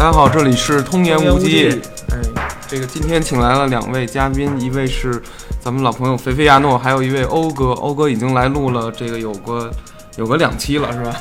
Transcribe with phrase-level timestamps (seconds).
[0.00, 1.78] 大家好，这里是通言无忌。
[2.08, 2.16] 哎，
[2.66, 5.22] 这个今天请来了两位嘉宾，一位是
[5.60, 7.72] 咱们老朋友菲菲亚诺，还有一位欧哥。
[7.72, 9.70] 欧哥已经来录了这个有个
[10.16, 11.14] 有个两期了，是吧？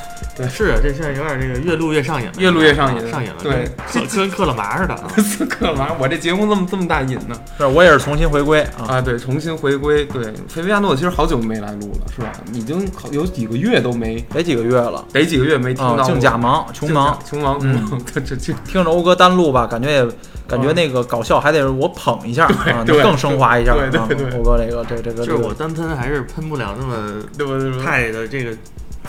[0.47, 5.07] 是这现在有点这个越录越上瘾了，越录越上瘾上瘾了，对跟跟嗑了麻似的啊。
[5.59, 5.87] 干嘛？
[5.99, 7.35] 我这节目这么这么大瘾呢？
[7.57, 10.05] 是我也是重新回归啊，啊，对，重新回归。
[10.05, 12.31] 对，菲菲亚诺其实好久没来录了，是吧？
[12.53, 17.19] 已经好有几个月都没得几个月了得几个月没听啊，到净假忙，穷忙。
[17.25, 20.07] 穷忙， 穷忙，这这这听着欧哥单录吧，感觉也
[20.47, 23.73] 感觉那个搞笑还得我捧一下啊，就更升华一下。
[23.73, 27.83] 对对啊对欧哥这个这这个就是我单喷还是喷不了那么对不对？
[27.83, 28.51] 太的这个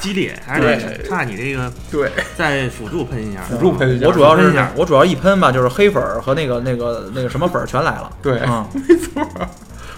[0.01, 3.43] 激烈，还是对得差你这个对，再辅助喷一下。
[3.43, 8.11] 辅助喷一下我主要是我主要一喷吧，就是黑粉儿和那个那个那个什么粉儿全来了。
[8.23, 9.23] 对啊 没错。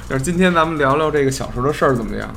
[0.08, 2.28] 就是今天咱们聊聊这个小时候的事儿怎么样？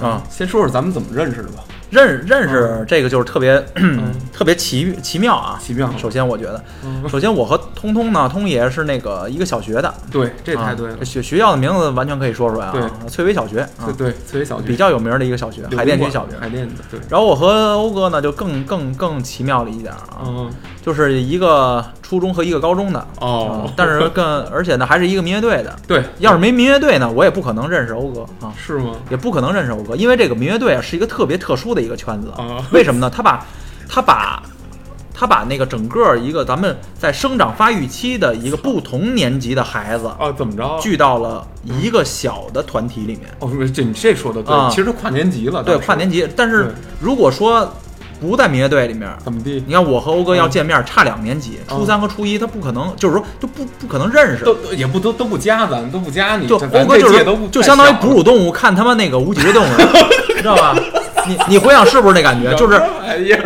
[0.00, 1.64] 啊，先说说咱们怎么认识的吧。
[1.90, 5.58] 认认识这个就是特别嗯， 特别奇奇妙啊。
[5.60, 5.90] 奇妙。
[5.98, 11.04] 首先我觉得，嗯首先我和通通呢，通爷是那个一个小学的，对，这太对了啊。
[11.04, 16.36] 学学校的名字完全可以说出来啊，对翠微小学啊对，对，翠微小学比较有名的一个小学，海淀区小学。
[16.38, 17.00] 海淀的，对。
[17.08, 20.50] 然后我和欧哥呢就更更更奇妙了一点啊，嗯，
[20.82, 25.76] 就是一个初中和一个高中的哦啊，但是更 而且呢还是一个民乐队的。
[25.86, 28.92] 对，要是没民乐队呢，我也不可能认识欧哥啊，是吗？
[29.10, 33.10] 也不可能认识欧哥，因为这个民乐队啊是一个特别特殊的一个圈子啊 为什么呢？
[33.10, 33.46] 他把
[33.88, 34.42] 他把
[35.12, 40.78] 他把那个整个一个咱们在生长发育期的一个不同年级的孩子啊，怎么着？
[40.80, 43.24] 聚到了一个小的团体里面。
[43.40, 46.26] 哦，不是这你这说的对，啊其实跨年级了，对，跨年级。
[46.34, 47.70] 但是如果说
[48.20, 49.62] 不在民乐队里面，怎么地？
[49.66, 54.44] 你看我和欧哥要见面差两年级，嗯初三和初一他不可能，就是说就不不可能认识。
[54.44, 59.76] 都也不都都不加咱，都不加你，就欧哥就是就相当于哺乳动物看他妈那个无脊椎动物，
[60.36, 60.76] 知道吧？
[61.26, 62.52] 你你回想是不是那感觉？
[62.54, 62.80] 就是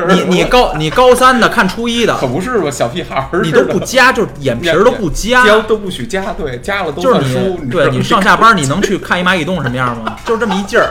[0.09, 2.71] 你你高你高三的看初一的，可不是吧？
[2.71, 7.35] 小屁孩儿你都不加，就是眼皮儿都不加，都不许加，对，加了都就是
[7.71, 10.17] 对你上下班你能去看一蚂蚁洞什么样吗？
[10.25, 10.89] 就是这么一劲儿。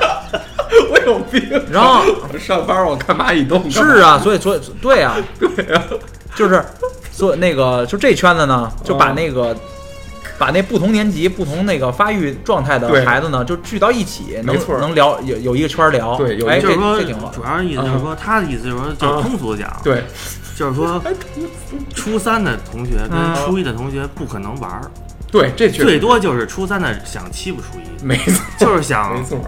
[1.06, 1.64] 我有病。
[1.72, 5.84] 然后我上班我看蚂蚁洞，是啊，所以所以对啊，对啊，
[6.36, 6.64] 就是
[7.12, 9.16] 所以那个就这圈子呢，就把嗯。
[9.16, 9.56] 那个。
[10.36, 20.04] 把那不同年级、不同那个发育状态的孩子呢，就聚到一起，能没错能聊有有一个圈聊，哎，对有一个这就是说这挺好，主要是意思就是说，他的意思就是说，就是通俗地讲，对，
[20.58, 21.02] 就是说，
[21.96, 23.36] 初三的同学跟嗯。
[23.46, 24.82] 初一的同学不可能玩儿，
[25.32, 29.40] 对，这最多就是初三的想欺负初一，没错，就是想没错，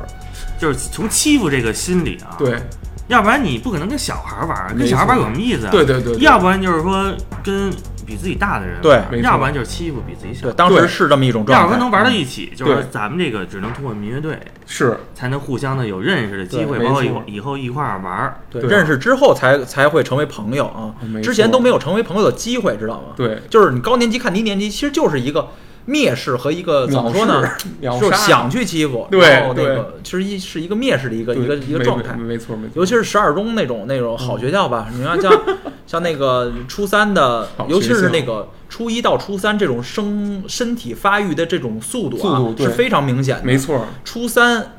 [0.60, 2.60] 就是从欺负这个心理啊，，对，
[3.08, 5.72] 要不然你不可能跟小孩儿玩儿，跟小孩儿玩儿有什么意思啊？
[5.72, 6.22] 对对对对。
[6.24, 7.72] 要不然就是说跟
[8.06, 10.52] 比自己大的人对要不然就是欺负比自己小。
[10.52, 10.88] 当时对。
[10.88, 11.62] 是这么一种状态。
[11.64, 18.00] 要不然能玩到一起，就是说咱们这个只能通过民乐队是，才能互相的有认识的机会，对包括以后以后一块儿。
[18.00, 18.62] 玩对。
[18.62, 20.94] 认识之后才才会成为朋友啊，
[21.24, 23.14] 之前都没有成为朋友的机会，知道吗？
[23.16, 25.50] 对，就是你高年级看低年级，其实就是一个
[25.88, 27.44] 蔑视和一个怎么说呢？
[27.82, 29.76] 就是想去欺负，对然后那对。
[29.76, 32.14] 个其实一是一个蔑视的一个一个一个状态。
[32.16, 32.38] 没。
[32.38, 35.32] 错没错，尤其是十二中那种那种好学校吧，你看像
[35.88, 43.44] 像那个初三的，尤其是那个初一到初三这种生身体发育的这种速度啊是非常明显的。
[43.44, 44.74] 没错，初三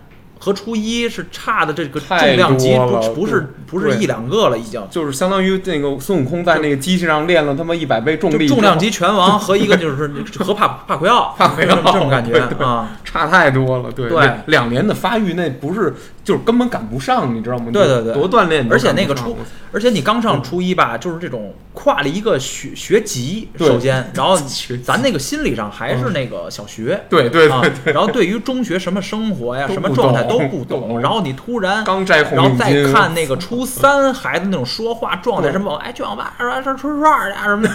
[0.46, 4.80] 和初一是差的这个重量级不不是不是一两个了，已经。
[4.88, 10.08] 就是相当于那个孙悟空在那个机器上练了他妈一百倍重力重量级拳王和一个就是
[10.38, 12.90] 和帕帕奎奥，帕奎奥这种感觉啊。
[13.04, 15.92] 差太多了，对对两两年的发育那不是
[16.26, 17.66] 就是根本赶不上，你知道吗？
[17.72, 18.12] 对对对。
[18.12, 19.37] 多锻炼而且那个初，
[19.70, 24.37] 而且你刚上初一吧，就是这种跨了一个学学级，首先， 然后
[24.82, 27.00] 咱那个心理上还是那个小学。
[27.09, 37.69] 对对啊对对，，然后对于中学什么生活呀、什么状态都不懂懂，然后你突然刚摘红然后再看那个初三孩子那种说话状态，什么哎去网吧说说吃串儿去啊什么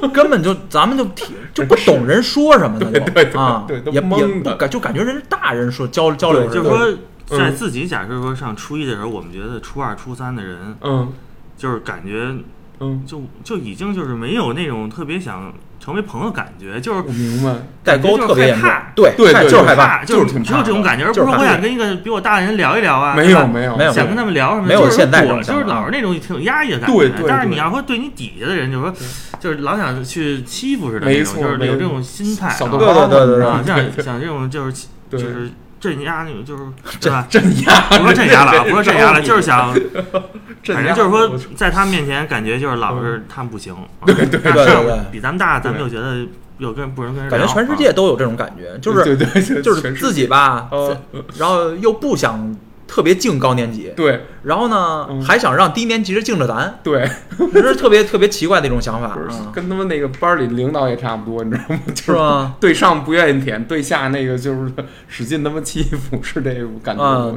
[0.00, 6.98] 的，根本就咱们就听就不懂人说什么的，就对对啊也也懵的不感就感觉人是大人说交交流就是说，嗯
[7.38, 11.12] 在自己假设说上初一的时候，我们觉得初二、初三的人，嗯。
[11.60, 12.34] 就是感觉
[12.78, 17.54] 嗯，就就已经就是没有那种特别想成为朋友感觉，就是我明白，
[17.84, 18.66] 代沟特别严重。
[18.66, 23.92] 害怕，对对就是害怕，就是挺只有这种感觉，而不是我想跟一个比我大的人聊一聊啊，没有没有没有。
[23.92, 26.96] 想跟他们聊什么，没有就是现在我就是老是那种挺有压抑的感觉。
[26.96, 27.28] 对对对。
[27.28, 28.94] 但是你要说对你底下的人，就是说，
[29.38, 35.50] 就是老想去欺负似的那种，没错就是有这种心态对对对对啊，对像像这种就是就是
[35.80, 36.62] 镇压那个，就是
[37.00, 37.26] 对吧？
[37.28, 39.72] 镇压，不说镇压了啊， 不说镇压了，就是想，
[40.66, 43.74] 反正就是说，在他们面前感觉就是老是他们不行，
[44.06, 45.00] 对对对对对。
[45.10, 46.24] 比咱们大，咱们对又觉得
[46.58, 50.94] 有跟不能跟人感觉全世界都有这种感觉，就是对对对，就是自己吧哦，
[51.38, 52.54] 然后又不想
[52.90, 54.24] 特别敬高年级，对。
[54.42, 55.22] 然后呢、嗯。
[55.22, 57.08] 还想让低年级是敬着咱，对，
[57.54, 59.16] 这是特别特别奇怪的一种想法。
[59.52, 61.80] 跟他们那个班里领导也差不多，你知道吗？
[61.94, 62.56] 就是吧？
[62.58, 64.72] 对上不愿意舔，对下那个就是
[65.06, 67.34] 使劲他妈欺负，是这种感觉。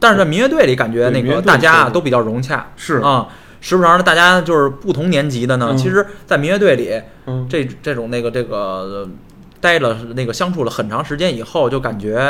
[0.00, 2.96] 但是在民乐队里，感觉那个大家啊都比较融洽，是。
[2.96, 3.28] 啊。
[3.60, 5.68] 时不常的，大家就是不同年级的呢。
[5.70, 5.76] 嗯。
[5.76, 9.08] 其实，在民乐队里，嗯，这这种那个这个呃
[9.62, 12.20] 待了那个相处了很长时间以后，就感觉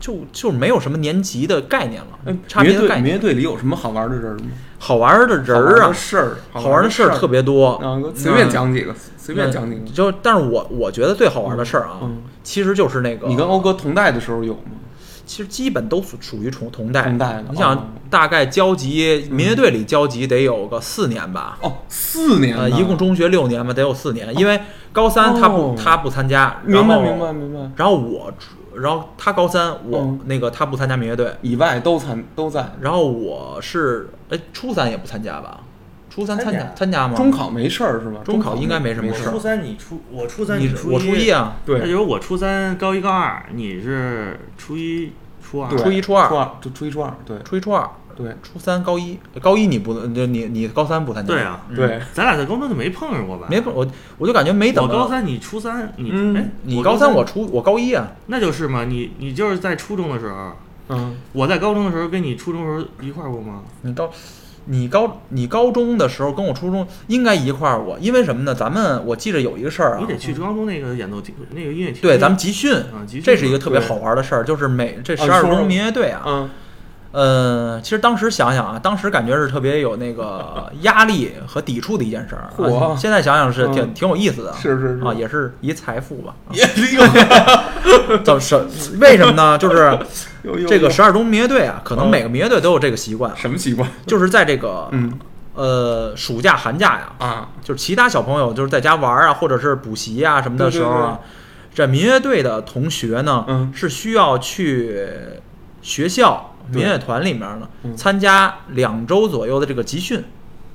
[0.00, 3.14] 就就没有什么年级的概念了哎，差别的概念。
[3.14, 4.48] 乐队里有什么好玩的人吗？
[4.78, 7.72] 好玩的人儿啊的，事儿，好玩的事儿特别多。
[7.74, 9.84] 啊，随便讲几个，随便讲几个。
[9.90, 14.80] 就，但是我我觉得最好玩的事儿啊，嗯，其实就是那个你跟欧哥同代的时候有吗？
[15.30, 17.04] 其实基本都属属于同同代。
[17.04, 24.36] 同代的你想哦，大概交集民乐队里交集得有个四年吧，哦，四年呢，呃，一共中学六年嘛，得有四年。
[24.36, 24.60] 因为
[24.90, 28.32] 高三他不哦他不参加，明白明白明白，然后我，
[28.74, 32.68] 然后他高三，我嗯那个他不参加民乐队，以外都参都在。
[32.80, 35.60] 然后我是哎初三也不参加吧？
[36.20, 37.14] 初三参加参加吗？
[37.16, 38.20] 中考没事儿是吧？
[38.24, 39.38] 中考应该没什么事儿初。
[39.40, 45.12] 三你初我初三你初我初一啊，对，那就是我初三高一高二，你是初一
[45.42, 51.32] 初二，对初一初二初二就初一初二，对初一初二，对初三高一，高一你不就你你高三不参加？
[51.32, 53.46] 对啊嗯对，咱俩在高中就没碰上过吧？
[53.48, 53.86] 没碰我
[54.18, 54.88] 我就感觉没怎么。
[54.92, 60.52] 我高三，你初三，你嗯哎，你高三，我三我初我高一啊，那就是嘛，你你就是在初中的时候，
[60.90, 63.62] 嗯，我在高中的时候跟你初中的时候一块儿过吗？
[63.82, 64.10] 你高，
[64.70, 68.54] 你高你高中的时候跟我初中应该一块儿我，因为什么呢？
[68.54, 72.00] 咱们我记着有一个事儿啊你，得去高中那个演奏厅，那个音乐厅。
[72.00, 76.50] 对，咱们集训，啊，集训这是一个特别好玩的事儿，就是每这十二中民乐队啊，嗯，
[77.12, 82.96] 呃，其实当时想想啊，当时感觉是特别有那个 压力和抵触的一件事儿啊。
[82.96, 83.94] 现在想想是挺嗯。
[83.94, 85.04] 挺有意思的，是是是。
[85.04, 86.34] 啊，也是一财富吧。
[86.46, 86.50] 啊。
[86.52, 86.62] 也
[86.94, 87.02] 有
[88.22, 88.56] 怎么是
[89.00, 89.58] 为什么呢？
[89.58, 89.98] 就是
[90.68, 92.10] 这个十二中民乐队啊，可能嗯。
[92.10, 93.88] 每个民乐队都有这个习惯，什么习惯？
[94.06, 95.12] 就是在这个嗯。
[95.52, 101.18] 呃暑假寒假呀，啊，就是其他小朋友就是在家玩啊，或者是补习啊什么的时候啊，
[101.74, 103.72] 这民乐队的同学呢，嗯。
[103.74, 105.06] 是需要去
[105.82, 107.96] 学校对民乐团里面呢嗯。
[107.96, 110.22] 参加两周左右的这个集训。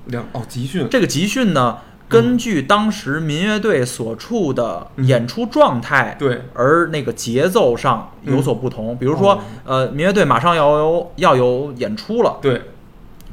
[0.06, 6.44] 两哦集训，这个集训呢，根据当时民乐队所处的嗯演出状态，对。
[6.54, 8.96] 而那个节奏上有所不同。
[8.98, 12.62] 比如说哦，呃，民乐队马上要有要有演出了，对。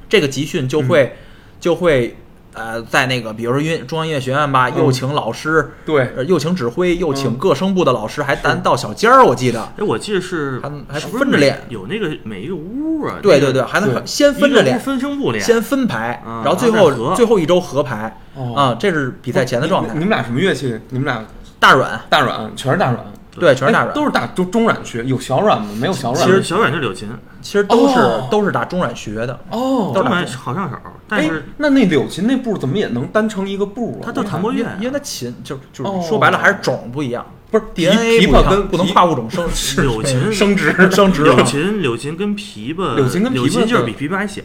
[0.09, 1.17] 这个集训就会、
[1.59, 2.17] 就会
[2.55, 4.79] 呃，在那个比如说音乐中央音乐学院吧，嗯。
[4.79, 6.11] 又请老师，对。
[6.17, 9.61] 呃又请指挥，又请嗯各声部的老师，还单到小间儿，我记得。
[9.79, 11.61] 哎，我记得是还还分着练。
[11.69, 13.19] 有那个每一个屋啊？
[13.23, 14.03] 对对对，还能对。
[14.05, 18.21] 先分着练分声部练，先分排，啊然后最后最后一周合排。
[18.35, 18.55] 哦。
[18.55, 19.95] 啊，这是比赛前的状态。
[19.95, 20.01] 你。
[20.01, 20.79] 们俩什么乐器？
[20.91, 21.25] 你们俩
[21.59, 23.03] 大软，大软，全是大软，
[23.39, 25.69] 对，全是大哎软，都是大中中软学，有小软吗？
[25.81, 26.27] 没有小软。
[26.27, 27.09] 其实小软就柳琴，
[27.41, 29.39] 其实都是、哦都是打中软学的。
[29.51, 30.77] 哦，都软好上手，
[31.09, 34.05] 但哎是，那那柳琴那步怎么也能单成一个步啊？
[34.05, 39.47] 它叫弹拨乐啊，因为它琴就就哦说白了还是种不一样不是琵，DNA 琵琶跟不能琵跨物种生
[39.85, 41.23] 柳琴升值，生殖。
[41.25, 44.41] 柳琴柳琴跟琵琶，柳琴跟琵琶柳琴就是比琵琶还小，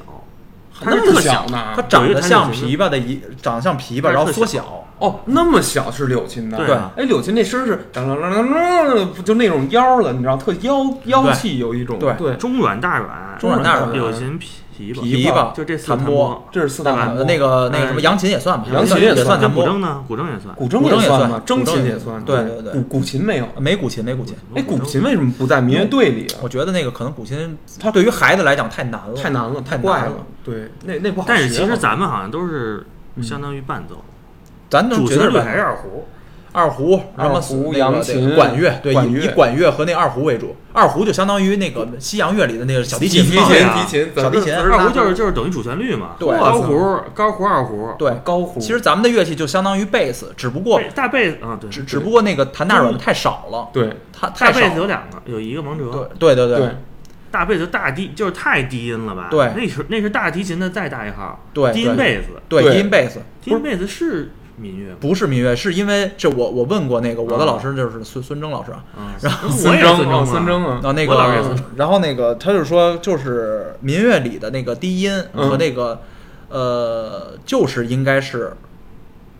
[0.80, 1.74] 它那么是特小呢？
[1.76, 4.84] 它长得像琵琶的一，长得像琵琶，然后缩小小。
[5.00, 6.58] 哦，那么小是柳琴的。
[6.58, 10.12] 对啊哎，柳琴那声是当当当当当，就那种腰了？
[10.14, 12.00] 你知道，特妖妖气有一种。
[12.00, 14.46] 对对，中软大软，中软大软柳琴琵
[14.94, 17.18] 琶，琵琶就这四弹拨这是四大弹拨。
[17.18, 19.66] 呃那个那个哎什么扬琴也算吧，扬琴也算那也算弹拨。
[19.66, 20.04] 古筝呢？
[20.08, 21.42] 古筝也算，古筝也算？
[21.46, 22.24] 筝琴也算。
[22.24, 23.48] 对对对古古琴没有。
[23.60, 24.36] 没古琴，没古琴。
[24.56, 26.40] 哎，古琴为什么不在民乐队里啊？
[26.42, 30.14] 我觉得那个可能古琴，它对于孩子来讲太难了，太难了，太难怪了。
[30.44, 31.34] 对，那那不好学。
[31.34, 32.86] 但是其实咱们好像都是
[33.22, 34.04] 相当于伴奏，
[34.70, 36.06] 咱能主旋律还是二胡，
[36.52, 40.56] 二胡，什么二胡那个这扬琴管乐，对，以以管乐和那二胡为主。
[40.74, 48.12] 二胡就相当于那个西洋乐里的那个小提琴提嘛，琴对啊提琴小提琴二胡就是就是等于主旋律嘛，对高胡高胡二胡，对。
[48.24, 48.60] 高胡。
[48.60, 54.74] 其实咱们的乐器就相当于贝斯，只不过大贝斯啊，对，只只不过那个弹大软的太少了，对它大贝太少了。
[54.74, 56.70] 斯有两个，有一个王哲，对对对对
[57.30, 59.28] 大贝斯大低就是太低音了吧？
[59.30, 64.96] 对那是那是大提琴的再大一号，对低音贝斯，对，对低音贝斯低音贝斯是民乐？
[65.00, 76.02] 不是民乐，是因为这我我问过那个我的啊老师就是孙孙征老师啊，啊，然后孙征啊，孙征啊，那个，然后那个他就说，就是民乐里的那个低音嗯和那个、
[76.50, 78.52] 呃，就是应该是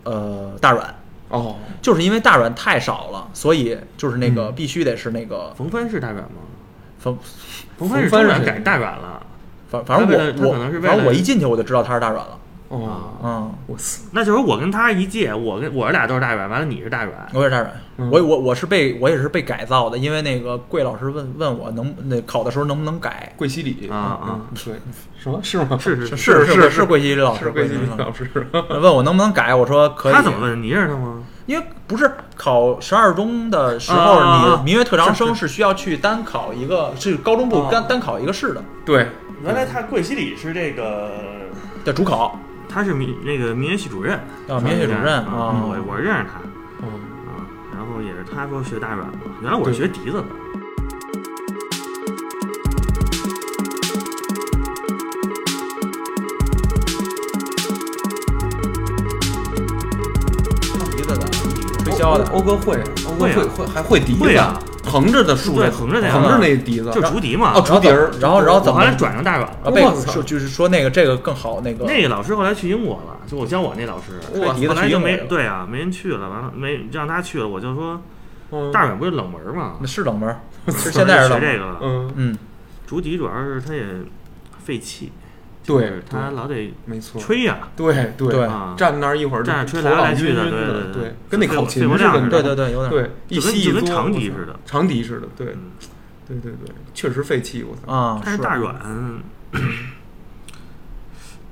[0.04, 0.94] 呃大软，
[1.28, 4.54] 哦，就是因为大软太少了，所以就是那个嗯。
[4.54, 6.42] 必须得是那个冯帆是大软吗？
[6.98, 7.16] 冯
[7.76, 9.22] 冯帆是谁中软改大软了，
[9.68, 12.36] 反反正我我反正我一进去我就知道他是大软了，
[12.68, 18.10] 哦，嗯，我操，那就是我跟他一届，我跟我俩都是大软，完了你是大软，我也是大软，嗯。
[18.10, 24.28] 我我我是被我也是被改造的，因为那个桂老师问问我能那考的时候能不能改，桂西里啊啊。
[24.28, 24.40] 嗯。
[24.64, 24.74] 对，
[25.18, 25.78] 什么是吗？
[25.80, 28.28] 是是是是是是桂西里老师，是桂西里老老师，
[28.68, 30.12] 问我能不能改，我说可以。
[30.12, 30.40] 他怎么？
[30.40, 30.62] 问？
[30.62, 31.22] 你认识他吗？
[31.46, 37.68] 因为不是考十二中的时啊候，啊啊你民乐特长生是需要去单考一个，是高中部啊。
[37.72, 38.62] 单单考一个试的。
[38.84, 39.06] 对，
[39.42, 41.10] 原来他桂西里是这个，
[41.86, 42.38] 的主考。
[42.68, 44.18] 他是民那个民乐系主任。
[44.48, 46.40] 啊民乐系主任啊啊我我认识他。
[46.80, 46.88] 嗯，
[47.26, 47.42] 啊，
[47.74, 50.24] 然后也是他说学大软嘛，原来我是学笛子的。
[60.90, 61.26] 笛子的，
[61.84, 69.56] 吹箫的，欧哥会，欧哥会啊会会还会笛子会啊，横着的竖着，对横着那个横着那笛子，就竹笛嘛，哦，竹笛儿，然后然后怎么我后来转成大软了。
[69.64, 78.00] 啊被说就是说那个这个更好那个那个老师后来去英国了，就我教我那老师，吹笛子后来就没对啊，没人去了，完了没让他去了，我就说
[78.50, 80.34] 嗯大软不是冷门嘛，那是冷门
[80.68, 81.40] 现在是冷门儿。
[81.40, 81.78] 学这个了。
[81.82, 82.38] 嗯，嗯，
[82.86, 83.84] 竹笛主要是它也
[84.64, 85.12] 费气，
[85.68, 95.70] 对他老得没错，吹呀，对对站那儿一会儿站着吹头来来去的对对对对，跟那口琴似的，对对对，有点对，一吸一跟长笛似的长笛似的，对嗯
[96.26, 98.20] 对对对，确实费气，我操，啊。
[98.24, 98.56] 但是大。
[98.56, 98.74] 软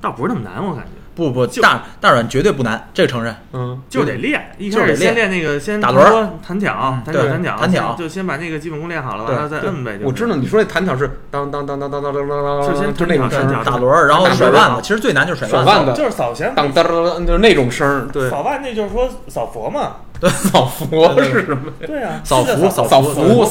[0.01, 3.35] 倒不是那么难，我感觉不不就大大软绝对不难，这个承认。
[3.53, 4.51] 嗯，就得练。
[4.59, 9.97] 一就是得开始先练练那个先打轮儿弹挑嗯，弹挑，对弹挑，弹挑就先把那个基本功练好了，对完了再呗。
[9.97, 15.93] 就我知道你说那弹挑是当当当当当当当当当，就先就那种声打轮儿，然后甩腕子，其实最难就是甩甩腕子。
[15.93, 19.95] 就是扫弦当当当，就是那种声儿，对，扫腕那就是说扫佛嘛。
[20.29, 21.71] 扫佛是什么？
[21.85, 23.45] 对啊，扫福扫扫扫福，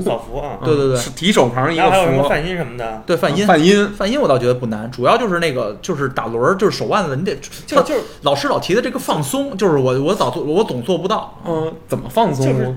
[0.00, 0.58] 扫符啊。
[0.64, 0.96] 对对对。
[0.96, 7.34] 是提手旁一个福还有什么，泛音什么的，对泛音，泛音，泛音我倒觉得不难，主要就是那个就是打轮儿，就是手腕子，你得
[7.68, 7.94] 他就就。
[7.94, 12.46] 是老师老提的这个放松，就是我我早做我总做不到，嗯，怎么放松？
[12.46, 12.74] 就是。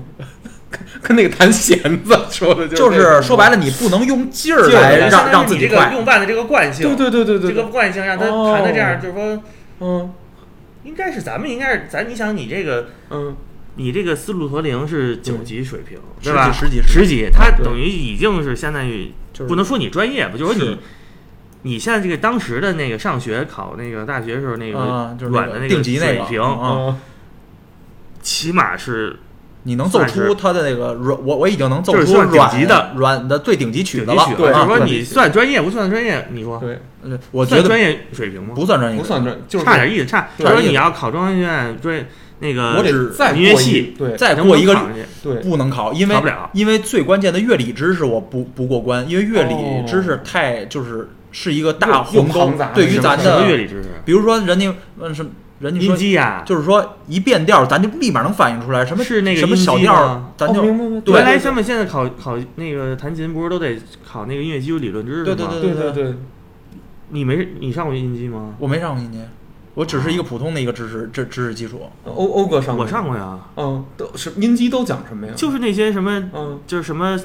[0.70, 5.92] 跟 跟那个弹弦子说的就是说白了，你不能用劲儿来来让让自己快。
[5.92, 8.54] 用腕的这个惯性，对对对对对，这个惯性让他哦。
[8.54, 9.42] 弹的这样，就是说，
[9.80, 10.10] 嗯
[10.84, 13.36] 应该是咱们应该是咱，你想你这个嗯，
[13.76, 16.52] 你这个思路驼铃是九级水平，十对吧？
[16.52, 19.12] 十级十级，他等于已经是相当于
[19.48, 20.78] 不能说你专业吧，就是你。
[21.64, 26.96] 你现在这个当时的那个上学考那个大学时候那个软的那个水平，
[28.20, 29.16] 起码是
[29.64, 34.00] 你能奏出它的那个软，我我已经能奏出软级的软的最顶级曲。
[34.00, 34.26] 子了。
[34.36, 36.28] 对就是说你算专业不算专业？
[36.32, 38.54] 你说对，呃我觉得专业水平吗？
[38.54, 40.28] 不算专业，不算专，就是差点意思，差。
[40.36, 42.04] 对他说你要考中央学院专
[42.40, 44.76] 那个我得再过一音乐系，对再过一个
[45.22, 53.90] 对，不能考，因为考不了因为最关键的乐理知识我不不过关，因为乐理哦知识太就是是一个大鸿沟，对于咱的，理知识？
[54.04, 55.30] 比如说人家问什么，
[55.62, 65.24] 人家音说基呀，就是说一变调，咱就立马能反应出来什么是那个什么小调吗，咱就哦明白对原来他们现在考考那个弹琴，不是都得考那个音乐基础理论知识吗？
[65.24, 66.14] 对对对对对对，
[67.10, 68.54] 你没你上过音基吗？
[68.58, 69.20] 我没上过音基，
[69.74, 71.82] 我只是一个普通的一个知识知知识基础。
[72.04, 75.32] 欧欧哥上过我上过呀，嗯，都是音基都讲什么呀？
[75.36, 77.16] 就是那些什么，嗯就是什么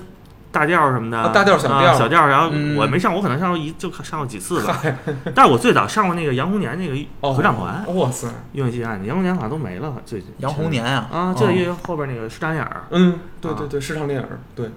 [0.58, 1.92] 大调什么的，啊大调小调。
[1.92, 2.28] 啊小调。
[2.28, 2.76] 然后嗯。
[2.76, 4.82] 我没上，我可能上过一就上过几次吧。
[5.36, 10.32] 但是我最早上过那个杨红年那个哦合唱团，哇塞，音乐系案的杨红年好像都没了，最近。
[10.40, 11.46] 杨红年啊啊，就
[11.86, 12.84] 后边那个施展眼儿。
[12.90, 13.56] 嗯，对啊。
[13.58, 14.72] 对对，市场电影，对，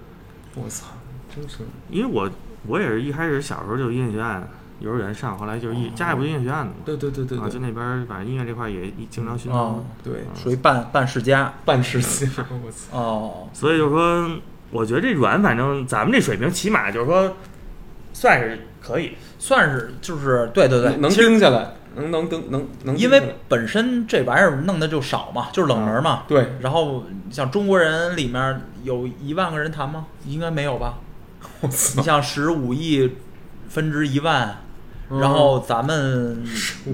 [0.55, 0.87] 我操，
[1.33, 1.59] 真是，
[1.89, 2.29] 因为我
[2.67, 4.47] 我也是一开始小时候就音乐学院，
[4.79, 11.53] 幼儿园上，后来就是一家里不是音乐学院的嘛，对对对对啊，就，那边儿反正音乐这块儿也经常熏哦陶，对，属于半半世家。
[11.65, 14.29] 半世家， 我操，哦，所以就是说，
[14.71, 17.35] 我觉得这软，反正咱们这水平，起码就是说，
[18.13, 19.11] 算是可以。
[19.37, 26.23] 算是就是对对对，能能其实盯下来，能能能能能，因为本身这玩意儿弄的就少嘛，就是冷门嘛。
[26.27, 30.05] 对，然后像中国人里面有一万个人谈吗？
[30.27, 30.99] 应该没有吧？
[31.61, 33.17] 我你，像十五亿
[33.67, 34.55] 分之一万，嗯
[35.19, 36.43] 然后咱们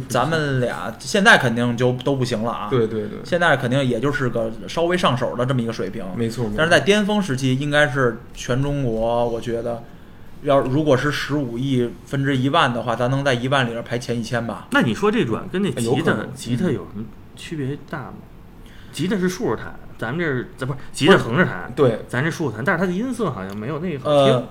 [0.07, 6.03] 咱们俩现在肯定就都不行了啊。，对对对，现在肯定也就是个稍微上手的这么一个水平。
[6.15, 9.83] 没错，没错但是在巅峰时期，应该是全中国，我觉得，
[10.43, 14.67] 要如果是十五亿分之一万的话，咱能在一万里边排前一千吧？
[14.71, 17.05] 那你说这软跟那吉他吉他有什么
[17.35, 18.13] 区别大吗？
[18.91, 24.33] 吉他是竖着弹，咱们这是咱不是吉他横着弹，对，咱这竖着弹，但是它的音色好像没有那个好听。
[24.33, 24.47] 呃，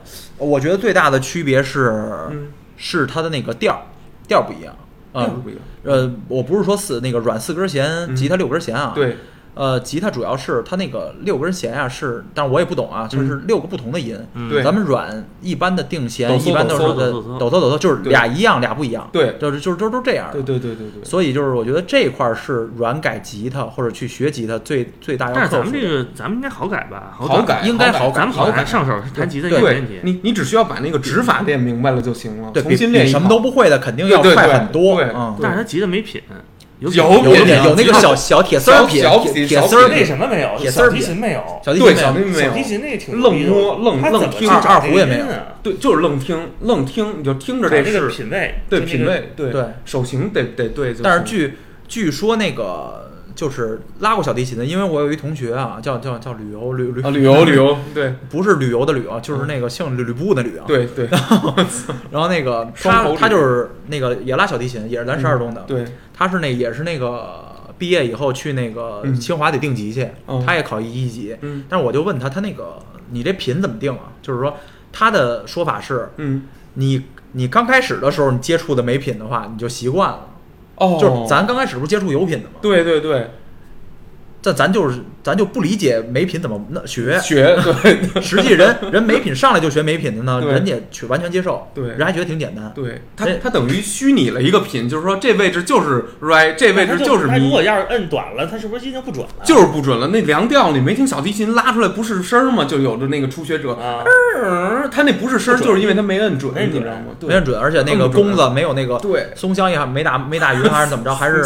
[0.46, 1.88] 我觉得最大的区别是，
[2.30, 3.82] 嗯，是它的那个调儿
[4.28, 4.74] 调儿不一样。
[5.12, 9.16] 啊、调不一样，呃，我不是说四那个软四根弦，嗯吉他六根弦啊。，对，
[9.56, 14.14] 呃，吉他主要是它那个六根弦呀是，但是我也不懂啊，就是六个不同的音。
[14.34, 14.50] 嗯。
[14.50, 14.62] 对。
[14.62, 19.34] 咱们软一般的定弦一般都是的抖抖抖抖，就是俩一样俩不一样，对。
[19.40, 20.28] 就是就是都都这样。
[20.28, 20.34] 的。
[20.34, 25.50] 对对对对对，所以就是我觉得这一块儿是软改吉他或者去学吉他最最大要但是。
[25.50, 27.14] 咱们这个，咱们应该好改吧？
[27.16, 27.66] 好改，改。
[27.66, 28.16] 应该好改。
[28.16, 30.00] 咱们好改改，上手弹吉他对没问题。
[30.02, 34.96] 你你只需要把那个指法练明白了就行了，对，比重新练什么都不会的肯定要快对对对很多。
[34.96, 36.20] 对嗯，但是他吉他没品，
[36.78, 40.48] 有有有品点有那个小小小铁丝儿小铁铁铁丝儿铁为什么没有？
[40.48, 45.24] 小提铁丝儿比琴没有，小提琴没有小提琴没有小提琴那个挺愣摸愣愣听二胡也没有
[45.62, 51.54] 对，就是愣听愣听，你就听着这是个品味，对品味，对对手型得得对，但是据
[51.88, 60.64] 据说那个就是拉过小提琴的，因为我有一同学啊，叫叫叫旅游旅旅啊旅游旅游，对不是旅游的旅啊，就是那个姓吕吕布的吕啊。。
[60.66, 61.06] 对对
[62.10, 65.64] 然后那个他他就是那个也拉小提琴，也是咱十二中的。
[65.66, 65.84] 对，
[66.16, 67.44] 他是那也是那个
[67.78, 71.36] 毕业以后去那个嗯清华得定级去，嗯他也考一一级。
[71.42, 72.78] 嗯但是我就问他，他那个
[73.10, 74.12] 你这品怎么定啊？
[74.22, 74.56] 就是说
[74.90, 76.44] 他的说法是，嗯
[76.74, 80.26] 你你刚开始的时候你接触的没品的话，你就习惯了。
[80.76, 82.54] 哦，就是咱刚开始不是接触有品的吗？
[82.62, 83.30] 对对对
[84.42, 87.18] 这咱就是咱就不理解美品怎么那学。
[87.20, 92.72] 学 对实际人人美品上来就学美品的呢，人家去完全接受，对人还觉得挺简单。
[92.74, 97.56] 对，他这他等于虚拟了一个品，就是说这位置就是 right，这位置就是他如果。
[97.66, 99.44] 要是摁短了，他是不是音就不准了？
[99.44, 102.64] 就是不准了，那凉调你没听小提琴拉出来不是声儿吗？
[102.64, 104.04] 就有的那个初学者，啊，
[104.44, 107.06] 嗯，他那不是声儿，就是因为他没摁准，你知道吗？
[107.22, 111.42] 没摁准，而且那个弓子没有那个对，松香也没打没打匀，还是怎么着，还是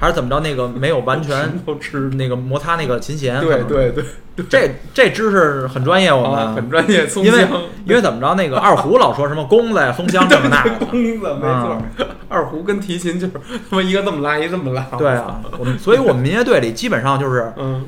[0.00, 3.40] 还是怎么着，那个没有完全 都吃，那个摩擦那个琴弦。
[3.40, 4.04] 对对对，
[4.48, 7.46] 这这知识很专业，我啊，们很专业，松因为
[7.84, 10.70] 因为怎么着，那个二胡老说什么弓子呀、风箱这么那的。
[10.86, 11.82] 弓子没错，
[12.28, 13.32] 二胡跟提琴就是
[13.68, 14.86] 他妈一个这么拉，一个这么拉。
[14.96, 17.84] 对啊，我们所以我们民乐队里基本上就是，嗯，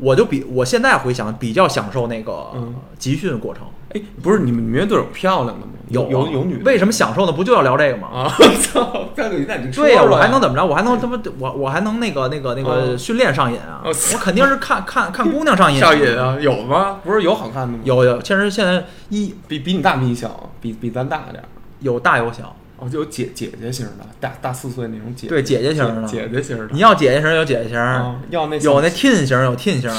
[0.00, 3.64] 我就比我现在回想比较享受那个嗯集训过程。
[3.92, 5.72] 哎，不是你们乐队有漂亮的吗？
[5.88, 7.32] 有有啊有女的为什么享受呢？
[7.32, 8.06] 不就要聊这个吗？
[8.08, 8.32] 啊？
[8.62, 8.84] 操，
[9.16, 10.64] 漂亮女那你说对呀、说我还能怎么着？
[10.64, 13.82] 我还能他妈我我还能那个那个那个嗯训练上瘾啊！
[13.84, 15.80] 哦我肯定是看看看姑娘上瘾。
[15.80, 16.36] 上瘾啊？
[16.40, 16.98] 有吗？
[17.02, 17.80] 不是有好看的吗？
[17.82, 21.48] 有有，其实现在一比比你大比你小，比比咱大点儿。
[21.80, 26.66] 有大有小，哦，就有姐姐姐型的，大大四岁那种姐，对姐姐型的姐姐型的。
[26.72, 29.90] 你要姐姐型有姐姐型，啊，要那有那 tin 型有 tin 型，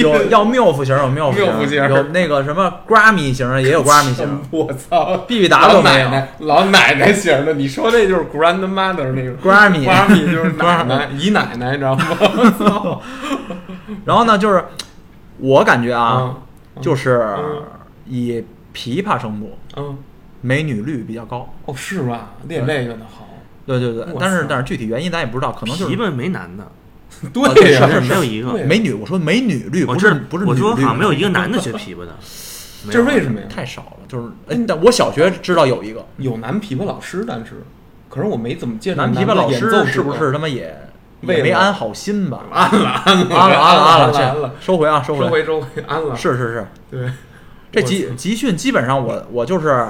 [0.00, 9.84] 有要 milf 型有 milf 型有那个什么 Grammy 型也有 Grammy 型 我操 BBW 老都没有奶奶老奶奶型的，你说那就是 grandmother 那个 Grammy
[9.88, 13.00] Grammy 就是奶奶姨奶奶，你知道吗？
[14.04, 14.64] 然后呢，就是
[15.38, 16.34] 我感觉啊，
[16.76, 17.62] 嗯就是嗯
[18.06, 18.42] 以
[18.74, 19.98] 琵琶声部嗯，
[20.40, 21.52] 美女率比较高。
[21.66, 22.32] 哦是吧？
[22.48, 23.28] 练这个的好，
[23.66, 26.66] 对对对但是但是具体原因咱也不知道，可能就是琵琶没男的，
[27.32, 28.92] 对呀，是没有一个美女。
[28.92, 32.16] 我说美女率不是不是我说好，像没有一个男的学琵琶的，
[32.86, 33.46] 这是为什么呀？
[33.48, 34.06] 太少了。
[34.08, 37.62] 就是，哎，但我小学知道有一个有男琵琶老师，但是
[38.08, 40.76] 可是我没怎么见着男琵琶的老师，是不是他妈也
[41.20, 42.40] 也没安好心吧？
[42.50, 45.26] 安了安了安了安了安了，收回啊，收回。
[45.26, 47.12] 收回收回安了，是是是，对，
[47.70, 49.86] 这集集训基本上我我就是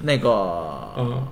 [0.00, 1.26] 那个嗯。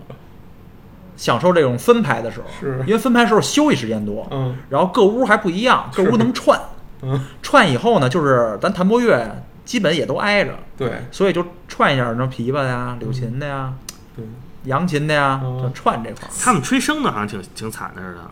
[1.17, 2.85] 享受这种分排的时候，是。
[2.87, 4.55] 因为分排时候休息时间多，嗯。
[4.69, 6.61] 然后各屋还不一样，各屋能串，
[7.01, 10.93] 嗯，串以后呢，就是咱弹拨乐基本也都挨着，对。
[11.11, 13.73] 所以就串一下什么琵琶的呀、柳琴的呀、
[14.15, 14.27] 对，
[14.65, 15.63] 扬琴的呀，嗯。
[15.63, 16.31] 就串这块儿。
[16.39, 18.29] 他们吹笙的好像挺挺惨的似的，为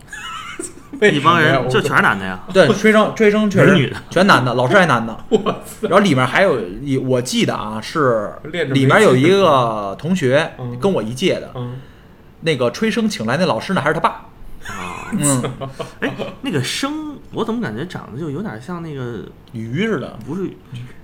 [1.01, 2.39] 一帮人就全是男的呀。
[2.53, 3.97] 对， 吹笙吹笙确实没女的。
[4.09, 5.17] 全男的，老师还男的。
[5.81, 10.77] 然后里面还有一，我记得啊，是里面有一个同学嗯。
[10.79, 11.79] 跟我一届的，嗯。
[12.41, 14.25] 那个吹笙请来那老师呢还是他爸。
[14.67, 15.43] 啊，嗯，
[16.01, 17.04] 哎，那个笙，
[17.35, 20.17] 我怎么感觉长得就有点像那个，鱼似的。
[20.25, 20.49] 不是，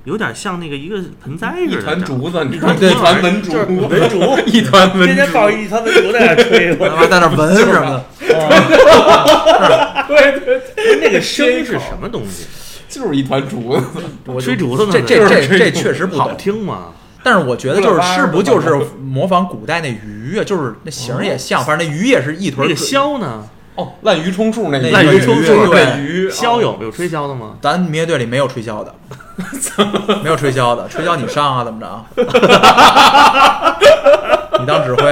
[0.06, 1.82] 有点像那个一个盆栽似的。
[1.82, 10.62] 一团竹子，你看一团文竹，文竹，一团文天抱一团文竹在那吹，他妈在那闻什么 的， 对对，
[11.02, 12.46] 那个笙是什么东西？
[12.88, 13.84] 就是一团竹子，
[14.39, 14.91] 吹竹子呢？
[14.94, 16.38] 这这就是这这确实不好懂。
[16.38, 16.88] 听嘛？
[17.24, 23.48] 但是我觉得就是乌拉巴是不就是模仿古代那鱼啊，就是那形儿也像，反正那鱼也是一那个坨儿箫呢？
[23.82, 27.54] 哦，滥竽充数那个滥竽充数对对鱼箫有有吹箫的吗？
[27.62, 28.94] 咱民乐队里没有吹箫的，
[30.24, 32.06] 没有吹箫的，吹箫你上啊，怎么着？
[34.60, 35.04] 你当指挥，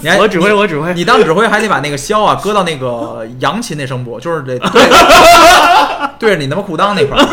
[0.00, 0.94] 你还 我指挥，我指挥。
[0.94, 4.82] 你当指挥还得把那个箫啊搁到那个扬琴那声部，就是得对
[6.18, 7.26] 对着你他妈裤裆那块儿，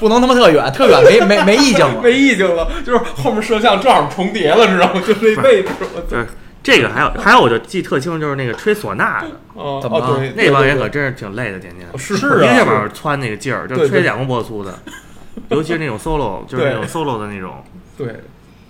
[0.00, 2.00] 不能他妈特远，特远没没没意境了。
[2.02, 5.00] 没意境了，就是后面摄像正好重叠了，知道吗？
[5.06, 6.16] 就那位置，我操
[6.70, 9.28] 这个还有还有，我就记特清楚，就是那个吹唢呐的。
[9.54, 10.06] 哦怎么了？
[10.06, 12.36] 哦对，那帮人可真是挺累的，天天是是啊。
[12.36, 13.88] 一个劲儿往上窜那个劲儿，就对对。
[13.88, 14.78] 吹两公脖子粗的，
[15.48, 17.64] 尤其是那种 solo，就是那种 solo 的那种，
[17.96, 18.06] 对，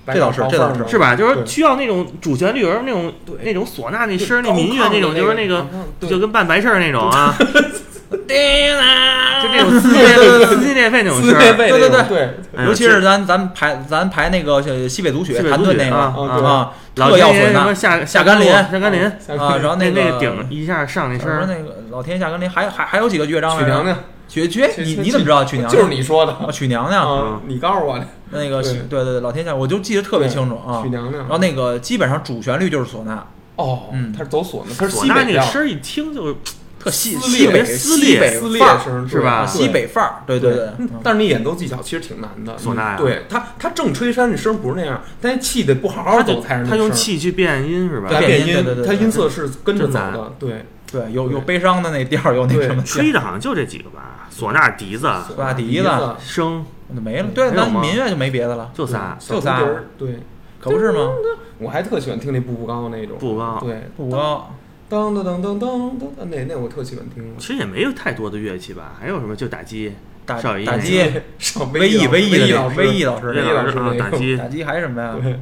[0.06, 0.87] 这倒是这倒是。
[0.87, 1.16] 是吧？
[1.16, 5.66] 就是需要那种主旋律，而那种那种唢呐那声儿，那民乐那种，就是那个
[6.08, 7.34] 就跟办白事儿那种啊，
[8.10, 11.38] 就那种撕裂撕心裂肺那种声儿。
[11.38, 12.02] 对对对。
[12.08, 12.64] 对。
[12.66, 19.04] 尤其是咱咱排咱排那个西北组曲西北谭盾那个啊啊啊，老天爷什么呐下下甘霖下甘霖
[19.38, 25.80] 啊，然后那那个顶一下上那声儿，什么那个老天爷下甘霖，还还还有几个乐章来着曲娘娘，曲曲，你你怎么知道曲娘娘？
[25.82, 26.32] 就是你说的。
[26.32, 28.72] 啊，曲娘娘啊，你告诉我的，那个对。
[28.88, 30.82] 对对对，老天下我就记得特别清楚啊。
[30.82, 30.88] 曲。
[30.88, 33.22] 娘娘然后那个基本上主旋律就是唢呐，
[33.56, 36.36] 哦嗯，他是走唢呐，他是唢呐那西北调，个声儿一听就
[36.78, 40.68] 特西撕裂西北撕裂西北撕裂范儿声是吧啊西北范儿，对对对。
[40.78, 48.08] 嗯但是你演奏技巧其实挺难的，唢呐呀对他，他正吹山，那声不是那样，但是气得不好好走才是那他用气去变音是吧？
[48.18, 56.62] 变音他音色是跟着走的，对，对，有有悲伤的那调儿，有那对什么吹的好像就这几个吧，唢呐、笛子、唢呐笛子子笙，
[56.94, 57.28] 就没了。
[57.34, 59.16] 对，咱没有吗民乐就没别的了，就仨。
[59.18, 59.62] 就仨
[59.98, 60.20] 对，
[60.60, 61.10] 可不是吗？
[61.58, 64.54] 我还特喜欢听那步步高那种，步步高对，步步高，
[64.88, 67.35] 当当当当当当，那那我特喜欢听。
[67.38, 75.14] 其实也没有太多的乐器吧，还有什么就打击、打少爷打击个、上威毅威毅的那老师，威毅老师乐那个老师打击打击还有什么呀？
[75.22, 75.38] 对，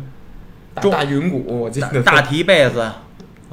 [0.75, 2.85] 大中大云鼓，我记大得大提贝斯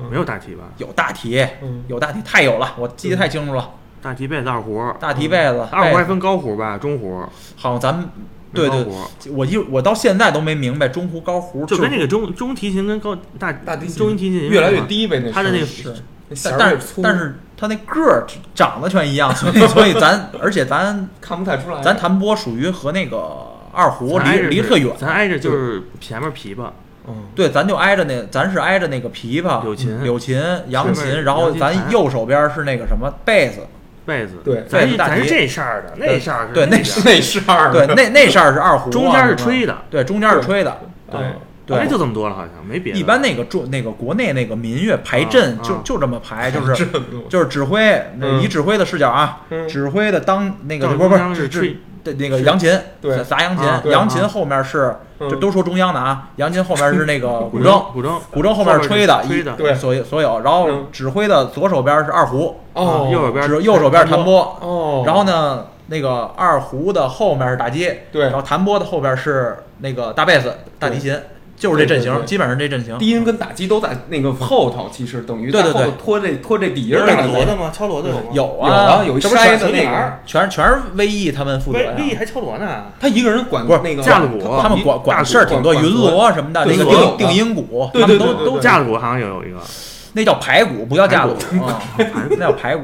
[0.10, 0.64] 没有大提吧？
[0.78, 3.70] 有大提，嗯有大提，太有了，我记得太清楚了。
[4.02, 7.24] 大提贝斯、二胡，大提贝斯，贝斯二胡还分高胡吧、中胡，
[7.56, 8.10] 好像咱们
[8.54, 8.86] 对对，
[9.32, 15.94] 我一我到现在都没明白中胡高胡就跟那个中中提琴跟高大大提琴中音提琴越来越低呗，那他的那个是，
[16.44, 21.82] 但但是但是他那个儿长得全一样，所以 所以咱而且咱看不太出来。
[21.82, 23.18] 咱弹拨属于和那个
[23.72, 26.70] 二胡离离特远，咱挨着就是前面琵琶，
[27.08, 33.62] 嗯，对，咱就挨着那，咱是挨着那个琵琶、柳琴柳琴、扬琴，然后咱右手边是那个什么贝斯，
[34.06, 40.78] 贝斯，对咱咱是这扇儿的，那扇儿是对那那个那是二对，那那扇儿是二胡啊，中间是吹的，对，中间是吹的，
[41.10, 41.20] 对
[41.66, 41.88] 对。
[41.88, 43.00] 就这么多了，好像没别的。
[43.00, 46.88] 一般那个中那个国内那个民乐排阵就就这么排，就是
[47.30, 47.82] 就是指挥
[48.20, 71.18] 嗯以指挥的视角啊，嗯指挥的当那个正不是不吹是是对那个扬琴，对砸扬琴扬琴后面是嗯这都说中央的啊，扬琴后面是那个 古古筝，古筝，古筝后面是吹的，吹的一对所有所有，然后嗯指挥的左手边是二胡，哦，右手边是右手边弹拨，哦，然后呢，那个二胡的后面是打击，对然后弹拨的后边是那个大贝斯、大提琴，
[71.63, 72.28] 就是这阵型，对对对。
[72.28, 72.97] 基本上这阵型。
[72.97, 75.73] 低音跟打击都在那个后头，其实等于对对对。
[75.73, 77.71] 在后头拖这拖这底音儿锣的吗？
[77.73, 78.21] 敲锣的有吗？
[78.34, 81.93] 有有啊有一筛子那个全全是 VE 他们负责呀。
[81.97, 88.38] 威威毅还敲锣呢，他一个人管不是那个架子鼓他们管管的事儿挺多，云锣什么的，那个定定音鼓，对他们都对对。
[88.39, 89.58] 对对都架子鼓好像有有一个，
[90.12, 91.63] 那叫排鼓，不叫架子鼓。
[91.63, 91.82] 啊，
[92.32, 92.84] 那叫排鼓。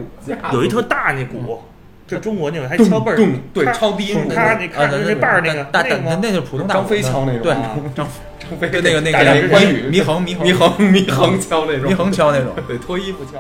[0.54, 1.60] 有一特大那鼓，
[2.08, 6.16] 就中国那种还敲倍儿咚对咔超低音鼓咔那啊，咔那那瓣儿那个大大那？
[6.22, 7.42] 那就是普通大鼓张飞敲那种。
[7.44, 8.08] 对啊，张
[8.50, 12.54] 张飞对那个那大个关羽祢衡祢衡祢衡祢衡敲那种，祢衡敲那种。
[12.68, 13.40] 对脱衣服敲。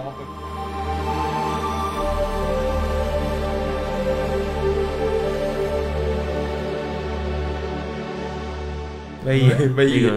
[9.30, 10.10] 威毅，威毅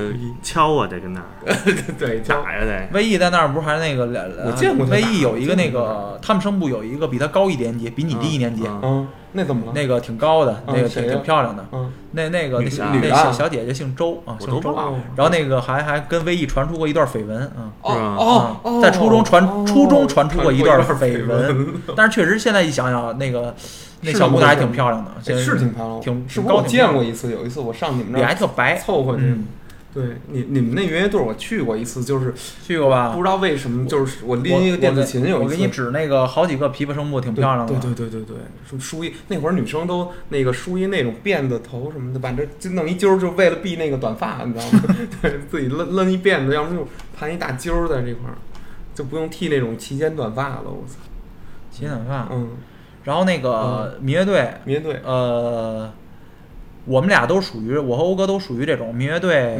[0.42, 1.26] 敲啊，得跟那儿
[1.98, 2.88] 对打呀得。
[2.92, 4.24] 威毅在那儿不是还那个两？
[4.46, 9.72] 我见过威毅有一个那个，他们声部有一个比他高一年级，比你低一年级，嗯嗯，那怎么了？
[9.74, 11.64] 那个挺高的，那个挺挺漂亮的。
[11.72, 12.68] 嗯那那个那
[13.08, 14.74] 小小姐姐姓周啊，姓周。
[15.16, 17.72] 然后那个还还跟威毅传出过一段绯闻啊。
[17.80, 23.54] 哦哦，在初中传哦初中传出过一段绯闻， 但是确实现在一想想，那个
[24.02, 27.30] 那小姑娘还挺漂亮的，是挺漂亮，挺是高挺漂亮见过一次？
[27.30, 28.76] 有一次我上你们那脸还儿特白。
[28.76, 29.46] 凑合去，嗯，
[29.94, 32.34] 对你你们那乐队我去过一次，就是
[32.64, 33.10] 去过吧？
[33.10, 37.74] 不知道为什么，就是我我拎一个电子琴有一次，我给你指那个好几个琵琶声部挺漂亮的。
[37.74, 38.36] 对对对对对，
[38.68, 44.96] 梳梳一那会儿女生都那个梳一那种辫子头什么的，把这就弄一揪儿，就为了避那个短发，你知道吗？
[45.22, 48.34] 对自己扔扔一辫子，要么就盘一大揪儿在这块儿，
[48.94, 50.62] 就不用剃那种齐肩短发了。
[50.64, 50.96] 我操，
[51.70, 52.28] 齐肩短发。
[52.32, 52.48] 嗯，
[53.04, 55.90] 然后那个民乐队，民乐队，呃，
[56.84, 59.58] 我们俩都属于我和欧哥都属于这种民乐队，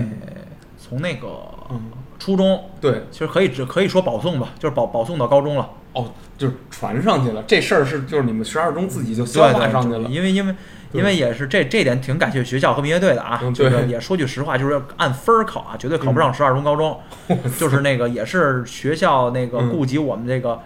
[0.78, 1.28] 从那个
[1.70, 5.68] 嗯，初中，对，其实可以只可以说保送吧，就是保保送到高中了。
[5.94, 10.54] 哦，就是传上去了，这事儿是就是你们十二中自己就对消化，上去了，因为因为
[10.92, 13.88] 因为也是这这点挺感谢学校和民乐队的啊，嗯就是对。
[13.88, 16.98] 也说句实话，就是按分儿考啊，绝对考不上十二中高中，
[17.58, 19.68] 就是那个也是学校那个嗯。
[19.68, 20.58] 顾及我们这个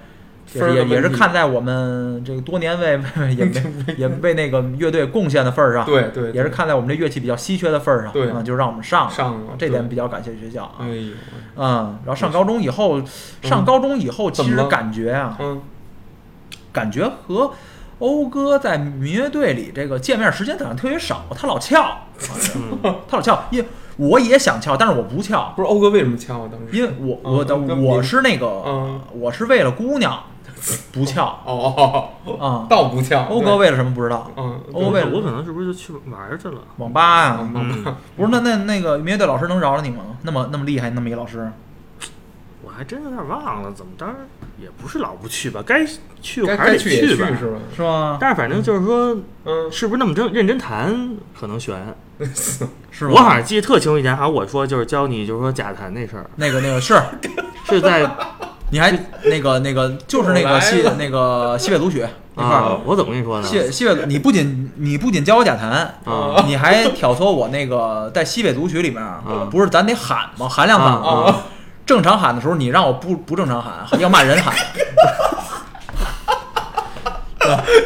[0.54, 3.62] 也是也也是看在我们这个多年为为也没
[3.98, 10.76] 也为那个乐队贡献的份儿上，对对，也是看在我们这乐器比较稀缺的份儿上，对啊，就让我们上了上了这点比较感谢学校啊。
[10.80, 11.12] 哎呦，
[11.56, 13.02] 嗯，然后上高中以后，
[13.42, 15.60] 上高中以后，其实感觉啊，嗯，
[16.72, 17.52] 感觉和
[17.98, 22.02] 欧哥在民乐队里这个见面时间好像特别少，他老翘，
[22.54, 22.78] 嗯
[23.08, 26.48] 他老翘，因为我也想翘，但是我不翘，不是欧哥为什么翘啊？
[26.52, 30.22] 当时因为我嗯我的我是那个嗯我是为了姑娘
[30.92, 32.66] 不翘哦哦哦，啊。
[32.68, 34.30] 倒不翘，欧哥为了什么不知道？
[34.36, 36.58] 嗯，欧为了我可能是不是就去玩去了？
[36.78, 37.84] 网吧呀，嗯，
[38.16, 40.04] 不是那那那个民乐队老师能饶了你吗？
[40.22, 41.50] 那么那么厉害，那么一个老师，
[42.62, 44.16] 我还真有点忘了，怎么当然
[44.58, 45.84] 也不是老不去吧，该
[46.20, 47.26] 去还是得去吧。
[47.38, 47.58] 是吧？
[47.76, 48.18] 是吗？
[48.20, 51.94] 但是反正就是说，嗯，是不是那么真认真弹可能悬。
[52.90, 53.10] 是吗？
[53.12, 56.98] 我好像记得特清楚一点，好像我说就是教你就是说假弹那事儿，那个那个是，
[57.68, 58.10] 是在
[58.70, 58.92] 你还
[59.24, 63.46] 那个那个就是那个西那个西北组曲那块啊儿，，我怎么跟你说呢？
[63.46, 65.70] 西西北，你不仅你不仅教我假弹，
[66.04, 70.48] 啊你还挑唆我那个在西北组曲里面，嗯不是咱得喊吗？
[70.48, 71.30] 喊两嗓子。
[71.30, 71.36] 啊，
[71.86, 74.54] 正常喊的时候，你让我不不正常喊，要骂人喊。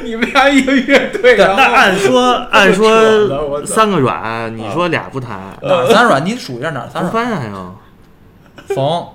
[0.02, 6.24] 你们俩一个乐队，的那按说按说三个软，你说俩不弹，哪儿三软？
[6.24, 7.28] 你数一下哪儿三不软？
[7.28, 9.06] 翻呀又冯，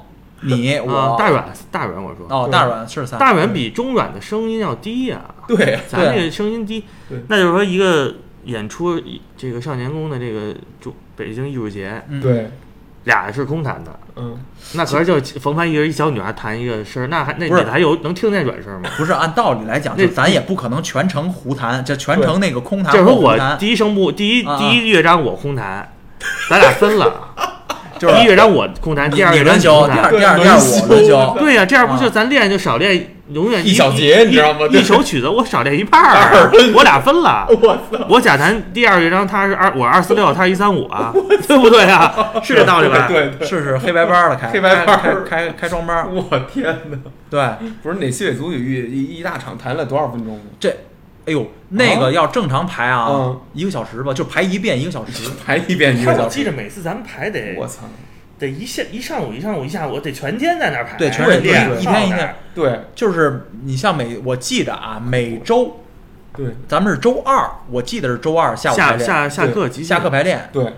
[0.45, 2.25] 你啊我，大软大软，我说。
[2.29, 3.19] 哦，大软是三。
[3.19, 6.83] 大软比中软的声音要低呀，对，咱这个声音低，
[7.27, 8.13] 那就是说一个
[8.45, 9.01] 演出
[9.37, 12.49] 这个少年宫的这个中北京艺术节，嗯，对，
[13.05, 14.37] 俩是空弹的，嗯，
[14.73, 17.63] 那可是就冯凡一人一小女孩弹一个声儿，那还那不是。
[17.63, 18.89] 你还有能听见软声吗？
[18.97, 25.91] 不是按道理来讲，那咱也不可能全程胡弹，这全程那个空弹就是说我第一声部第一第一乐章我空弹，
[26.49, 27.29] 咱俩分了，
[28.05, 30.09] 就是第一乐章我空弹，第二你乐章你，空弹。
[30.11, 31.35] 第二第二第二我轮休。
[31.39, 37.47] 对呀、这样不啊就咱练就少练，永远一小节你知道吗一一首曲子我少练一半儿，我俩分了。
[37.61, 41.11] 我操，我假弹第二乐章，他是二，我二四六，他是一三五啊，
[41.47, 42.13] 对不对啊？
[42.43, 43.07] 是这道理吧？
[43.07, 46.07] 对对，是是黑白班了，开黑白班开开开开双班。
[46.13, 46.97] 我天哪！
[47.29, 50.39] 对，不是哪西北足语一一大场弹了多少分钟？
[50.59, 50.75] 这，
[51.25, 55.31] 哎呦，那个要正常排啊嗯，一个小时吧，就排一遍一个小时。
[55.45, 56.23] 排一遍一个小时。
[56.23, 57.81] 我记着每次咱们排得我操！
[58.37, 62.35] 得一下一上午一上午一下午，得全天在那儿排，对，全是练对一天一天。
[62.53, 62.81] 对。
[62.93, 65.79] 就是你像每我记着啊，每周
[66.35, 66.47] 对。
[66.67, 69.85] 咱们是周二，我记得是周二下午排下练，下下课集训。
[69.85, 70.73] 下课排练，对，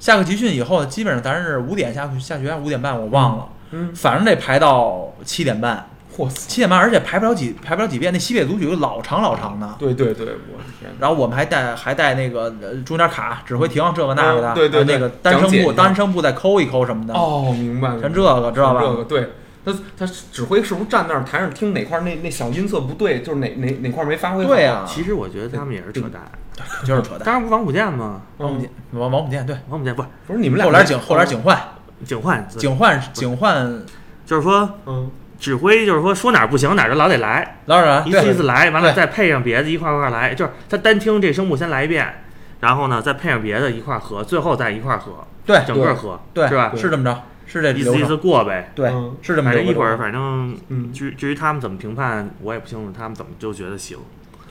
[0.00, 6.48] 下课集训以后，基本上咱是五点下下学，五点半我忘了，嗯，反正得排到七点半，嚯塞！
[6.48, 9.74] 七点半，而且排不了几排不了几遍，那西北足球老长老长的。
[9.78, 10.90] 对对对，我的天！
[11.00, 18.80] 然后我们还带还带那个呃中间卡指挥停这个那个的，嗯对对对那个单声部单声部再抠一抠什么的，哦，明白了，全这个知道吧？
[18.82, 19.30] 这个对。
[19.64, 24.48] 他他指挥是不是站那儿台上听哪块儿那那小音色不对，就是哪哪哪块儿没发挥好？
[24.48, 26.20] 对呀、其实我觉得他们也是扯淡，
[26.84, 27.20] 就是扯淡。
[27.20, 28.22] 当然不是王普健吗？
[28.38, 31.56] 王普健，王王普健对，王普健不是不是你们俩后来警后来警幻
[32.04, 33.82] 警幻，警幻警幻
[34.26, 35.08] 就是说嗯
[35.42, 42.22] 指挥，就是说说哪儿不行哪儿就老得来，老冉一次一次来，完了再配上别的一块儿一块儿来，就是他单听这声部先来一遍，
[42.60, 46.72] 然后呢再配上别的一块儿合，最后再一块儿合，对整个合，对是吧？
[46.76, 48.70] 是这么着，是这意思意思，过呗。
[48.76, 49.16] 对嗯。
[49.20, 53.98] 是这么着反正一会儿，反正嗯，至至于他们怎么评判，我也不清楚，他们怎么就觉得行，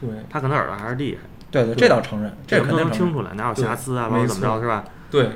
[0.02, 0.10] 对。
[0.30, 2.78] 他可能耳朵还是厉害，对对，这倒承认，这肯定。
[2.80, 4.84] 能听出来哪有瑕疵啊，对或者怎么着是吧？
[5.10, 5.30] 对，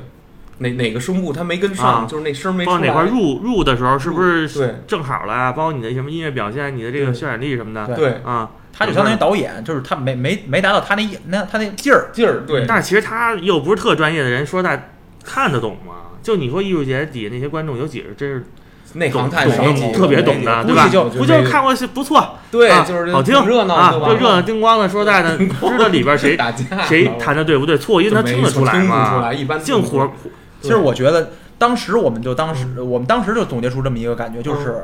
[0.60, 2.78] 哪哪个声部他没跟上，啊就是那声没出来。
[2.78, 5.34] 包括哪块入入的时候是不是正好了？
[5.34, 5.52] 啊？
[5.52, 7.96] 包括你的什么音乐表现，你的这个渲染力什么的。
[7.96, 8.22] 对。
[8.24, 14.92] 啊，他就相当于导演，就是他没没没达到他那一那他那劲儿，劲儿，对，但是其实他又不是特专业的人，说实在
[15.24, 15.94] 看得懂吗？
[16.22, 18.46] 就你说艺术节底下那些观众有几个真是
[18.94, 19.62] 内行懂太少
[19.94, 20.90] 特别懂的，对吧？
[21.18, 24.90] 不就是看过是不错，对，啊就是好听挺热闹，啊，就就热闹叮咣的。
[24.90, 29.22] 说实在的，知道里边谁打架谁弹的对不对，错音他听得出来听不出吗？
[29.22, 30.08] 来，净胡对
[30.66, 34.84] 其实我觉得当时我们就当时我们当时就总结出这么一个感觉，就是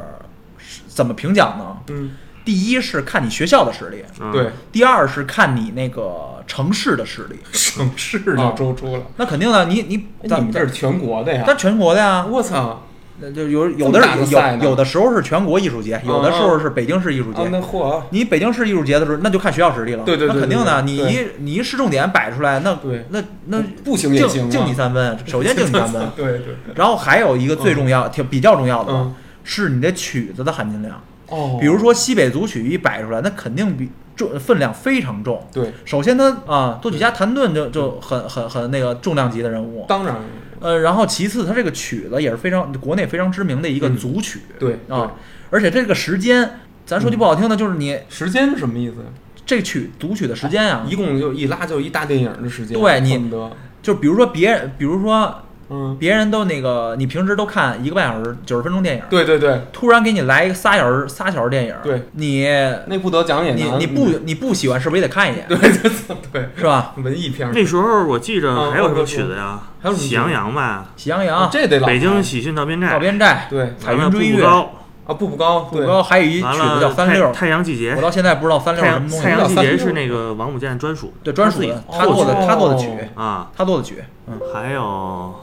[0.57, 1.77] 是怎么评奖呢？
[1.89, 2.11] 嗯，
[2.45, 7.39] 第一是看你学校的实力，嗯对，第二是看你那个城市的实力。
[7.51, 9.03] 城市就周出了。
[9.17, 11.43] 那肯定的，你你咱哎你们这是全国的呀？
[11.47, 12.83] 那全国的呀，我操！
[13.21, 17.49] 那就有有的有有有的时候是全国艺术节，有的时候是北京市艺术啊，节。
[17.49, 20.03] 那嚯，你北京市艺术节的时候，那就看学校实力了。
[20.03, 20.81] 对对对那肯定的。
[20.81, 22.75] 你一你一市重点摆出来，那
[23.09, 26.09] 那那不行也行啊，敬敬你三分，首先敬你三分。
[26.17, 30.99] 对对，然后还有一个最重要、挺比较重要的嗯，是你的曲子的含金量。
[31.27, 35.47] 哦，比如说西北组曲一摆出来，那肯定比重分量非常重。
[35.53, 39.85] 对，首先他啊，作曲家谭盾就就很很很那个重量级的人物。
[39.87, 40.15] 当然
[40.61, 44.39] 呃，然后其次，它这个曲子也是非常国内非常知名的一个嗯组曲。
[44.57, 45.13] 对啊，
[45.49, 49.07] 而且这个时间咱说句不好听的，就是你时间是什么意思呀？
[49.45, 62.03] 这曲读取的时间啊，一共就一拉就一大电影的时间，对你得，就比如说别人，比如说嗯，别人都那个，你平时都看一个半小时、九十分钟电影，对对对，突然给你来一个仨小时、仨小时电影，对。
[62.13, 62.45] 你
[62.87, 65.45] 那不得奖也难你你不你不喜欢，是不是也得看一眼？
[65.47, 65.91] 对对
[66.33, 66.93] 对，是吧？
[66.97, 67.53] 文艺片儿。
[67.53, 69.61] 那时候我记着嗯还有什么曲子呀？
[69.81, 72.91] 还有喜羊羊吧，喜羊羊、这得老北京喜讯到边寨。
[72.91, 74.71] 到，边寨、对彩云追月、步步高，
[75.05, 75.81] 啊，步步高，对。
[75.81, 77.27] 步高，还有一曲子叫三六。
[77.27, 77.93] 太，太阳季节。
[77.95, 79.15] 我，到现在不知道三六什么东西。
[79.29, 79.41] 阳太。
[79.41, 85.33] 阳季节是那个王母健专属对，专属的，他做的哦他做的曲，啊，他做的曲，嗯，还有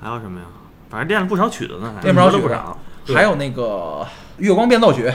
[0.00, 0.46] 还有什么呀？
[0.88, 2.78] 反正练了不少曲子呢，还练不少曲学了不少。
[3.14, 4.06] 还有那个
[4.38, 5.10] 月光变奏曲，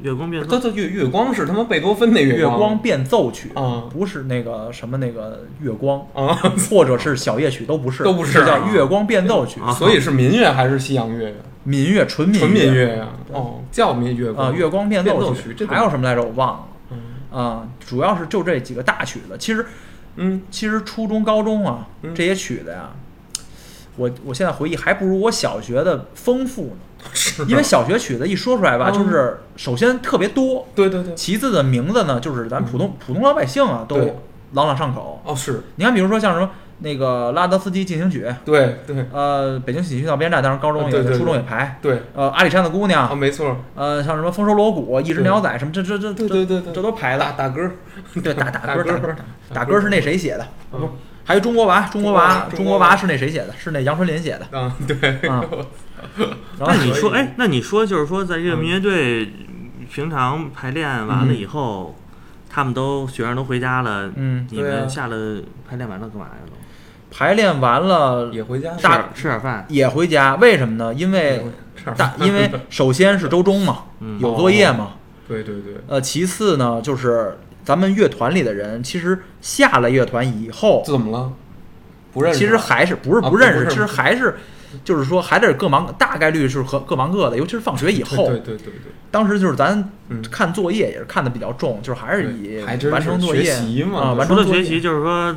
[0.00, 0.48] 月光变奏。
[0.48, 2.58] 这这月月光是他妈贝多芬那月光。
[2.58, 3.84] 光变奏曲，啊。
[3.90, 6.34] 不是那个什么那个月光，啊，
[6.70, 9.72] 或者是小夜曲都不是，都不是这叫啊月光变奏曲，啊。
[9.72, 11.36] 所以是民乐还是西洋乐呀？
[11.64, 13.08] 民乐纯民纯民乐乐呀？
[13.32, 16.22] 哦，叫民乐啊，月光变奏变奏曲，这还有什么来着？
[16.22, 16.66] 我忘了。
[16.90, 16.98] 嗯。
[17.30, 19.36] 啊，主要是就这几个大曲子。
[19.38, 19.64] 其实
[20.16, 22.14] 嗯，其实初中、高中啊嗯。
[22.14, 22.90] 这些曲子呀，
[23.96, 26.76] 我我现在回忆还不如我小学的丰富呢。
[27.12, 28.94] 是因为小学曲子一说出来吧，嗯。
[28.94, 34.16] 就是首先特别多，对对对，其次的名字呢，就是咱普通普通老百姓啊都对。
[34.52, 35.20] 朗朗上口。
[35.24, 39.04] 哦是，你看，比如说像什么那个拉德斯基进行曲，对对。
[39.12, 42.02] 呃，北京喜剧到边站，当然高中也对对对初中也排，对。
[42.14, 46.66] 呃，阿里山的姑啊，娘，没错，呃，像什么丰收锣鼓、一只鸟仔什么，这这这对对对对。
[46.66, 47.34] 这这都排打了。
[47.36, 47.68] 打歌，
[48.22, 49.16] 对，打打歌，打歌打歌，
[49.52, 50.46] 打歌是那谁写的？
[50.72, 50.88] 嗯
[51.24, 53.54] 还有中国娃，中国娃，中国娃是那谁写的？
[53.58, 54.58] 是那杨春林写的。
[54.58, 55.44] 啊对，啊
[56.58, 59.32] 然后那你说，哎，那你说就是说，在这个嗯民乐队
[59.92, 61.96] 平常排练完了以后，
[62.50, 66.32] 他们都学生都回家了，嗯，你对啊们下了排练完了干嘛呀？
[66.46, 66.52] 都
[67.14, 70.92] 排练完了也回家吃大点吃点饭，也回家，为什么呢？
[70.94, 71.44] 因为
[71.96, 74.94] 大，因为首先是周中嘛，嗯，有作业嘛。
[75.28, 81.32] 对对对，呃，其次呢，就是咱们乐团里的人，其实下了乐团以后，怎么了？
[82.12, 82.38] 不认识啊？
[82.38, 84.36] 其实还是不是啊不认识，其实还是
[84.84, 88.26] 就是说还得是各忙，大概率是和各忙各的，尤其是放学以后。
[88.26, 95.34] 对对对对对，当时就是咱嗯看作业也是看的比较重，就是还是以还是完成作业学习嘛啊，对除完成作业了学习，就是说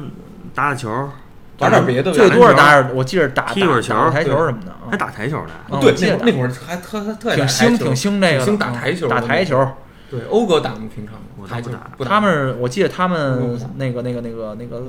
[0.53, 1.09] 打打球，
[1.57, 5.79] 打点别的呗，最多是打点，我记着打踢会儿球打打台球对什么的啊，还打台球呢。
[5.79, 9.67] 对，那会儿那会儿还特特特挺兴挺兴这个的，挺兴打嗯台球打台球。
[10.09, 10.81] 对，欧哥打吗？
[10.93, 14.83] 平常我台球不打不打，他们我记得他嗯们那个那个那个那个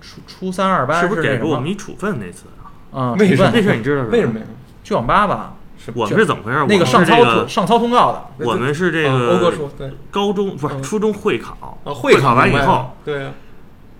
[0.00, 2.44] 初初三二班是不是给过我们一处分那次
[2.92, 2.98] 啊？
[2.98, 3.12] 啊？
[3.18, 4.46] 为什么处分那事儿你知道是为什么呀？
[4.82, 5.54] 去网吧吧？
[5.94, 6.58] 我们是怎么回事？
[6.68, 9.70] 那个我们是上操个上操通告的，我们是这啊欧哥个说
[10.10, 13.32] 高中不是嗯初中会考，啊，会考完以后，对啊，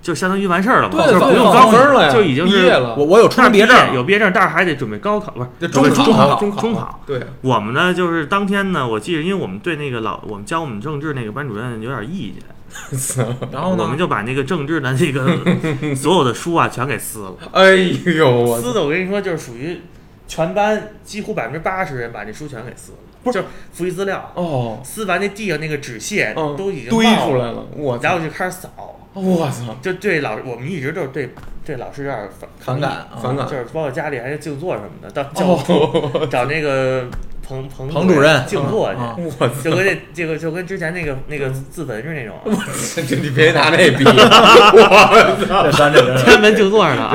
[0.02, 7.00] 就相当于完事儿了嘛，对就不用高分了呀，就已经毕业了，我我有初中毕业证，有毕业证，但是还得准备高考，不是这准备中中考，中中考。
[7.06, 13.82] 对，我们呢，就是当天呢，我记得，因为我们对那个老我们教我们政治那个班主任有点意见， 然后呢？
[13.82, 17.34] 我们，就把那个政治的那个所有的书啊全给撕了。
[17.52, 19.80] 哎呦撕的我跟你说，就是属于
[20.26, 23.38] 全班几乎百分之八十人把这书全给撕了，不是。
[23.38, 28.04] 就是复习资料，哦，撕完那地上那个纸屑嗯，都已经堆出来了，我操。
[28.04, 31.30] 然后就开始扫，我操，就对老我们一直都是对
[31.64, 33.46] 对老师有点反反感啊反感。
[33.46, 37.06] 就是包括家里还是静坐什么的，到教哦，找那个
[37.50, 38.94] 彭彭彭主任静坐我
[39.28, 42.64] 操，就跟这这个就跟之前那个那个自焚是那种啊，
[43.08, 47.12] 这你别拿那比， 这咱这 天安门静坐着呢啊，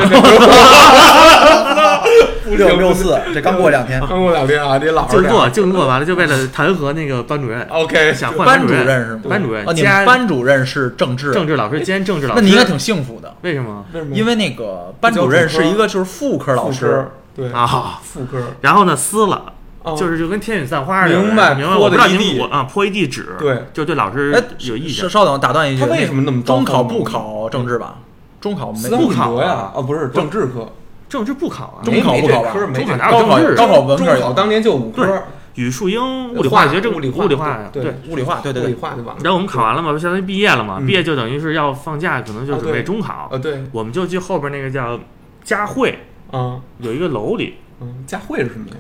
[2.58, 4.02] 六六四，这刚过两天。
[4.02, 9.22] 刚过两天啊，你老实静点坐静坐完了就为了弹劾那个班主任，OK，想换班主主任是吗？
[9.30, 14.14] 班主任啊，你班主任是政治，政治老师兼政治老师，那你应该挺幸福的，为什么为什么？
[14.14, 18.02] 因为那个班主任是一个就是副科老师对啊？
[18.04, 19.54] 副科然后呢撕了。
[19.86, 21.76] 啊就是就跟天女散花似的，明白明白？
[21.76, 22.08] 泼我不知道
[22.40, 25.08] 我啊泼一地纸，对，就对老师哎，有意见稍。
[25.08, 28.00] 稍等，打断一句，他为什么那么糟中考不考政治吧？
[28.42, 30.72] 中考没不考呀，啊不是政治科，
[31.08, 35.24] 政治不考啊，中考不考吧没中考哪有高考政治高考文中科有考当年就五科，
[35.56, 37.96] 语数英、物理化学、政物理化物理化对对。
[38.10, 39.22] 物理化，对对物理，化就完了。
[39.24, 40.78] 然后我们考完了嘛，不相当于毕业了嘛？
[40.80, 43.30] 嗯毕业就等于是要放假，可能就准备中考。
[43.32, 45.00] 呃，对，我们就去后边那个叫
[45.44, 45.98] 佳慧，
[46.32, 48.76] 啊，有一个楼里，嗯，佳慧是什么呀？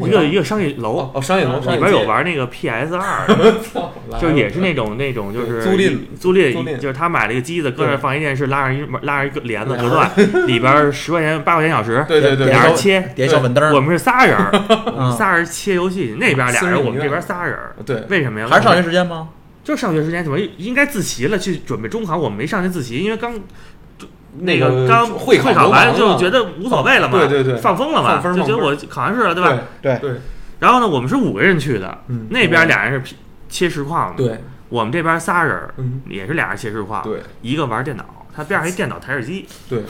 [0.00, 3.26] 一个一个商业楼哦，哦，商业楼里边有，玩那个 PS 二，
[4.20, 10.10] 就是也是那种那种就是租赁租赁，就是他买了一个机子，搁那放一电视，拉上一拉上一个帘子隔断，
[10.46, 13.12] 里边十块钱八块钱小时，对对对，俩人切。
[13.14, 14.36] 叠小粉灯，我们是仨人
[15.16, 17.56] 仨人切游戏，那边俩人，我们这边仨人。
[17.84, 18.46] 对为什么呀？
[18.48, 19.28] 还是上学时间吗？
[19.64, 21.38] 就上学时间怎么应该自习了？
[21.38, 23.32] 去准备中考，我们没上去自习，因为刚
[24.38, 29.58] 那个个刚会考考完就觉得无所谓了嘛，对对对放风了嘛，就觉得我考完试了，对吧？
[29.80, 30.20] 对对，
[30.60, 33.14] 然后呢，我们是五个人去的，嗯那边俩人是
[33.48, 34.24] 切实况的。
[34.24, 38.04] 对，我们这边仨人嗯，也是俩人切实况，对一个玩电脑，
[38.34, 39.80] 他边上一电脑台式机，对，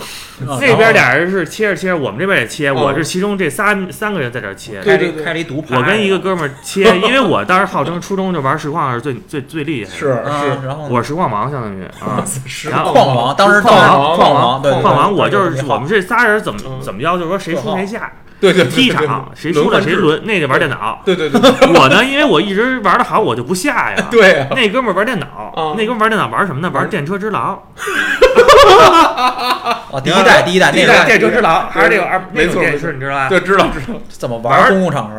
[0.46, 4.80] 啊那边俩人是切着切着，我们这边也切，哦我是其中这仨三个人在这切。
[4.82, 12.24] 开了对对对开了一独盘，我跟一个哥们儿切，因为我当时号称初中就玩实况是最最最厉害的，是啊，是，然后我是实况王相当于 啊。
[12.46, 18.12] 实然后矿王，当时矿王矿王，矿王，我就是我们这仨人怎么嗯怎么着，就是说谁输谁下，
[18.42, 21.00] 对对对踢对场谁输了谁，轮，那个玩电脑。
[21.04, 23.96] 对对对对我呢，因为我一直玩的好，我就不下呀。
[24.10, 26.68] 对啊，那哥们玩电脑啊，那哥们玩电脑玩什么呢？
[26.74, 27.62] 玩电车之狼，
[29.92, 33.28] 哦，第一代第一代那个第一代电车之狼还是那个二没错没错种电视，你知道吧？
[33.28, 35.14] 对，知道知道，怎么玩公共场合？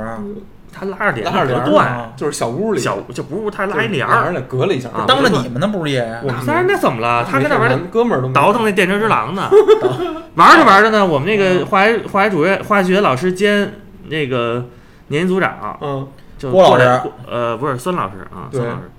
[0.74, 2.80] 他拉着帘拉着帘儿就是小屋里。
[2.82, 4.34] 小就不是他拉一帘儿。
[4.48, 4.90] 隔了一下。
[4.90, 6.02] 啊当着你们呢，不是也？
[6.24, 7.24] 我们仨人那怎么了？
[7.30, 9.50] 他跟那玩儿哥们儿都没倒腾那电车之狼呢，
[10.36, 13.74] 玩着玩着呢，我们那个化学化学主任、化学老师兼
[14.10, 14.66] 那个
[15.10, 16.08] 年级组长嗯。
[16.38, 18.60] 就郭老过来师，呃，不是孙老师啊，对。
[18.60, 18.90] 孙老师。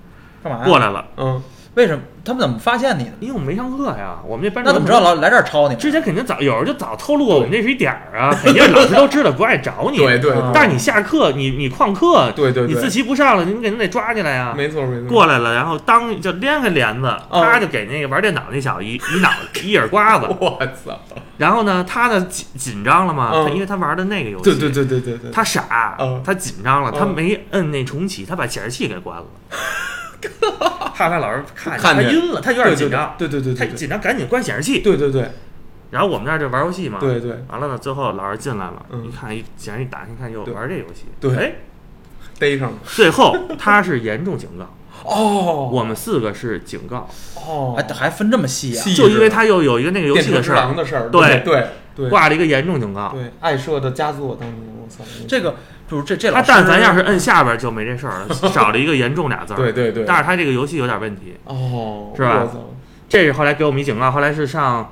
[0.43, 0.65] 干嘛呀？
[0.65, 1.41] 过来了，嗯，
[1.75, 2.01] 为什么？
[2.25, 3.11] 他们怎么发现你的？
[3.19, 5.75] 因为我们没上课呀，我们这班那怎么知道老来这儿抄你？
[5.75, 9.97] 之前肯定早有人就早透露过我们这是一点儿啊， 肯定老师都知道不爱找你。
[9.97, 14.53] 对对啊但是你下课，你你旷课，对对对，你自习不上了，你肯定得抓起来呀。
[14.57, 17.41] 没错没错，过来了，然后当就连开帘子，哦。
[17.45, 19.29] 他就给那个玩电脑那小子一一脑
[19.63, 20.99] 一耳刮子， 我操，
[21.37, 23.45] 然后呢，他呢紧紧张了嘛，嗯。
[23.45, 26.99] 他因为他玩的那个游戏，对对对对对对，他傻嗯，他紧张了，嗯。
[26.99, 29.25] 他没摁那重启，他把显示器给关了，
[30.95, 35.31] 怕他老师看他晕了，他有点紧张，对对对他紧张赶紧关显示器，对对对。
[35.91, 37.43] 然后我们那儿就玩游戏嘛，对对。
[37.49, 39.05] 完了呢，最后老师进来了，嗯。
[39.05, 41.35] 一看一显示器打开，一看又对玩这游戏，对。
[41.35, 41.55] 哎，
[42.39, 44.65] 逮上了，最后他是严重警告，
[45.03, 45.69] 哦。
[45.71, 47.75] 我们四个是警告，哦。
[47.77, 48.81] 还还分这么细啊？
[48.81, 50.73] 细就因为他又有一个那个游戏的事儿，
[51.11, 52.09] 对对对。
[52.09, 53.11] 挂了一个严重警告。
[53.13, 55.55] 对，爱社的佳作当年，我操，这个
[55.89, 59.57] 就是这这老他师，但凡要是摁下边就没这事儿了， 少了一个严重俩字儿。
[59.57, 62.69] 对对对，但是他这个游戏有点问题，哦，是吧我操
[63.07, 64.11] 这是后来给我们一警告。
[64.11, 64.91] 后来是上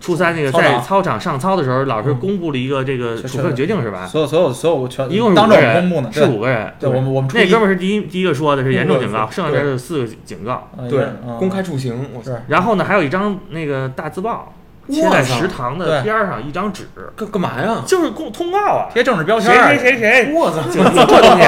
[0.00, 4.06] 初三那个在操场操场上操的时候，老师嗯公布了一个这个是处分决定是吧？
[4.06, 6.74] 所有所有所有全一共是当着五个人，我们公布呢，是五个人。
[6.80, 10.68] 对，我们我们初那一哥们儿是第一第一个说的是严重警告，剩下的是四个警告。
[10.90, 14.48] 对嗯公开处刑，我操，是然后呢，还有一张那个大字报哇
[14.88, 17.82] 贴在食堂的边儿上，一张纸，干干嘛呀？
[17.86, 21.46] 就是公通告啊，贴政治标签谁儿，谁谁谁，我操，就就这东西。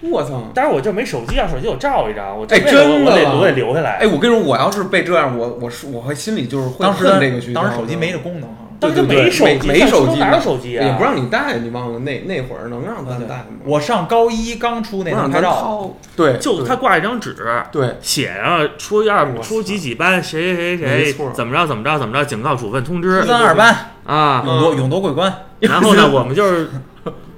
[0.10, 0.42] 我操！
[0.54, 3.98] 当然我这没手机啊，手机我照一张，我哎这真的我得我得留下来。
[3.98, 7.60] 哎，我跟你说，我要是被这样，我我是我会心里就是会当时恨这个学校。
[7.60, 10.86] 当时手机没这功能哈，当时对对对没手机，没没手机哪有手机啊？
[10.86, 13.44] 也不让你带，你忘了那那会儿能让咱带吗？
[13.64, 17.36] 我上高一刚出那不让咱能拍照，掏，对，就他挂一张纸，
[17.70, 17.96] 对。
[18.00, 21.30] 写上初一二初几几班谁谁谁没错。
[21.34, 23.22] 怎么着怎么着怎么着，警告处分通知。
[23.22, 24.42] 一三二班啊。
[24.46, 26.70] 勇夺勇夺桂冠，然后呢， 我们就是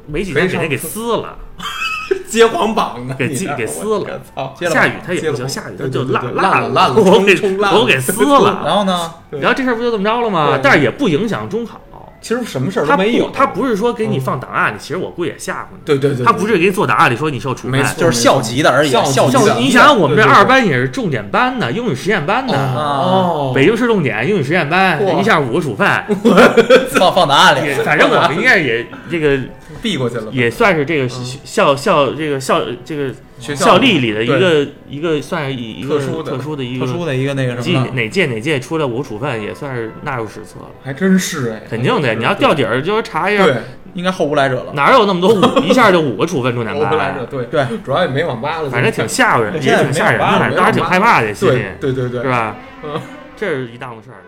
[0.06, 1.36] 没几天给他给撕了，
[2.28, 4.20] 接黄榜的，你这给记给撕了
[4.70, 7.34] 下雨他也不行，下雨他就烂烂了了烂了我给
[7.74, 8.74] 我给撕然。
[8.74, 10.58] 后呢，然后这事儿不就这么着了吗？
[10.62, 11.78] 但是也不影响中考，
[12.22, 15.78] 其实什么事儿都没有，不他不是说给你放档案里，其实我估计也吓唬你。
[15.84, 25.86] 对对对，他不是给你做档案里说你受处分就是校级的而已，校级校你想想，我们这二班也是重点班呢，英语实验班呢，哦，北京市重点英语实验班，一下五个处分，
[26.92, 29.38] 放放档案里，反正我们应该也这个
[29.82, 36.86] 避过去了，也算是这个校校这个校这个学校历里的一个一个算是一一个特殊的特殊的一个。
[36.86, 40.70] 特殊的一个那个什么，哪届哪届出来五个处分，也算是纳入史册了。
[40.82, 43.56] 还真是哎，肯定的，你要掉底儿，就是查一下，对，
[43.94, 44.72] 应该后无来者了。
[44.74, 47.44] 哪有那么多五 一下就五个处分重点我不来者，对。
[47.46, 51.62] 对，主要也没网吧了，反正挺吓人，也挺吓人没有办的，当时挺害怕的，心里。
[51.80, 52.56] 对对对对，是吧？
[52.84, 53.00] 嗯。
[53.34, 54.22] 这是一档子事儿。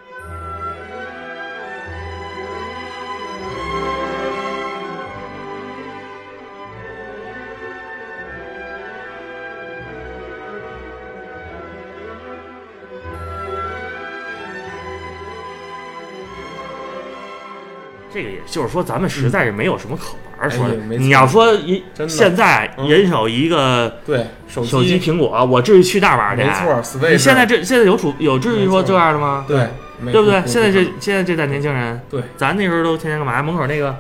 [18.15, 20.49] 这个也就是说，咱们实在是没有什么可玩儿。
[20.49, 26.45] 说你要说一现在嗯人手一个对手手机苹果，我至于去那儿玩儿去？
[26.45, 29.45] 没错，Switch，你现在这现在有主有至于说这样的吗？
[29.49, 29.67] 对
[30.13, 30.41] 对不对？
[30.47, 33.43] 现在这现在这代年轻人，对咱那时候都天天干嘛？
[33.43, 33.97] 门口那个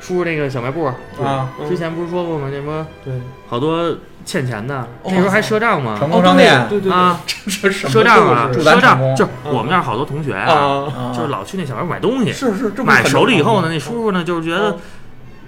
[0.00, 2.48] 叔叔那个小卖部，啊，嗯之前不是说过吗？
[2.50, 3.14] 那什么对
[3.46, 5.96] 好多欠钱的，哦那时候还赊账吗？
[5.98, 6.66] 成功商店。
[6.68, 6.92] 对对对。
[6.92, 14.78] 啊， 赊账啊，赊账就是我们那儿好多同学啊，就是老去那小卖部买东西，是是买熟了以后呢，那叔叔呢就是觉得嗯，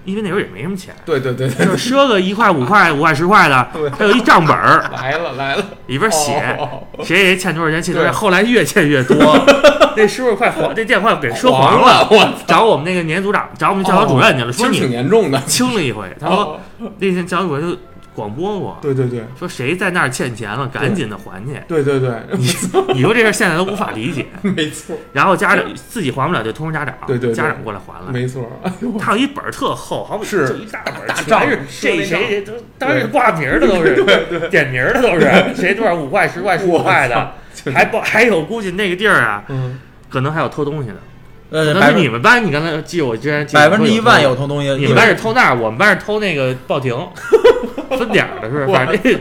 [0.04, 3.68] 因为那时候也没什么钱，对对对对，就赊个一块五块 五块十块的
[3.98, 6.82] 还，有一账本儿， 来了来了，里边写哦。
[7.02, 9.16] 谁谁欠多少钱，欠多少钱，后来越欠越多，
[9.96, 16.06] 那叔叔快黄，这店快给赊黄了，我找我们那个年组长，找我们教导主任去了，说你挺你严重的，清了一回。
[16.20, 16.60] 他说哦。
[16.98, 17.76] 那天教导主任就
[18.14, 19.24] 广播过，对对对。
[19.38, 21.60] 说谁在那儿欠钱了，赶紧的还去。
[21.66, 22.10] 对对对，
[22.94, 24.96] 你说这事儿现在都无法理解， 没错。
[25.12, 27.34] 然后家长自己还不了就通知家长，对对对。
[27.34, 28.12] 家长过来还了。
[28.12, 28.48] 没错，
[29.00, 30.48] 他有一本儿特厚，好比是。
[30.48, 33.96] 就一大本儿，是这谁谁都当然是挂名儿的都是，
[34.48, 35.28] 点名儿的都是，
[35.60, 37.32] 谁多少五块十块十五块的，
[37.72, 40.96] 还不还有估计那个地儿啊，嗯，可能还有偷东西的。
[41.54, 46.92] 呃，可能百分是你们班，你刚才记我居然记得百分之一万有有偷东西，你们班是偷那儿，我们班是偷那个报亭，
[47.96, 49.16] 分点儿的是，反正这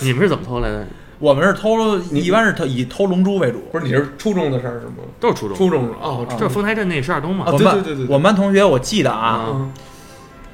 [0.00, 0.86] 你们是怎么偷来的？
[1.18, 3.60] 我们是偷，一般是偷以偷龙珠为主。
[3.72, 4.96] 不是你是初中的事儿是吗？
[5.18, 7.52] 都是初中，初中哦，啊就是丰台镇那十二中嘛哦。
[7.54, 9.72] 我们班对对对对对我们班同学我记得啊，嗯，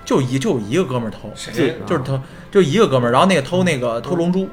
[0.04, 2.18] 就一就一个哥们儿偷，谁就就是偷，
[2.52, 4.48] 就一个哥们儿，然后那个偷那个偷龙珠，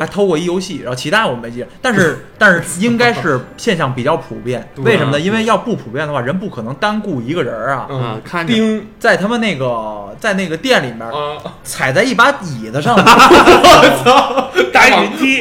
[0.00, 5.20] 还偷过一游戏，然后其他我没记，但是 但是应该是现象比较普遍， 为什么呢？
[5.20, 12.96] 因为要不普遍的话，人不可能单雇一个人儿啊，嗯啊看着丁在他们那个在那个店里面啊，踩在一把椅子上，
[14.72, 15.40] 搭云梯，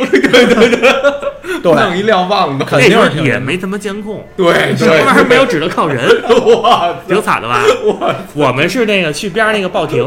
[1.62, 6.06] 对，弄一瞭望的，肯定也没他妈监控，对什么玩意儿，没有，只能靠人，
[6.62, 7.64] 哇挺惨的吧？
[8.34, 10.06] 我们是那个去边上那个报亭，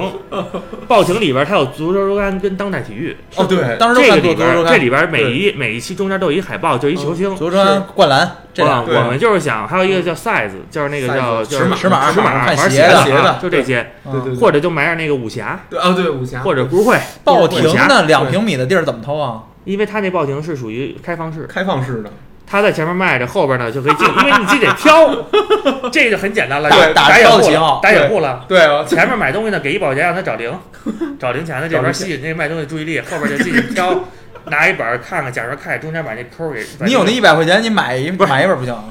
[0.86, 7.34] 报亭里边它有足球周刊跟当代体育，哦对，当时这个里边足球周刊，这里边每一每一期中间都有一海报，就一球星。
[7.36, 19.45] 足球周刊、灌篮这我们就是想，还有一个叫 size，就是那个叫 size，就是尺码尺码尺码看玩鞋的就这些，对对对，或者就买点那个武侠对啊对武侠或者故事会报亭武侠，的两平米的地儿怎么偷啊？
[19.64, 22.11] 因为他那报亭是属于开放式，开放式的，
[22.47, 25.09] 他在前面卖着，后边呢就可以进，因为你自己得挑，
[25.90, 28.45] 这就很简单了，打打掩护打掩护了。
[28.49, 30.53] 对啊，前面买东西呢，给一保洁让他找零，
[31.18, 34.05] 找零钱的这边吸引那卖东西注意力，后边就进去挑，
[34.47, 36.64] 拿一本看看，假如看中间把那抠儿给。
[36.84, 38.82] 你有那一百块钱，你买一买一本不行吗？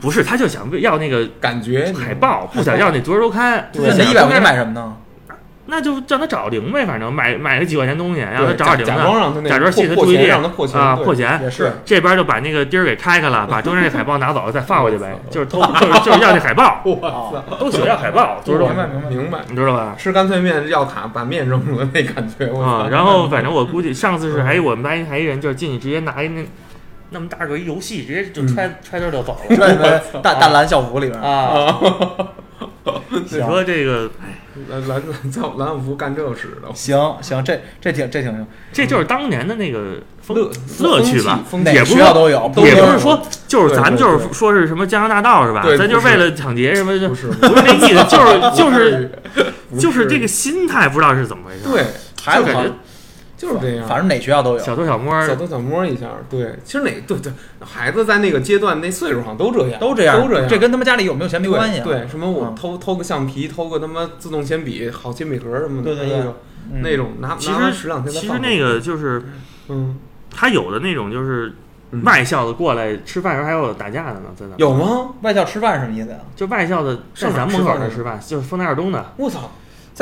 [0.00, 3.70] 不是，他就想要那个感觉海报，不想要那足球周刊。
[3.72, 4.96] 对那想一百块钱买什么呢？
[5.66, 11.40] 那就让他找零呗，反正买买个几块钱东西，让他找点零假的，装让他那假装吸引他破注意力让他破钱啊，破钱。
[11.42, 19.22] 也是，这边就把那个钉儿给开开了，把中间那海报拿走，再放回去呗，就是偷，就是就是要那海报，我操，都喜欢要海报，足球周刊，明白明白。
[19.22, 19.38] 明白。
[19.48, 19.94] 你知道吧？
[19.98, 26.44] 吃干脆面要卡把面扔了那感觉，啊然后反正我估计上次是还有我们班还一人就是进去直接拿一那
[27.10, 29.56] 那么大个一游戏，直接就揣揣兜就走了。
[29.56, 31.80] 对对，大大蓝校服里边，啊，
[33.10, 34.34] 你说这个，哎，
[34.68, 40.50] 蓝蓝在蓝小福干这事的，行行，这这挺这挺行，这就是当年的那个风乐
[40.80, 41.40] 乐趣吧。
[41.52, 45.64] 哪个也不是说学校都有，也不是说就是咱就是说是什么江洋大盗是吧？
[45.76, 49.10] 咱就是为了抢劫什么的，不是不是那意思，就是就是
[49.78, 51.60] 就是这个心态不知道是怎么回事。
[51.64, 51.84] 对，
[52.24, 52.72] 感觉
[53.44, 53.86] 就是这样。
[53.86, 54.58] 反正哪学校都有。
[54.58, 61.84] 小偷小摸儿小偷小摸一下，对，其实哪对对，孩子在那个阶段那岁数好像都这样，都这样，都这样，这跟他们家里有没有钱没关系啊。
[61.84, 66.34] 对，什么我嗯偷偷个橡皮，偷个他妈自动铅笔，好铅笔盒什么的，对对对那种
[66.72, 69.22] 嗯那种拿其拿完实十两天再其实那个就是
[69.68, 69.96] 嗯
[70.34, 71.52] 他有的那种就是
[71.92, 75.10] 嗯外校的过来吃饭时候还有打架的呢，真的有吗？
[75.20, 76.16] 外校吃饭什么意思呀？
[76.34, 79.48] 就外校的在上咱门口那吃饭，就是丰台二中的，我操，在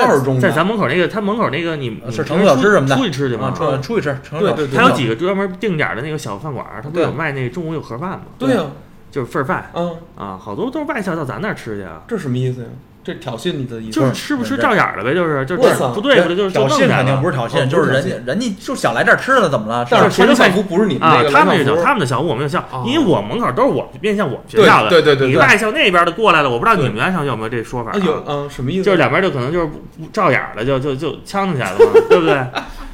[0.01, 3.51] 二中在咱门口那个他门口那个你你是成都小吃什么的出去吃去啊，吗？
[3.55, 8.23] 出出去吃，成对对对他有几个专门定点的那个小饭馆，他不对有卖那中午有盒饭吗？
[8.39, 8.65] 对呀，
[9.11, 12.69] 就是份儿饭嗯，啊，好多都是外校到咱那儿吃去啊，这什么意思呀？
[13.05, 14.01] 这挑衅你的意思？
[14.01, 15.61] 就是吃不吃照眼儿了呗，就是就是
[15.95, 19.87] 不对付的，就是挑衅肯定不是是挑衅，哦就是人家人家就想来这儿吃了，怎么了？
[19.91, 28.85] 但是谁都穿校服不是你们那个，啊他们校他们的小屋，我们有校哦，因为我门口都是我面向我们学校的，对对对你外校那边的过来了，我不知道你们外校有没有这说法啊有嗯什么意思？
[28.85, 32.47] 就是两边就可能就是不不照眼儿了，就就就呛起来了嘛，对不对？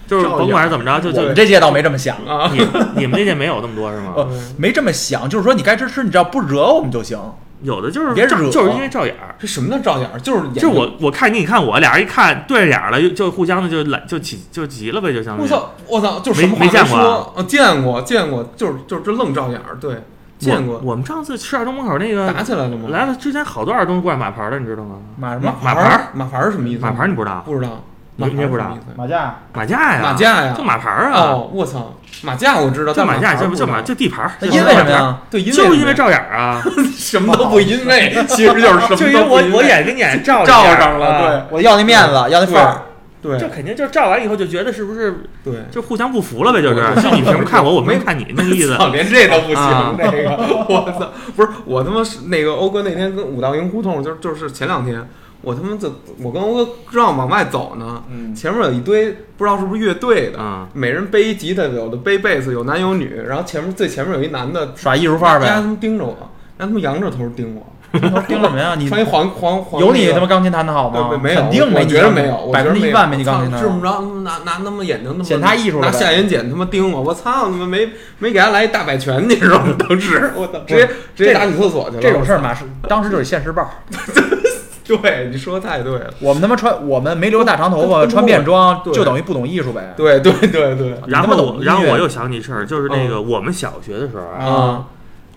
[0.06, 4.14] 就是甭管是怎么着，就就你们这届倒没这么想，啊，你你们这届没有那么多是吗？
[4.16, 7.18] 呃没这么想，就是说你该吃吃，你只要不惹我们就行。
[7.62, 10.20] 有的就是别惹就是因为照眼儿，这什么叫照眼儿？
[10.20, 15.48] 就是眼就是我我看你，你看我，俩人一看对着眼儿了，就就互相的就懒就起就急了呗，就相当于。
[15.48, 16.98] 我操我操，就没什么话没见过
[17.36, 20.04] 啊见过见过，就是就是这愣照眼儿，对，
[20.38, 22.88] 见过我我们上次吃二中门口那个打起来了吗？
[22.90, 24.96] 来了之前好多二中过来马牌儿的，你知道吗？
[25.18, 26.82] 马什么马牌儿马牌儿是什么意思？
[26.82, 27.42] 马牌儿你不知道？
[27.44, 27.82] 不知道，
[28.20, 28.76] 你马牌儿你也不知道。
[28.96, 29.36] 马甲？
[29.52, 30.54] 马甲呀，马甲呀。
[30.56, 33.66] 就马牌儿啊，哦，我操，马甲我知道，但就马甲，牌儿不知道。
[33.66, 34.30] 就就马就地牌儿。
[34.40, 35.18] 就那因为什么呀？
[35.30, 36.60] 对，因就是因为为照眼儿啊，
[36.96, 39.20] 什么都不因为，其实就是什么就因为。
[39.20, 41.20] 都不因为 我我眼跟眼照照着上了。
[41.20, 42.82] 对我要那面子，要那范儿。
[43.22, 43.38] 对。
[43.38, 45.54] 这肯定就是照完以后就觉得是不是对。
[45.70, 46.60] 就互相不服了呗？
[46.60, 46.80] 就是。
[46.80, 48.76] 我就你凭什么看我，我凭没看你 那个意思。
[48.76, 49.94] 操，连这都不行，啊。
[49.96, 50.30] 这个。
[50.68, 55.08] 我操，不是我他妈是那个欧哥那天跟五道营胡同，就是就是前两天，
[55.40, 55.90] 我他妈这
[56.22, 65.46] 我跟欧哥正要往外走呢，嗯，前面有一堆不知道是不是乐队的，啊，每人背一吉他，有的背贝斯，有男有女，然后前面最前面有一男的，耍艺术范儿呗。
[65.46, 66.16] 丫他们盯着我，
[66.56, 68.74] 让他们仰着头盯我，盯什么呀？
[68.76, 71.06] 你穿一黄黄黄有你他妈钢琴弹的好吗？
[71.10, 79.76] 对没有，肯定我没觉得没有，我百分之一万没你钢琴我弹这么着拿拿那么眼睛那么显他艺术了拿呗下眼睑他妈盯我，我操你妈没没给他来一大摆拳，你知道吗？
[79.78, 82.02] 当时我操，直接直接打女厕所去了。
[82.02, 83.70] 这种事儿嘛，是当时就是现实报。
[84.96, 86.10] 对，你说的太对了。
[86.20, 89.92] 我们他妈穿，我们没留大长头发，穿便装，就等于不懂艺术呗。
[89.96, 94.84] 对对对对 然后我，然后我又想起一事儿，就是那个我们小学的时候啊，啊，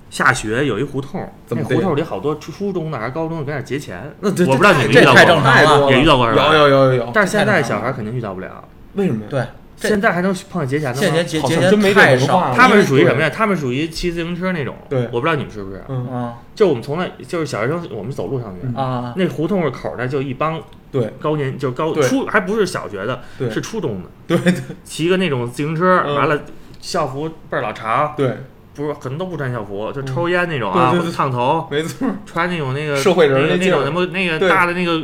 [0.10, 5.20] 下学有一胡同，那怎么胡同里好多初初中的还是高中的跟那儿劫钱，那这我不知道你们这遇到过吗？
[5.22, 9.28] 太正常了太，也遇到过是吧有有有有有，但是现在小孩肯定遇到不了，为什么呀？
[9.30, 9.48] 对，这
[9.90, 11.08] 现在还能碰见劫钱的吗？
[11.08, 13.30] 现在节好节节前真没太少了他们是属于什么呀？
[13.30, 14.76] 他们属于骑自行车那种。
[14.90, 15.84] 对我不知道你们是不是。
[15.88, 16.34] 嗯，嗯。
[16.54, 18.76] 就我们从来就是小学生，我们走路上学，嗯。
[18.76, 20.62] 啊，那胡同口那就一帮
[20.92, 21.12] 对。
[21.20, 23.22] 高年，就是高初，还不是小学的，
[23.52, 24.62] 是初中的，对对。
[24.84, 26.16] 骑个那种自行车，嗯。
[26.16, 26.40] 完了
[26.80, 28.38] 校服倍儿老长，对，
[28.74, 35.02] 不是可能都不穿校服，就抽烟那种啊，烫头，没错，穿那种那个社会人那种什么那个大的那个呃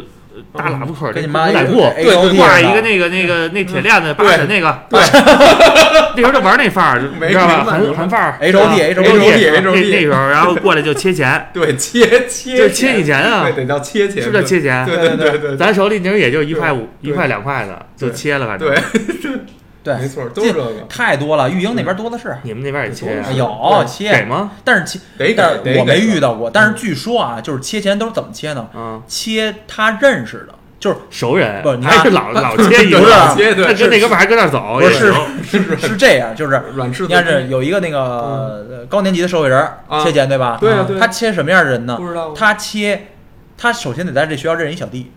[0.54, 5.00] 大喇叭裤儿跟你那妈一个牛仔裤，对 O 对 D 挂一个那个那个那铁链子扒的那个，对，
[6.16, 7.66] 那时候就玩那范儿，你知道吧？
[7.68, 14.86] 韩韩范儿 H O D 啊 H O HOD HOD 那那时候，然后过来就切钱， 对切切就切你钱啊对，，得叫切钱，是不是叫切钱？
[14.86, 18.68] 对对对对咱手里那时候也就一块五、一块两块的，就切了，反正。
[18.70, 18.78] 对，
[19.88, 22.36] 对，没错，都是这个，太多了，育英那边多的是。
[22.44, 23.24] 你们那边也切？
[23.36, 23.48] 有
[23.80, 24.52] 给切，吗？
[24.66, 26.50] 但是切，得但是我没遇到，过。
[26.50, 28.68] 但是据说啊，就是切钱都是怎么切呢？
[28.76, 37.98] 嗯，切他认识的，就是熟人不你还是老 老切一不是个，切对那跟那哥们儿还跟那儿走，不 是是是这样，就是软柿子，你看这有一个那个
[38.70, 39.66] 呃高年级的社会人
[40.04, 40.58] 切钱对吧？
[40.60, 41.96] 对啊对啊他切什么样的人呢？
[41.96, 43.08] 不知道，他切，
[43.58, 45.12] 他首先得在这学校认识一小弟，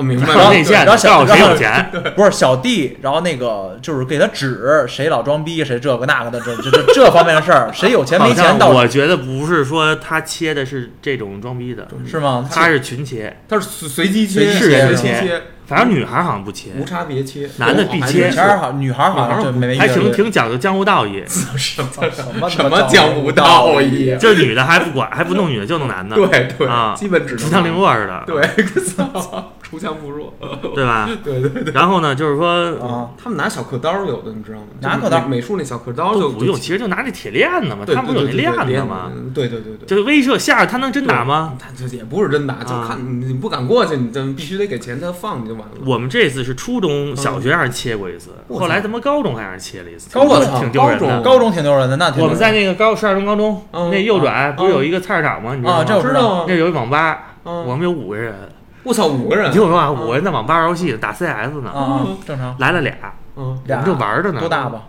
[0.00, 12.48] 哦明白然后了，内线，然后小告诉谁有钱，不是小弟，然后那个就是给他指谁老装逼，谁这个那个的，这这这这方面的事儿，谁有钱没钱到我觉得不是说他切的是这种装逼的，是吗？
[12.50, 28.40] 他是群切，他是随随机切，是随机切，反正女孩好像不切，无差别切，男的必切女孩好，女孩儿好像就没没还挺挺讲究江湖道义，什么什么什么江湖道义，就是女的还不管，还不弄女的就弄男的，对对啊，基本只能不像凌波似的，对，
[28.84, 30.34] 操，锄强不弱，
[30.74, 31.08] 对吧？
[31.22, 31.72] 对对对。
[31.72, 32.48] 然后呢，就是说
[32.80, 34.66] 啊，他们拿小刻刀，有的你知道吗？
[34.80, 39.10] 拿刻刀美美术那小刻刀就不用，其实就拿那铁链子嘛，他们不是有那链子吗？？
[39.34, 41.54] 对对对对，就是威慑吓着他能真打吗？
[41.58, 45.74] 他这也不是真打，就啊看你你不敢过去，你就必须得给钱他放你就完了。
[45.86, 51.20] 我们这次是初中小学让人切过一次，后来他妈高中还让人切了一次，高中挺挺丢人的。
[51.22, 55.54] 高中挺丢人的，那挺我们在那个高十二中高中嗯那右转嗯不是有一个菜市场吗？
[55.54, 55.78] 你知道吗？
[55.80, 56.44] 啊这我知道吗？
[56.48, 58.34] 那有一网吧，嗯我们有五个人。
[58.82, 62.94] 我操，五个人你听我说啊，嗯五个人在网吧玩游戏打 CS 啊呢，啊，正常，来了俩，
[63.36, 64.40] 嗯，我俩们就玩着呢。
[64.40, 64.68] 多大？
[64.68, 64.82] 吧？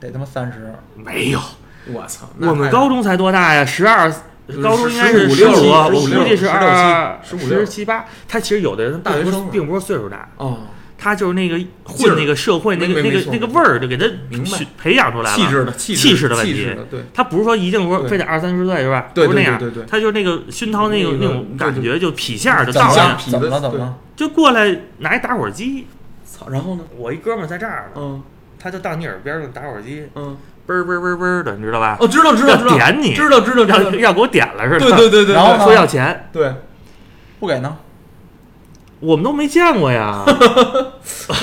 [0.00, 1.38] 得他妈三十，没有，
[1.92, 3.64] 我操，我们高中才多大呀？
[3.64, 4.12] 十二。
[4.60, 8.04] 高中应该是15十五，16我估计是二15十七八。
[8.26, 10.58] 他其实有的人大学生并不是并不是岁数大，哦，
[11.02, 15.36] 他就是那个混那个社会那个那个那个味儿，就给他明白培养出来了。
[15.36, 19.08] 气质的气气势的问题气势的对他不是说一定说非得二三十岁是吧？
[19.14, 22.72] 对不是那样，对对对对他就是那个熏陶那个那种感觉，就痞相儿就？
[22.72, 23.60] 到那，痞怎么了？
[23.60, 23.96] 怎么了？
[24.14, 25.86] 就过来拿一打火机。
[26.26, 26.82] 操，然后呢？
[26.98, 28.22] 我一哥们儿在这儿呢，嗯
[28.62, 30.36] 他就到你耳边用打火机，嗯，
[30.68, 31.96] 嘣儿嘣儿嘣儿嘣的，你知道吧？
[31.98, 34.80] 哦，知道知道知道，点你知道知道知道要，要给我点了似的。
[34.80, 36.52] 对对对对，然后说要钱，对，
[37.38, 37.74] 不给呢？
[39.00, 40.22] 我们都没见过呀。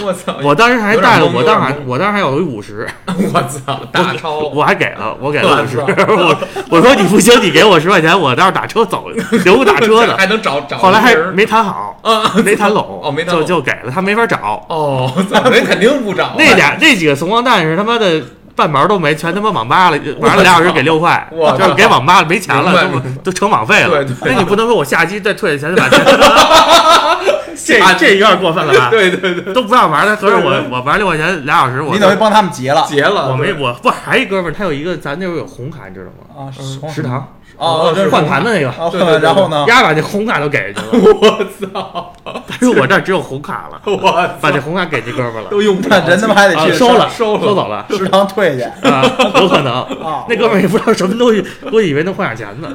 [0.04, 5.80] 我操，我当时还带了，我当时还我当时还有一五十， 我操，大超，我还给了，我给了五十。
[5.82, 6.38] 我我
[6.70, 9.10] 我说你不行，你给我十块钱，我到时候打车走，
[9.44, 10.16] 留个打车的。
[10.18, 14.64] 还能找找后来还没谈好，啊，没谈拢，就就给了，他没法找。
[14.70, 18.22] 哦，操那肯定不找，那俩那几个怂光蛋是他妈的
[18.56, 21.28] 半毛都没，全他妈网吧了，玩了俩小时给六块，
[21.58, 24.06] 就是给网吧了没钱了，都都成网费了。
[24.22, 26.00] 那你不能说我下机再退钱就把钱，
[27.66, 28.90] 这下这有点过分了吧？
[28.92, 36.46] 对对对，都不让玩了，合着我我玩六块钱俩小时，我你等于帮他们结了结了，我没我不还一哥们儿，他有一个咱那时候有红卡，你知道吗？
[36.46, 36.54] 啊？
[36.60, 37.28] 嗯食堂
[37.58, 39.66] 哦，这是换盘的那个，然后呢？
[39.68, 42.14] 丫把那红卡都给人家了，我操，
[42.48, 47.84] 但是我这儿只有红卡了，我把这红卡给这哥们儿了，都用不了，那人他妈还得去啊收了收了收走了。
[47.90, 49.02] 食堂退去啊，
[49.42, 50.24] 有可能，啊？
[50.30, 51.44] 那哥们儿也不知道什么东西，
[51.74, 52.70] 我以为能换点钱呢，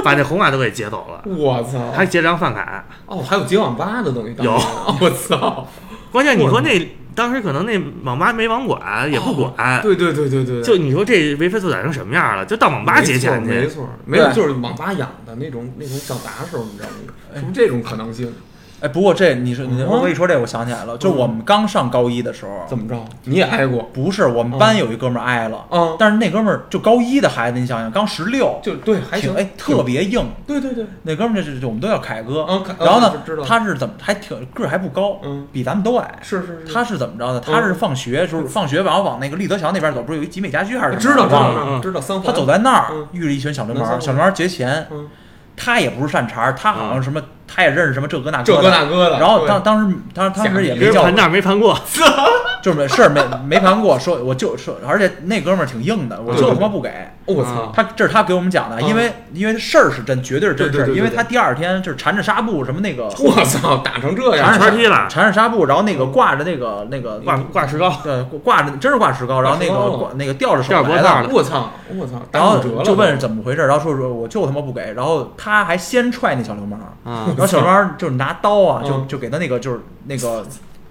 [0.04, 2.84] 把那红卡都给劫走了， 我操，还劫张饭卡。
[3.06, 5.66] 哦，还有劫网吧的东西有我操，
[6.12, 12.44] 关键你说那当时可能那网吧没网管，也不管，对对对对对，就你说这为非作歹成什么样了？
[12.44, 17.12] 就到网吧劫钱去，没错，没错，没有就是网吧养的那种那种小打手，你知道吗？
[17.34, 18.32] 是不是这种可能性？
[18.80, 23.02] 哎，不过这你说你嗯我跟你说这，我想起来了，就我们刚上高一的时候，怎么着？
[23.24, 23.82] 你也挨过？
[23.92, 30.22] 不是我们班有一哥们儿挨了，嗯，但是那哥们儿就高一的孩子，你想想，刚十六，就对，还行，挺哎特别硬。
[30.46, 33.12] 对对对，那哥们儿就就就我们都叫凯哥，嗯然后呢
[33.46, 36.18] 他是怎么还挺个儿还不高，嗯，比咱们都矮。
[36.20, 37.40] 是是是，他是怎么着的？
[37.40, 45.08] 他是放学就是放学，然后往那个立德桥那边走，不是有一集美家居还是什么知道知道知道他走在那儿嗯遇了一群小流氓，小流氓劫钱，嗯
[45.56, 48.70] 他也不是善茬儿，他好像什么，他也认识什么这哥那这哥的。
[48.70, 51.78] 哥那哥的，然后当当时当当时也你没叫这盘那没盘过，
[52.62, 56.90] 就是没事儿没没盘过，说我就说，而且那哥们儿挺硬的，我就他妈不给。
[57.26, 60.86] 我操，他这是他给我们讲的，嗯因为因为事儿是真，绝对是真事儿。
[60.86, 64.46] 对对对对因为他第二天就是缠着纱布什么那个我操，打成这样。
[64.48, 71.28] 缠着，圈踢了，缠着纱布，然后那个挂着那个那个挂挂石膏，对挂着真是挂石膏，然后那个挂那个吊着手来的。
[71.32, 79.08] 我操，我操，打然后骨折了就问怎么回事，然后说说我就他妈不给，然后他还先踹那小流氓，啊 然后小流氓就是拿刀啊，就嗯。
[79.08, 80.46] 就给他那个就是那个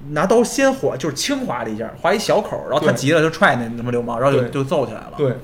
[0.09, 5.13] 拿刀先划，就是轻划了一下，划一小口，然后他急了就踹那他妈流氓，然后就就揍起来了。
[5.17, 5.35] 对，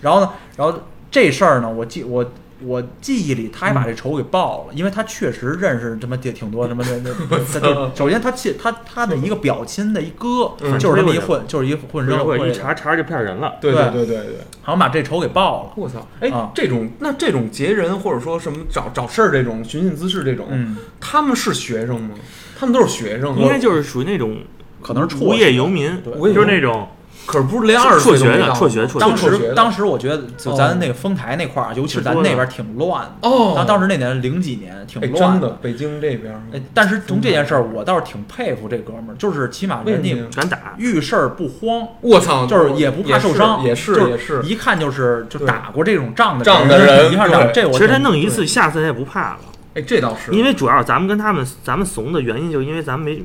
[0.00, 0.78] 然后呢，然后
[1.10, 2.24] 这事儿呢，我记我
[2.64, 15.72] 我记忆里他还把这仇给报了，因为他确实认识他妈挺挺多什么的 那那，他就首先他亲他他的一个表亲的一哥，嗯就是这么一混，就是一混社社会一查查就骗人了，对对对对好像把这仇给报了。
[15.76, 22.14] 我操，哎啊，这种那这种劫人或者说什么找找事儿这种寻衅滋事这种，嗯，他们是学生吗？
[22.58, 24.38] 他们都是学生，应该就是属于那种
[24.80, 26.88] 可能是辍无业游民，对无业游民就是那种
[27.24, 33.28] 可是不是连二十岁都没到辍学辍学当辍学的时当时我觉得就哦咱那个丰台那块儿，尤其是咱那边挺乱的。
[33.28, 36.34] 哦，当当时那年零几年挺哎，乱的，北京这边
[36.74, 49.40] 但是从这件事儿，我倒是挺佩服这哥们儿，就是起码人家敢打，遇事儿不慌，我操，就是也不怕受伤，也是也是，一看就是就打过这种仗的仗的人一看这我其实他弄一次，下次他也不怕了，
[49.74, 53.22] 哎，这倒是，因为主要咱们跟他们咱们怂的原因，就是因为咱们没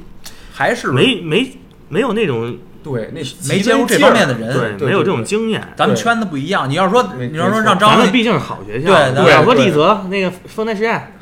[0.53, 1.57] 还是没没
[1.89, 2.57] 没有那种
[2.89, 3.19] 对那
[3.49, 5.61] 没接触这方面的人，对对没有这种对经验。
[5.75, 6.69] 咱们对圈子不一样。
[6.69, 11.13] 你要说你要说让张磊咱们毕竟是好学校，对咱要说对丽泽那个丰台实验，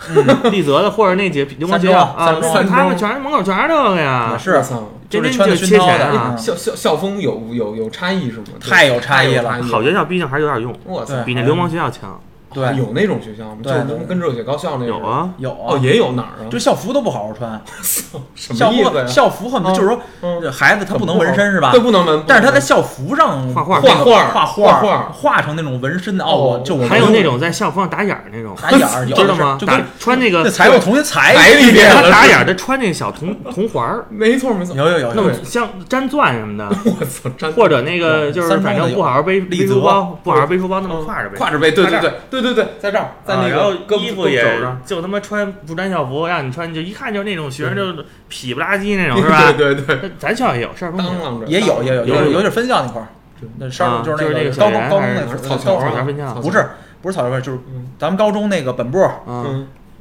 [0.51, 4.61] 丽泽的或者那几个流氓学校啊，三中他们全是门口全是这个呀，是
[5.09, 8.45] 就这天天圈子熏陶就切钱的校校校风有有有差异是吗？
[8.59, 12.19] 太有差异了好学校毕竟还是有点用，我操，比那流氓学校强。
[12.55, 12.75] 对。
[12.77, 13.57] 有那种学校吗？
[13.63, 14.99] 就对是他们跟热血高校那种？
[14.99, 16.49] 有，啊，有哦，啊，也有哪儿啊？
[16.49, 17.61] 就校服都不好好穿，
[18.35, 19.05] 什校么意思呀？
[19.05, 20.39] 服校服恨不得就是说嗯。
[20.41, 21.71] 这孩子他不能纹身是吧？
[21.71, 21.79] 对，？
[21.79, 23.79] 不能纹，但是他在校服上画画。
[23.83, 24.45] 那个画画。
[24.45, 29.53] 画画画成那种纹身的哦，就我还有那种在校服上打眼儿那种，打眼儿， 有知道吗？
[29.53, 34.75] 打就跟穿那个那才有同学才才里边他打眼儿，他穿那个小铜铜环儿，没错没错。
[34.75, 35.13] 有有有有。
[35.13, 38.79] 弄像粘钻什么的， 我操，真或者那个就是三中的有。
[38.79, 41.05] 反正不好好背背立泽书包，不好好背书包，那么嗯。
[41.07, 41.37] 挎着背。
[41.37, 41.99] 挎着背，对对
[42.29, 44.43] 对对对对，在这儿，在那啊然后衣服也
[44.85, 49.51] 就他妈穿不穿校服，让你穿就一看就是那种学生就痞不拉几那种 是吧？
[49.57, 53.07] 对对对，咱学校也有，事儿当啷着也有也有有有有有点分校那块儿。
[53.39, 56.65] 对，那稍啊就是就是那个高中高中那还是高草桥分校不是
[57.01, 57.87] 不是草原就是嗯。
[57.97, 58.99] 咱们高中那个本部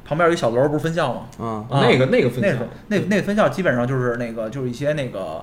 [0.06, 1.66] 旁边有一小楼，不是分校吗？
[1.70, 5.42] 那个那个分校那那那个分校基本上就是那个就是一些那个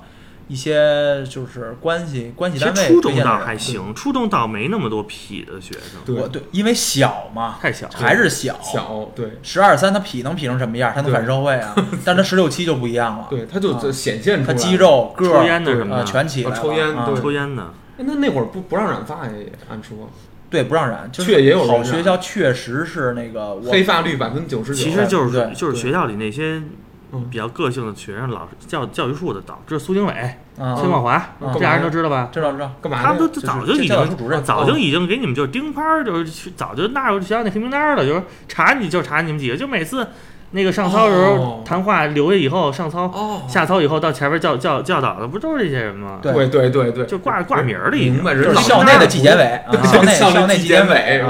[0.52, 7.88] 一些就是关系关系其单位实初中倒还行，初中倒没那么多痞的学生，对我对，因为小嘛，太小。
[7.94, 10.92] 还是小小对十二三，他痞能痞成什么样？
[10.94, 11.74] 他能反社会啊？
[12.04, 17.64] 但他十六七就不一样了，对，他就显现出来他肌肉个抽烟的什么的，全起来了，啊抽烟抽烟的，
[17.98, 20.10] 哎那那会儿不不让染发呀，也按说
[20.50, 26.70] 对不让染，就是确也有好学校确实是那个我黑发率百分之九十九，其实就是对就是学校里那些嗯
[27.30, 30.76] 比较个性的学生，老师教教育处的导致苏经伟、啊。
[30.76, 32.30] 崔茂华，嗯这俩人都知道吧？
[32.32, 33.02] 知道知道，干嘛？
[33.02, 34.44] 他们都早就已经处主任。
[34.44, 40.08] 早就已经给你们就盯拍儿，就是去早就纳入学校那黑名单儿了，就是查你就查你们几个，就每次
[40.52, 41.38] 那个上操的时哦。
[41.38, 46.20] 候谈话留下以后上操哦，下操以后到前面教教教导的，不都是这些人吗？
[46.22, 46.32] 对。
[46.34, 48.16] 对对对对，就挂挂名儿了已经。
[48.16, 51.24] 明白，是校内的纪检委啊，校内校内纪检委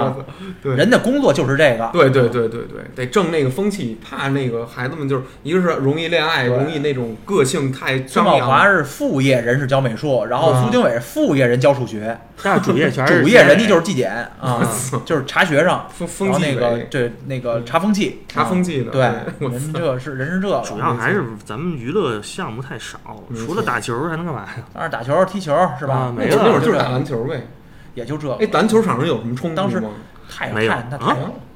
[0.63, 0.75] 对。
[0.75, 8.47] 人的工作就是这个，对对对对对，得正那个风气，怕那个孩子们就是一个是容易恋爱，容易那种个性太张扬。
[8.47, 10.61] 华是副业人是教美术，然后啊。
[10.63, 14.61] 苏经纬是副业人教数学，但是主业全是 主业人家就是纪检啊，
[15.03, 22.99] 就是查学生，风风然后那个对那个查风气，查风气的，对，我人这是人是这个，主要还是咱们娱乐项目太少，
[23.35, 24.63] 除了打球还能干嘛呀？
[24.73, 27.47] 当然打球、踢球是吧没了那会儿就是打篮球呗。
[27.93, 29.89] 也就这个哎，篮球场上有什么冲突当时吗？
[30.29, 30.83] 太没有啊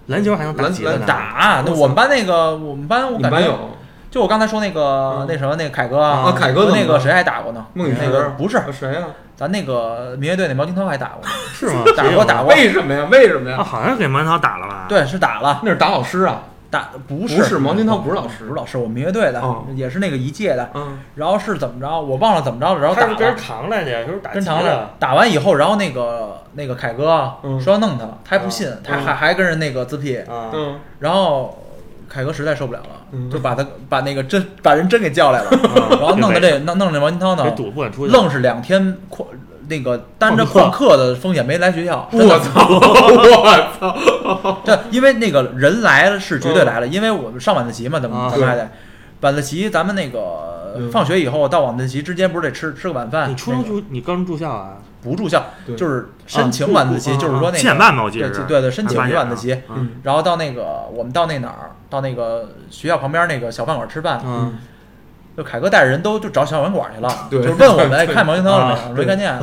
[0.07, 1.05] 篮球还能打篮？
[1.05, 1.63] 打。
[1.65, 3.69] 那我们班那个我们班我感觉你们班有
[4.11, 7.65] 就我刚才说那个嗯那什么那个凯哥啊凯哥那个谁还打过呢？
[7.73, 9.01] 孟雨那个不是啊谁呀？
[9.35, 11.83] 咱那个民乐队那毛金涛还打过呢，是吗？
[11.97, 13.05] 打过打过，为什么呀？
[13.11, 13.63] 为什么啊，呀？
[13.63, 16.41] 好像给馒头打了吧？，对，是打了那是打老师啊。
[16.75, 20.69] 大不不是毛金涛不是老师不是老师，我们乐队的哦，也是那个一届的。
[20.73, 24.89] 嗯，然后是怎么着，我忘了怎么着了，然后打他是跟人了，扛来的，就是打跟扛的的。
[24.99, 31.57] 打完以后，然后那个那个凯哥嗯说要弄他，他还不信，他嗯还还跟人那个自闭，啊，嗯，然后
[32.09, 39.25] 凯哥实在受不了了，嗯就把他把那个真把人真给叫来了，啊然后弄的这弄弄这王金涛呢，给堵不敢出去，愣是两天旷
[39.67, 42.07] 那个担着旷课的风险没来学校。
[42.13, 48.69] 我操，我操，这因为那个人来了是绝对来了，因为我们上晚自习嘛，咱们啊咱们还得
[49.21, 50.91] 晚自习，咱们那个嗯。
[50.91, 53.29] 放学以后到晚自习之间不是得吃吃个晚饭？
[53.29, 53.81] 你初中那个。
[53.81, 54.73] 住，你高中住校啊？
[55.01, 55.43] 不住校，
[55.77, 58.29] 就是申请晚自习，啊就是说那个七点半吧，我记得。
[58.29, 59.91] 对对对，申请晚自习，嗯。
[60.01, 64.55] 然后到那个我们到那哪儿，到那个学校旁边那个小饭馆吃饭，嗯，
[65.37, 69.37] 就凯哥带着人都就找小饭馆去了，对就是问我们 看毛金涛了啊没有，没看见，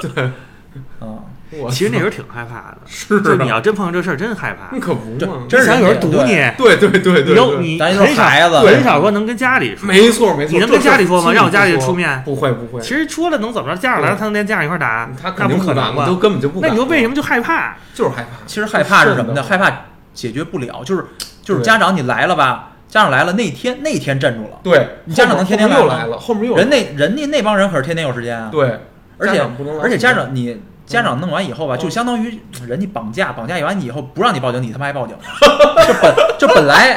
[0.00, 0.24] 对，
[1.00, 1.18] 啊，
[1.58, 4.80] 我其实那时候挺害怕的，是就你啊，要真碰上这事儿，真害怕那。
[4.80, 9.86] 可不这嘛，真是想有人堵你，对对对对你又，你很少孩子很少说能跟家里说。
[9.86, 13.76] 没错没错，你能跟家里说吗让我家里出面不会不会，其实说了能怎么着？
[13.76, 15.10] 家长来了，他能连家长一块儿打？
[15.20, 16.16] 他那肯定不可能吧都？
[16.16, 16.70] 根本就不敢。
[16.70, 17.76] 那你说为什么就害怕？
[17.92, 18.28] 就是害怕？
[18.46, 19.42] 其实害怕是什么呢？
[19.42, 19.70] 害怕
[20.14, 21.04] 解决不了，就是
[21.42, 28.80] 就是对家长你来了吧，家长来了那天那天镇住了，对，你家长能天天又来了，后面又人那人家那帮人可是天天有时间啊，对，
[29.16, 29.42] 而且
[29.82, 31.78] 而且家长你家长弄完以后吧，嗯。
[31.78, 32.38] 就相当于
[32.68, 35.16] 人家绑架，绑架完你以后不让你报警，你他妈还报警，
[35.88, 36.94] 就本就本来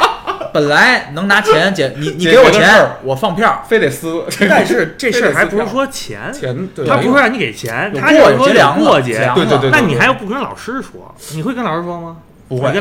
[0.51, 2.69] 本来能拿钱解你你给我钱
[3.01, 6.53] 我放票，非得撕， 但是这事儿 还不是说钱，钱，
[6.85, 9.31] 他不是让你给钱，他就是说过节过节。
[9.33, 9.69] 对对对。
[9.69, 11.15] 那你还要不跟老师说？
[11.33, 12.17] 你会跟老师说吗？
[12.47, 12.71] 不会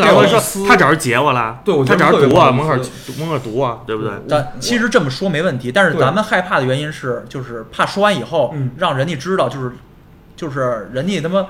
[0.68, 2.84] 他找人截我了，对我他找人堵我，不门口
[3.18, 4.12] 门口堵我，对不对？
[4.28, 9.72] 但其实这么说没问题，但是咱们害怕的原因是，就是怕说完以后，嗯让人家知道，就是
[10.36, 11.46] 就是人家他妈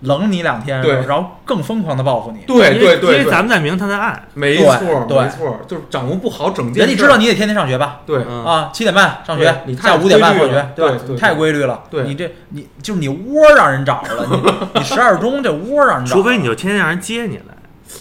[0.00, 2.40] 冷你两天，对然后更疯狂的报复你。
[2.46, 4.22] 对因为因对对因，为咱们在明，他在暗。
[4.34, 8.00] 没错对没错，就是掌握不好整件事儿，人家知道你得天天上学吧？
[8.04, 17.53] 对嗯啊，七点半上学，你下午五点半放学对太规律了，对你这你就是你窝让人找着了，你你十二中这窝让人找着了，除非你就天天让人接你来，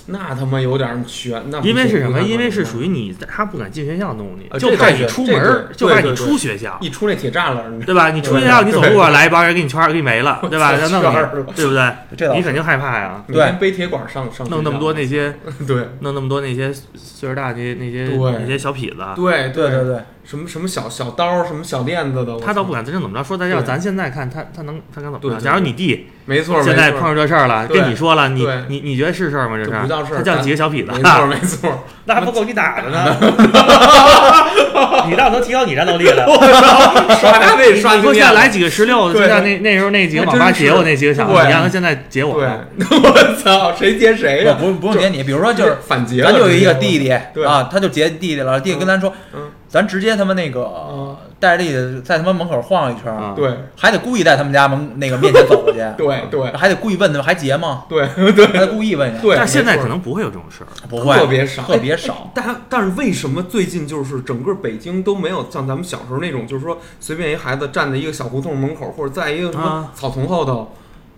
[0.07, 2.21] 那他妈有点悬，那因为是什么？
[2.21, 8.11] 因为是属于于你，他不敢进学校弄你，啊就怕你出门儿，就怕你对对出学校，一出那铁栅栏，对吧？
[8.11, 10.73] 你出学校，你走路啊，来一帮人给你圈儿，给你没了， 对吧？
[10.75, 11.93] 要弄圈儿你，对不对？
[12.17, 13.23] 这你肯定害怕呀。
[13.27, 15.33] 每天背铁管上上弄那么多那些，
[15.65, 23.23] 对弄那么多那些岁数大那那些那些小痞子，对对对对，什么什么小小刀，什么小链子的，他倒不敢真正怎么着。
[23.23, 25.39] 说咱要咱现在看他他能他敢怎么着？
[25.39, 29.57] 假如你弟没错，现在碰上这事儿了，跟你说了，你你你觉得是事儿吗？
[29.57, 33.15] 这是不叫事儿他叫几个小痞没子，错没错， 那还不够你打的呢。
[35.09, 36.25] 你倒能提高你战斗力了。
[37.19, 44.55] 刷他这刷你给我经验现在来几个十六的，就像那那时候那几个网吧真是劫我那几个小子，你让他现在劫我，，我操，谁接谁呀？
[44.57, 47.11] 不不不用点你，比如说就是反劫了，咱就有一个弟弟
[47.45, 50.61] 啊，他就结弟弟了，弟弟跟咱说，嗯，咱直接他妈那个
[50.91, 51.15] 嗯。
[51.39, 53.51] 带着弟弟在他妈门口晃一圈对。
[53.75, 56.51] 还得故意在他们家门那个面前走过去， 对对。
[56.55, 57.83] 还得故意问他们还结吗？
[57.89, 60.67] 对 还对得故意问一下，对，但现在可能不会有这种事儿。
[60.87, 61.13] 不会。
[61.17, 61.63] 特别少。
[61.63, 62.31] 特别少。
[62.33, 69.91] 但但是为什么最近就是整个北京都没有像咱们小时候那种，就是说随便一孩子站在一个小胡同门口，或者在一个什么啊。
[69.93, 70.71] 草丛后头，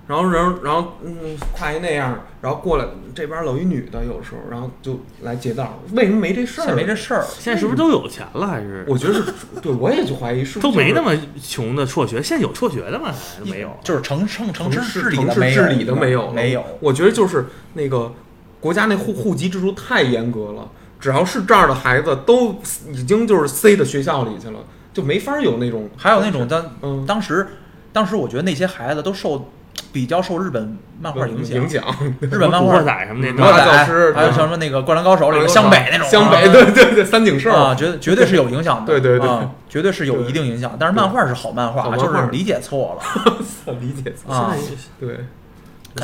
[0.08, 2.86] 然后人然后嗯跨一那样，然后过来
[3.16, 6.76] 这边搂一女的，有时候然后就来劫道，为什么没这事现在儿？
[6.76, 8.46] 没这事儿，现在是不是都有钱了？
[8.46, 12.22] 还是我觉得是，对我也就怀疑是不是都没那么穷的辍学？
[12.22, 13.06] 现在有辍学的吗？
[13.08, 13.76] 还是没有。
[13.84, 16.64] 就是城城城市市治理城市的没有，治理的没有没有。
[16.80, 18.14] 我觉得就是那个
[18.60, 22.56] 国家那户户籍制度太严格了，只要是这儿的孩子都
[22.92, 24.60] 已经就是塞到学校里去了，
[24.94, 27.48] 就没法有那种还有那种当嗯当时
[27.92, 29.50] 当时我觉得那些孩子都受
[29.92, 31.84] 比较受日本漫画影响，影响。
[32.20, 36.08] 日本漫画仔什么那嗯古惑种，教师仔，还有什么那个《灌篮高手》里的湘北那种。
[36.08, 37.52] 啊，湘北，对对对，三井寿。
[37.52, 39.30] 啊，绝绝对是有影响的，对对对。
[39.30, 40.76] 啊，绝对是有一定影响。
[40.80, 43.34] 但是漫画是好漫画，就是理解错了。
[43.80, 44.56] 理解错啊，
[45.00, 45.20] 对，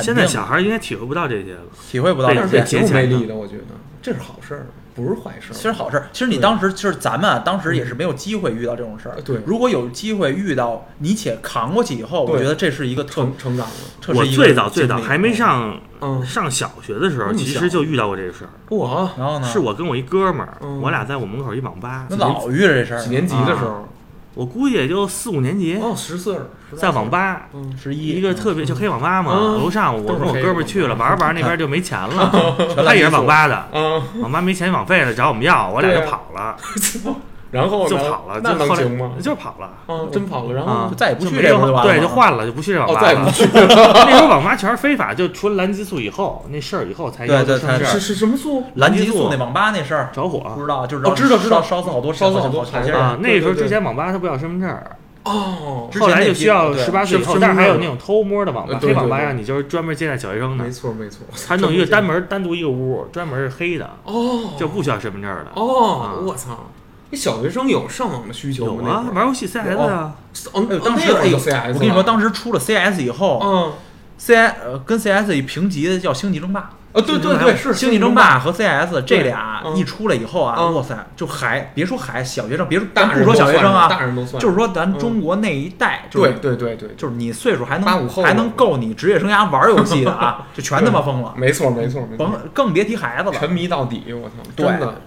[0.02, 1.60] 现在小孩应该体会不到这些了。
[1.90, 2.40] 体会不到这些。
[2.40, 3.64] 但是挺有节俭的魅力的，我觉得。
[4.00, 5.54] 这是好事儿，不是坏事儿。
[5.54, 9.16] 其实好事儿，其实你当时就是咱们啊，当时也是没有机会遇到这种事儿。
[9.24, 9.40] 对。
[9.46, 18.50] 如果有机会遇到，你且扛过去以后，我觉得这是一个特成成长了，我最早最早还没上嗯，上小学的时候，其实就遇到过这个事儿。
[18.68, 20.80] 我然后呢，是我跟我一哥们儿，嗯。
[20.80, 22.06] 我俩在我门口一网吧。
[22.08, 23.88] 那，老遇着这事儿，几年级的时候，
[24.34, 36.56] 我估计也就四五年级，哦，十岁儿，十在网吧，嗯，十一一个特别就黑网吧嘛，嗯楼上我跟我哥们儿去了，玩着玩着那边 就没钱了，他也是网吧的，啊，网吧没钱网费了，找我们要，我俩就跑了。
[37.52, 39.12] 然后就跑了，那能行吗？
[39.22, 39.70] 就跑了。
[39.86, 43.30] 啊，真跑了，然啊后就再也不去这个就完了对，就换了，就不去这网哦，吧了再也不。
[43.30, 48.64] 去 那时候网吧全是非法，就除了蓝激素以后，那事儿以后才对要求对是是什么素？
[48.76, 53.18] 蓝激素那网吧那事儿着火不知道，就是哦知道知道烧烧死好多烧死好多好些人啊。
[53.20, 65.48] 那时候对对对之前网吧他不要身份证儿，哦，后来就需要十八岁以后，但是还有那种偷摸的网吧黑网吧对对让你就是专门接待小学生的没，错没错，他弄一个单门单独一个屋，专门是黑的，哦，就不需要身份证的。
[65.54, 66.70] 哦啊，我操！
[67.12, 68.90] 你小学生有上网的需求有吗？
[68.90, 70.12] 啊，玩游戏 CS 呀，
[70.54, 73.72] 哦，哎呦，当时那会儿有 CS，我跟你说，当时出了 CS 以后嗯
[74.18, 76.70] ，，CS 呃跟 CS 一平级的叫星际争霸。
[76.94, 93.54] 啊，对对对，是星际争霸和 CS 这俩嗯一出来以后啊，嗯哇塞，就还别说还小学生，别说大人咱不说小学生啊，大人都算，就是说咱嗯中国那一代，就对是对对对，就是你岁数还能还能够你职业生涯玩游戏的啊， 就全他妈疯了，没错没错甭，更别提孩子了沉了。
[93.54, 95.00] 迷到底，我操，对真的。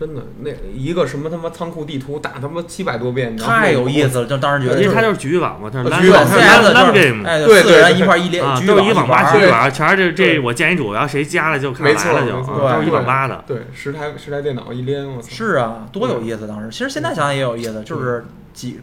[0.00, 13.44] 真的，那一个什么他妈仓库地图打他妈七百多遍，太有意思了，就当时觉得就是因为它就是局域网嘛，它是局域网它是 CS 就 LAN 是 game 哎，对对四个人一块儿一连啊，局域都是一网吧局域对网，全是这这我建一主，然后谁加了就看没来了就，都是一网吧的。
[13.46, 16.48] 对十台十台电脑一连，我操，是啊，多有意思！
[16.48, 18.24] 当时其实现在想想也有意思，就是
[18.54, 18.80] 几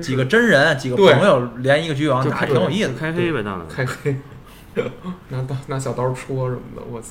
[0.00, 2.92] 几个真人，几个朋友连一个局域网打，挺有意思。
[2.96, 3.66] 开黑呗，当然。
[3.68, 4.14] 开黑，
[5.30, 7.08] 拿刀拿小刀戳什么的，我操，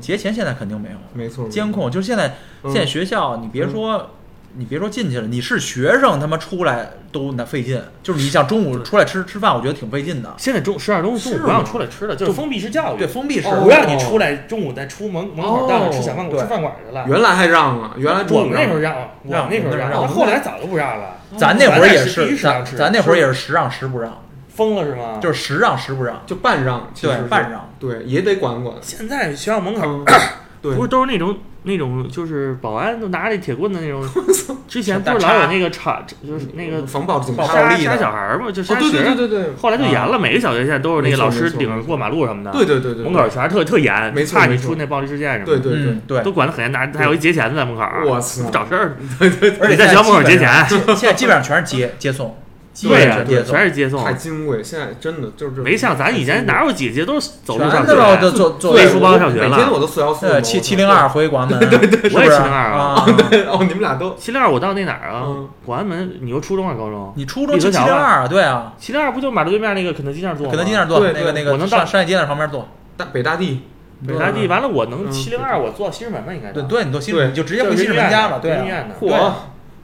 [0.00, 4.10] 节前现在肯定没有没错，监控，就是现在嗯现在学校，你别说。
[4.56, 7.82] 你别说进去了，你是学生，他妈出来都那费劲。
[8.04, 10.32] 就是你像中午出来吃吃饭，我觉得挺费劲的。
[10.38, 17.04] 现在中十二中中午不让出来吃的，就是封闭式教育，对，封闭式，哦不让你出来中午再出门门口到那吃小饭馆吃饭馆去了。
[17.08, 18.94] 原来还让啊，原来我中午们那时候让，
[19.24, 22.36] 我们那时候让，后来早就不让了，咱那会儿也是，
[22.76, 24.16] 咱那会儿也是十让十不让，
[24.54, 25.18] 疯了是吗？
[25.20, 26.22] 就是十让十不让。
[26.26, 30.04] 就半让，其实半让，对也得管管，现在学校门口嗯，
[30.62, 30.74] 对。
[30.74, 31.36] 不是都是那种
[31.66, 34.06] 那种就是保安都拿着铁棍的那种，
[34.68, 39.16] 之前不是老有那个查就是那个防暴警杀杀小孩儿嘛，就哦，对杀学生。
[39.16, 45.92] 对对对对，后来就严了，每个小学现在都是那个老师顶着过马路什么的，对对对对，门口全是特特严，没错怕你出那暴力事件什么的，对对对。
[45.92, 46.22] 嗯，对。
[46.22, 48.44] 都管得很严，拿还有一劫钱的在门口儿，我操。
[48.44, 52.34] 不找事儿， 而且你在学校门口劫钱， 现在基本上全是接接送，基
[52.82, 63.04] 对呀，对，本上接送全，是接送太，金贵，现在真的就是没像咱以前哪有姐姐都是走路上学，都坐坐背书包上学了每天我都四幺四，对七七零二回广安门， 对对对我也七零二啊
[63.48, 65.48] 哦，你们俩都七零二我到那哪儿啊嗯？
[65.64, 67.12] 广安门，你又初中还是高中？
[67.16, 70.50] 你初中去七零二，对啊，七零二不就马路对面那个肯德基那儿坐吗？
[70.50, 73.62] 肯德基那儿坐，对那个那个我能到上商业街那旁边坐，大北大地，
[74.06, 78.64] 北大地，完了我能嗯七零二，我坐西直门吧，应该是对对，你坐西直对门，你就直接回西直门家了，对啊。
[78.64, 78.94] 医院的。
[79.06, 79.32] 嚯，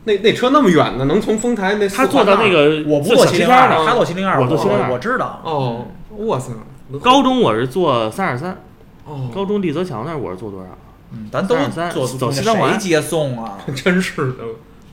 [0.05, 3.84] 那那车那么远呢，能从丰台那他坐到那个我不坐七零二的。
[3.84, 5.40] 他坐七零二，我坐麒麟二我知道。
[5.44, 5.86] 哦，
[6.26, 6.53] 哇塞，
[7.03, 8.62] 高中我是坐三二三，
[9.05, 10.68] 哦，高中丽泽桥那儿我是坐多少？
[11.12, 13.59] 嗯，咱都33坐走西单环谁接送啊？
[13.74, 14.44] 真是的，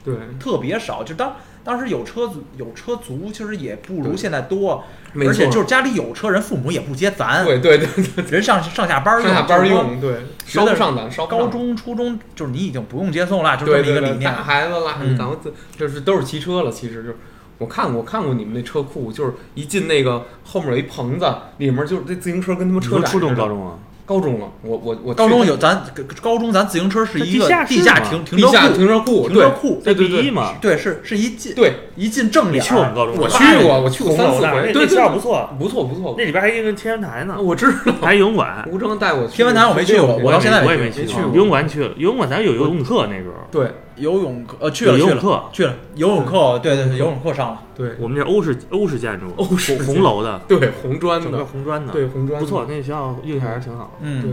[0.03, 1.33] 对，特别少，就当
[1.67, 4.85] 当时有车族有车族，其实也不如现在多，
[5.19, 14.41] 而且就是家里有车人，父母也不接咱，对对对对，人上上下班上下班用，对，不上咱，烧高中、初中就是你已经不用接送了，就这对对对，么一个理念打。
[14.41, 15.37] 孩子了，嗯咱们
[15.77, 17.17] 就是都是骑车了，其实就是。
[17.59, 21.25] 我看过，看过你们那车库，就是一进那个后面有一棚子，
[21.57, 23.79] 里面就是这自行车跟他们车展你说初中、似的高中啊？
[24.07, 25.83] 高中了，我我我高中有咱
[26.21, 30.53] 高中咱自行车是一个地下室地下停停车库，停车库，停车库对对对对第一嘛。
[30.61, 33.15] 对，是是一进对，一进正你脸儿，去我们高中？
[33.17, 38.65] 我去过， 我去过三四回，对对对不错，不错不错，那里边还有一个天文台呢，我知道， 还有游泳馆。
[38.71, 41.07] 吴征带我去天文台我没去过我到现在我也没没去过。
[41.07, 43.35] 去没去过游泳馆去了，游泳馆咱有游泳课那时候。
[43.51, 43.67] 对
[43.97, 45.43] 游泳课呃去了去了有游泳课。
[45.51, 45.73] 去了。
[45.95, 47.61] 游泳课，对对对，游泳课上了。
[47.75, 47.95] 对。
[47.99, 52.45] 我们这欧式欧式建筑，欧式红红楼的，对红砖的，红砖的，对红砖的。
[52.45, 53.91] 不错，那学校印象还是挺好。
[54.01, 54.31] 嗯，对，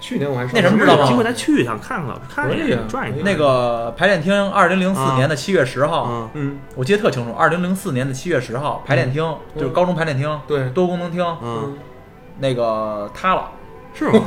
[0.00, 3.24] 去年我还上那什么知道吗有机会咱去一趟，看看可以转一转。
[3.24, 5.14] 那个排练厅，二零零四啊。
[5.16, 6.58] 年的七月十号，嗯，嗯。
[6.74, 7.32] 我记得特清楚。
[7.32, 9.60] 二零零四年的七月十号，排练厅嗯。
[9.60, 10.68] 就是高中排练厅，对。
[10.70, 11.76] 多功能厅，嗯，
[12.38, 13.48] 那个塌了，
[13.94, 14.20] 是吗？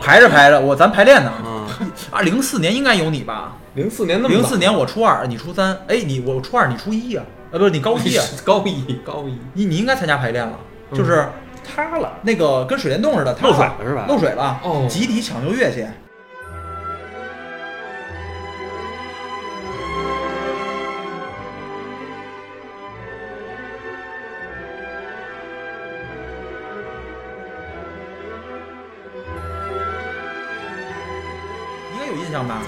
[0.00, 1.32] 排着排着，我咱排练呢。
[1.44, 1.66] 嗯，
[2.10, 3.56] 啊，零四年应该有你吧？
[3.74, 8.24] 零四年那么零四年我初二，你初三，哎，你我初二，你初一啊，啊，不是，你高一啊？
[8.44, 10.58] 高一高一，你你应该参加排练了，
[10.90, 11.24] 嗯就是
[11.64, 14.06] 塌了，那个跟水帘洞似的，塌漏水了了是吧？
[14.08, 15.86] 漏水了，哦集体抢救乐去。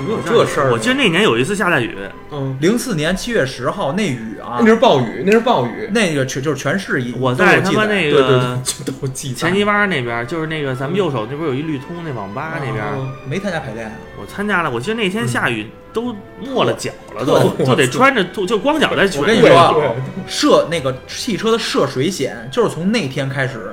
[0.07, 0.33] 怎？
[0.33, 0.73] 么有这事儿？
[0.73, 1.97] 我记得那年有一次下大雨，
[2.31, 5.89] 嗯，零四年七月十号那雨啊那，是暴雨，那是暴雨。
[5.93, 8.59] 那个全就是全市一我在他妈那个，
[9.35, 12.97] 前泥洼那边，就是那个咱们右手那不是有一绿通那网吧那边，啊
[13.29, 14.71] 没参加排练啊，我参加了。
[14.71, 19.95] 我记得那天下雨都没了脚了，特都就得穿着就光脚在水里我跟你说
[20.27, 23.73] 涉那个汽车的涉水险就是从那天开始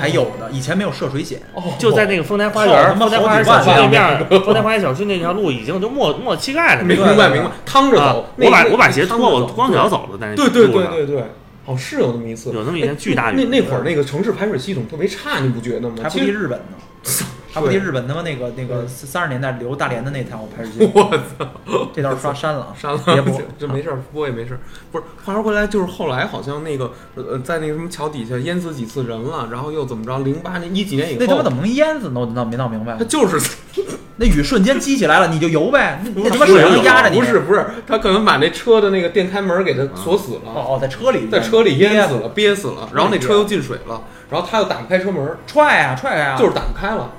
[0.00, 1.40] 才有的，以前没有涉水险。
[1.54, 6.82] 哦，就在那个丰台花园，丰台花园小区对面，丰台花园小区那条路已经就没没膝盖了。
[6.82, 11.24] 明那个白明白，趟着啊走。，我把我把鞋脱，了我光脚走的，在那对对对对对，
[11.66, 15.96] 哦是有那么一次，有那么一天巨大雨那那会儿那个城市排水系统特别差，你不觉得吗？
[16.02, 16.76] 还不及日本呢，
[17.52, 24.58] 还不敌日本他妈那个那个三十年代留大连的那条排水线，我操，这段刷删了啊，删了，别播 这这没事儿，播也没事。
[24.92, 30.18] 不是，话说回来，就是后来好像那个呃，在那个什么桥底下淹死几次人了，然后又怎么着？
[30.20, 32.20] 零八年一几年以后，那他妈怎么能淹死呢？
[32.20, 33.04] 我闹没闹明白他？
[33.04, 33.38] 就是
[34.16, 37.18] 那雨瞬间激起来了，你就游呗，那那他妈水能压着你。
[37.18, 47.10] 不是不是，他可能把那车的那个电开门给他锁死了，哦哦，在车里，在车里淹死了，了，憋死了，然后那车又进水了，然后他又打不开车门，踹啊踹啊，就是打不开了，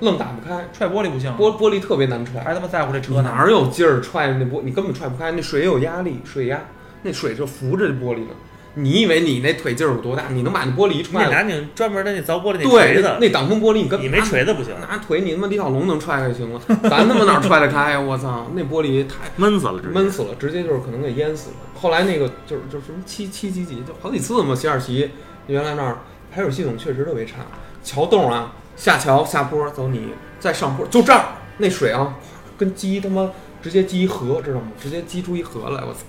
[0.00, 2.42] 愣打不开，踹玻璃不行，玻玻璃特别难踹。
[2.42, 3.32] 还他妈在乎这车呢？
[3.34, 4.62] 哪有劲儿踹那玻？
[4.62, 6.60] 你根本踹不开，那水也有压力，水压，
[7.02, 8.34] 那水就浮着这玻璃呢。
[8.74, 10.26] 你以为你那腿劲儿有多大？
[10.30, 11.28] 你能把那玻璃一踹了？
[11.30, 18.00] 得拿你专门的那凿玻璃那锤，子，那那挡风玻璃你根本你没锤子不行，拿腿你他妈李小龙能踹开行了，咱他妈哪踹得开呀？
[18.00, 21.56] 我操，那玻璃太闷死了，直接闷死了，直接就是可能给淹死了。
[21.74, 24.54] 后来那个就是就是什么七七几几，就好几次嘛。
[24.54, 25.10] 西二旗
[25.48, 25.98] 原来那儿
[26.32, 27.38] 排水系统确实特别差，
[27.82, 31.22] 桥洞啊，下桥下坡走你再上坡，就这儿
[31.58, 32.16] 那水啊，
[32.56, 34.68] 跟积他妈直接积一河，知道吗？
[34.80, 36.00] 直接积出一河来，我操！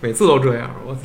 [0.00, 1.02] 每次都这样，我操！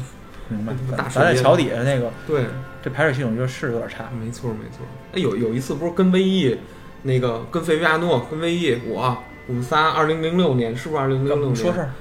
[0.48, 2.46] 明白大水淹咱在桥底下那个对，
[2.82, 4.10] 这排水系统就是有点差。
[4.20, 4.80] 没错没错。
[5.14, 6.58] 哎，有有一次不是跟威毅，
[7.04, 9.16] 那个跟费维亚诺、跟威毅，我
[9.46, 11.56] 我们仨，二零零六年是不是二零零六年？
[11.56, 11.92] 说事儿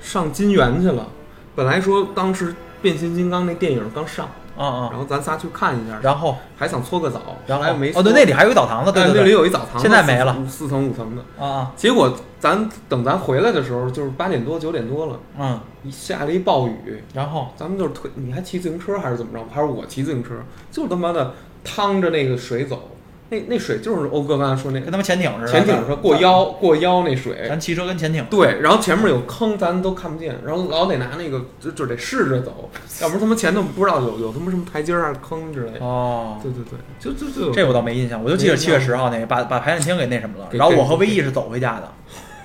[0.00, 1.06] 上金源去了。
[1.54, 4.26] 本来说当时变形金刚那电影刚上，
[4.64, 4.88] 啊啊。
[4.92, 6.36] 然，后咱仨去看一下，然后？
[6.56, 7.74] 还想搓个澡，然后？
[7.74, 9.20] 没哦对，那里还有一澡堂子，对对对。
[9.22, 10.36] 那里有一澡堂子，现在没了。
[10.46, 11.22] 四，层五层的。
[11.38, 11.72] 啊啊。
[11.74, 17.48] 结果咱等咱回来的时候，就是八点多九点多了，嗯，一下了一暴雨，然后？
[17.56, 19.44] 咱们就是推，你还骑自行车还是怎么着？
[19.50, 20.30] 还是我骑自行车？
[20.70, 21.32] 就他妈的
[21.64, 22.90] 趟着那个水走，
[23.30, 32.68] 那那水就是欧哥刚才说那个跟他们潜艇似的，潜艇说过腰过腰那水，咱骑车跟潜艇，对，然后前面有坑，咱都看不见，然后老得拿那个就就得试着走，
[33.00, 35.84] 要不然他妈前头不知道有有他妈什么台阶儿还是坑之类的。
[35.84, 40.48] 哦，对对对，就就就这我倒没印象，我就记得七月十号那个，把把排练厅给那什么了。
[40.50, 41.88] 然后我和给威毅是走回家的，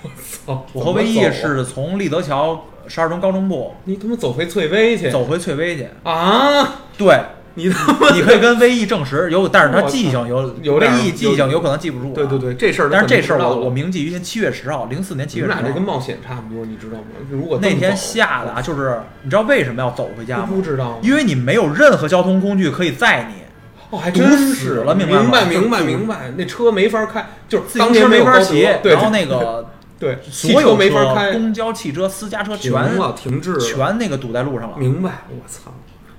[0.46, 5.88] 操我和威毅是从立德桥十二中高中部你他妈走回翠微去走回翠微去。
[6.04, 6.82] 啊！
[6.96, 7.20] 对，
[7.58, 7.66] 你
[8.14, 12.10] 你可以跟威毅证实，有，但是他记性有有威毅记性有可能记不住。
[12.10, 12.38] 啊对对。
[12.38, 17.06] 对，这事儿但是这事儿我我铭记于心，七月十号，零四年七月十号你们俩这跟冒险差不多，你知道吗？
[17.32, 20.50] 如果那天下的啊，就是你知道为什么要走回家吗？
[20.52, 23.46] 不知道，因为你没有任何交通工具可以载你。
[23.92, 35.12] 哦还真是死了明白明白明白明白，那车没法开，就是自当行车没法骑，对，然后那个 对所有车没法开，公交、汽车、私家车停全了停滞了，全那个堵在路上了，明白？
[35.30, 35.72] 我操！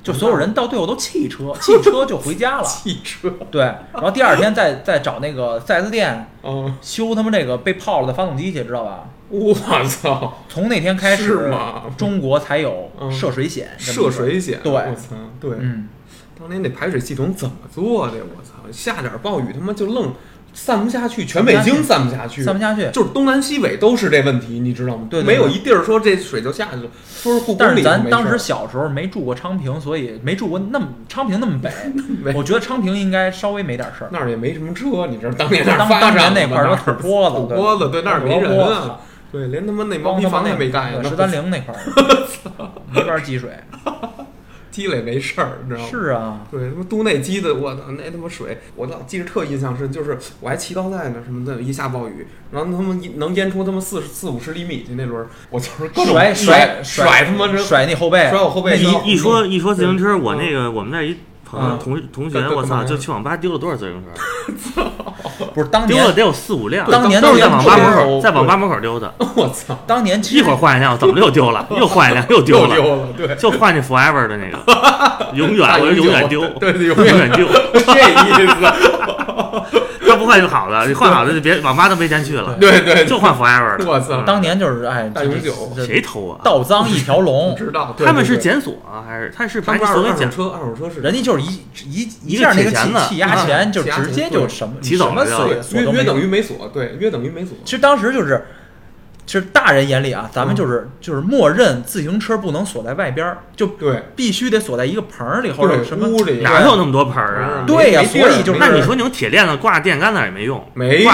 [0.07, 2.63] 就所有人到最后都弃车，弃车就回家了。
[2.69, 9.09] 汽车，对，然后第二天再再找那个四 S 店嗯，修他们这个被泡了的发动机去，知道吧？
[9.29, 9.53] 我
[9.89, 10.39] 操！
[10.49, 13.71] 从那天开是始吗，中国才有嗯涉水险。
[13.77, 15.89] 这么涉个水险，对我操，对，嗯，
[16.39, 18.13] 当年那排水系统怎么做的？
[18.19, 20.13] 我操，下点暴雨他妈就愣
[20.59, 22.91] 散不下去，全北京散不下去，散不下去。
[22.91, 25.07] 就是东南西北都是这问题，你知道吗？
[25.11, 31.71] 对对对没有一地儿说这水就下去了，说是故宫但是咱当时 小时候没住过昌平，所以没住过那么昌平那么北。
[32.35, 34.11] 我觉得昌平应该稍微没点事儿。
[34.11, 38.51] 那儿也没什么车，你知道当年那儿当发展当年那块儿儿都土坡子，坡子，对，那儿没人
[39.31, 43.51] 对，连他妈那毛坯房也没盖十三陵那块儿 没法积水。
[44.77, 45.89] 积累没事儿，你知道吗？
[45.91, 61.17] 是啊，对，他妈都内积的，我操，那他妈水，我倒记着特印象深，就是我还骑到在呢什么的，一下暴雨，然后他们能淹出他妈四四五十厘米去那轮儿，我就是各种甩甩甩他妈这甩你后背，甩我后背一一说一说自行车，我嗯那个我们那儿一
[61.49, 61.79] 朋友嗯。
[61.79, 64.83] 同同学我操，就去网吧丢了多少自行车？
[65.55, 71.67] 不是当年丢了得有四五辆，当年都是在网吧门口，在网吧门口丢的， 我操，当年一会儿换一辆，怎么又丢了？
[71.79, 77.47] 又换一辆，又丢了，丢了，对，就换那 forever 的那个，永远，我就永远丢，对对，永永远远丢。
[77.73, 78.55] 这意思，
[79.16, 79.16] 他
[80.27, 83.87] 不换就好了，你换好了就别网吧都没钱去了，对对，就换 forever 的。
[83.87, 86.41] 我操，当年就是哎，大永久谁偷啊？
[86.43, 90.27] 盗赃一条龙，知道，他们是检索啊，还是他是把他们二你锁给检？
[90.27, 91.01] 二手车，二手车是。
[91.01, 92.99] 人家就是一一一个下那个铁钳子。
[92.99, 95.25] 气气压钱就直接就什么起走什么
[95.73, 98.45] 约约等于没锁，对，约等于没锁，其实当时就是
[99.27, 100.57] 其实大人眼里啊，咱们嗯。
[100.57, 106.41] 就是、就是默认自行车不能锁在外边儿，就对，必须得锁在一个棚儿里或者什么屋里。
[106.43, 107.65] 哪有那么多盆儿啊？
[107.67, 107.93] 对。
[107.93, 111.13] 呀所以就是那你说那种铁链子挂电杆那儿也没用，没用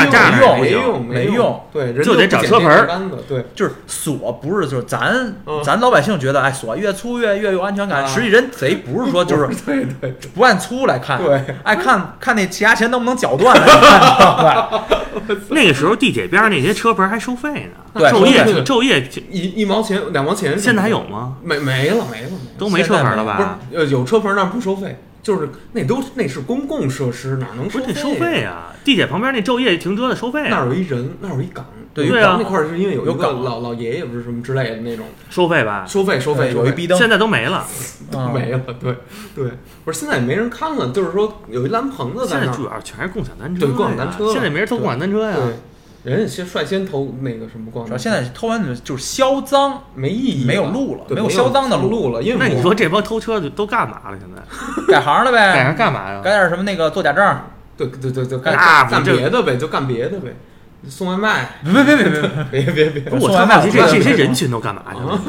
[0.61, 5.63] 没用用没用，对，人就得找车盆儿电杆子，对，就是锁不是就是咱、嗯。
[5.63, 8.07] 咱老百姓觉得哎锁越粗越越有安全感，啊。
[8.07, 13.57] 实际人贼不是说就是 对对不按粗来看，对，爱看看那气压钳能不能绞断？
[15.51, 21.03] 那个时候地铁边上那些车棚还收费呢，对昼夜昼夜一一毛钱两毛钱，现在还有？
[21.05, 21.37] 吗？
[21.43, 23.77] 没没了没了，都没车牌了吧不？
[23.77, 28.75] 是呃有车牌但不收费，就是那都那是公共设施，哪能收不是得收费啊！
[28.85, 31.65] 地铁旁边那昼夜停车的收费那啊，儿有一人，那儿有一岗，
[31.95, 35.85] 对对啊那块儿是因为有一个老老爷爷不是什么之类的那种收费吧？
[35.87, 37.67] 收费收费有一逼灯，现在都没了，
[38.15, 38.97] 嗯没了，对
[39.35, 39.51] 对，
[39.85, 45.37] 不是现在也没人看了，就是说有一蓝棚子现在在那儿，主要全是共享单车共享单车现在没人偷共享单车呀。
[46.05, 54.19] 对，人家先率先偷那个什么光，主要现在偷完就是销赃，没意义，没有路了没没有销赃的路路了，因为那你说这帮偷车的都干嘛了？
[54.19, 54.43] 现在？
[54.93, 56.21] 改行了呗，改行干嘛呀？
[56.23, 57.39] 改点什么那个做假证，
[57.77, 60.35] 对对对对，干那干别的呗，就干别的呗，
[60.89, 62.21] 送外卖，别别别别
[62.51, 65.21] 别，别别别， 我送外卖特好奇这这些人群都干嘛去了？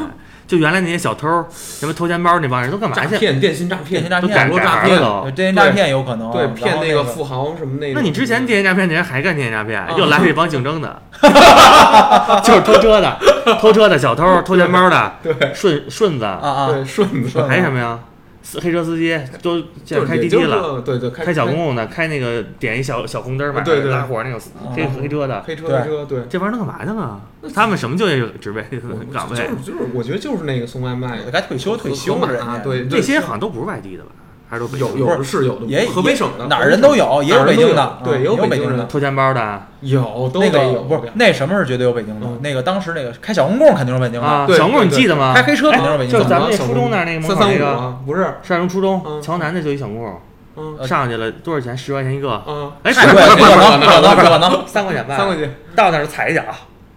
[0.45, 3.01] 就原来那些小偷，什么偷钱包那帮人都干嘛去？
[3.13, 4.37] 诈骗、电信诈骗、电信诈骗。
[4.37, 5.23] 网络诈骗，了。
[5.25, 5.31] 都。
[5.31, 7.99] 电信诈骗有可能，对，骗那个富豪什么那个。
[7.99, 9.93] 那你之前电信诈骗，那人还干电信诈骗，啊。
[9.97, 11.01] 又来了一帮竞争的，
[12.43, 13.17] 就是偷车的、
[13.59, 15.33] 偷车的小偷、偷钱包的，对。
[15.53, 17.41] 顺顺子，啊啊，对顺子。
[17.47, 17.97] 还有什么呀？
[18.43, 24.39] 司黑车司机都现在开就是也就是滴滴了，对对，开开小公共的，开那个点一小小红灯儿买对对拉活那个
[24.75, 27.21] 黑黑车的，黑车车，对，这玩意能干嘛去了？
[27.55, 28.63] 他们什么就业职位
[29.11, 29.35] 岗位？
[29.37, 34.11] 就是就是，我觉得就是那个送外卖的，该退休退休河人家，马对，这些好像都不是外地的吧？
[34.53, 38.83] 还是都北京有有的是有的，也河北省的哪儿人都有，也有北京的，对，嗯也有北京的。
[38.85, 45.33] 偷钱包的有都那得有，个不是那什么是绝对有北京的嗯，那个当时那个开小公共肯定是北京的，小公你记得吗？
[45.35, 50.21] 开黑车肯定是北京的就咱们那初中那儿那个门三五啊，不是，上中初中嗯桥南那就一小公，
[50.55, 51.75] 嗯呃上去了多少钱？
[51.75, 56.43] 十块钱一个，嗯，哎，太贵了，不可能，不可能，不可能，三块钱吧，三块钱，到那儿踩一脚，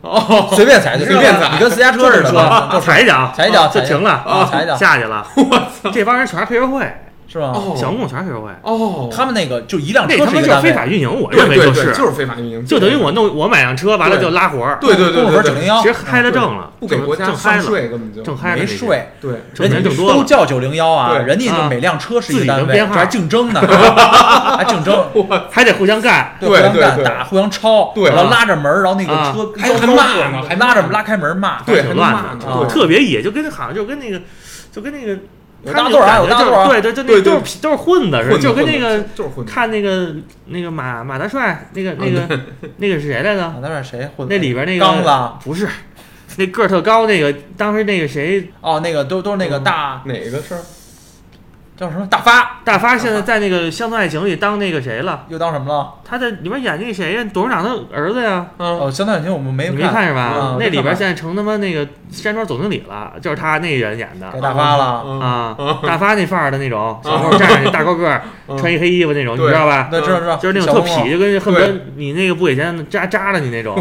[0.02, 5.26] 哦，随便踩就随便踩你跟私家车似的，说踩一脚，踩一脚就停了，啊，踩一脚下去了。
[5.92, 6.84] 这帮人全是黑社会，
[7.30, 7.52] 是吗？
[7.54, 7.74] 哦。
[7.76, 18.22] 小公共全是黑社会，哦，他们那个就一辆那车他妈就是非是一个单位，法运营，我认为是，对对就是非法运营，就等于我弄我买辆车完了就拉活儿，对对对公对对，分九零幺，其实嗨了挣了，不给国家正嗨税，根本就。
[18.32, 20.16] 了，没税，对，挣人家钱挣多了。
[20.16, 21.62] 都叫九零幺啊，人家啊。
[21.64, 23.60] 就每辆车是一个单位，还竞争呢，
[24.56, 25.04] 还竞争，
[25.50, 28.08] 还得互相干，对互相干打，互相抄，对。
[28.10, 29.32] 然后拉着门，然后那个啊。
[29.32, 34.20] 车还还骂呢还拉着拉开门骂，对挺乱的，特别野，就跟好像就跟那个，
[34.72, 35.18] 就跟那个。
[35.66, 40.14] 有大座儿有大座儿啊对对，就那对对都是都是混子似的，就跟那个就是混子，看那个
[40.46, 42.40] 那个马马大帅，那个那个
[42.78, 43.42] 那个是谁来着？
[43.44, 44.26] 啊，那是谁混？
[44.28, 45.68] 那里边那个刚子不是，
[46.36, 50.60] 那个儿特高那个，当时那个谁哦，那个都都是那个嗯大哪个事儿？
[51.76, 55.26] 叫什么大发，大发，现在在那个《乡村爱情》里当那个谁了？
[55.28, 55.92] 又当什么了？
[56.02, 57.26] 他在里边演那个谁呀？
[57.34, 60.56] 董事长的儿子呀，嗯，哦，相当于我们没你没看是吧啊？
[60.58, 69.88] 那里边现在成他妈那个山庄总经理了，就是他那人演的给大发了，嗯啊，大发那范儿的那种，小时候站着大高个儿，嗯穿一黑衣服那种，你知道吧？
[69.90, 73.76] 对，知道知道，就是那种特痞，就跟恨不得你那个不给钱扎扎了你那种，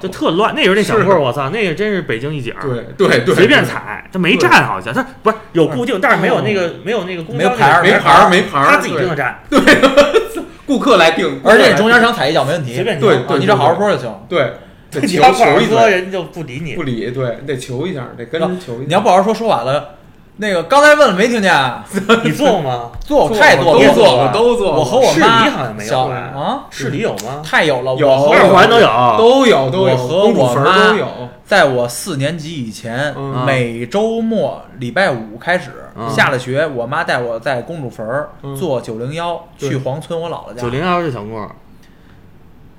[0.00, 0.54] 就特乱。
[0.54, 9.60] 那时候那小是混儿，我操，那个真是北京一景儿，对对对，随便踩，他没站好像，他不是有固定，但是没有那个没有那个公交没牌儿没牌儿没牌儿，他自己对定的站，对
[10.66, 14.10] 顾客来定，而且中间想踩一脚没问题，随便对对你只要好好说就行。
[14.28, 14.52] 对，
[14.90, 16.82] 得你求求一嘴，人家就不理你不。
[16.84, 18.84] 理，对，你得求一下，得跟人求一下。
[18.86, 19.96] 你要不好好说，说晚了。
[20.42, 21.54] 那个刚才问了没听见？
[22.24, 22.90] 你做吗？
[23.06, 24.80] 做做太多了，都做都做过。
[24.80, 27.40] 我和我市妈里好像没啊，市里有吗？
[27.44, 28.08] 太有了，有。
[28.08, 28.88] 我和二我环都有。
[29.16, 31.06] 都有都有，我和公主坟我妈都有。
[31.46, 33.44] 在我四年级以前，嗯。
[33.46, 36.10] 每周末礼拜五开始，嗯。
[36.10, 38.56] 下了学，我妈带我在公主坟儿嗯。
[38.56, 40.60] 坐九零幺去黄村我姥姥家。
[40.62, 41.48] 九零幺是小公，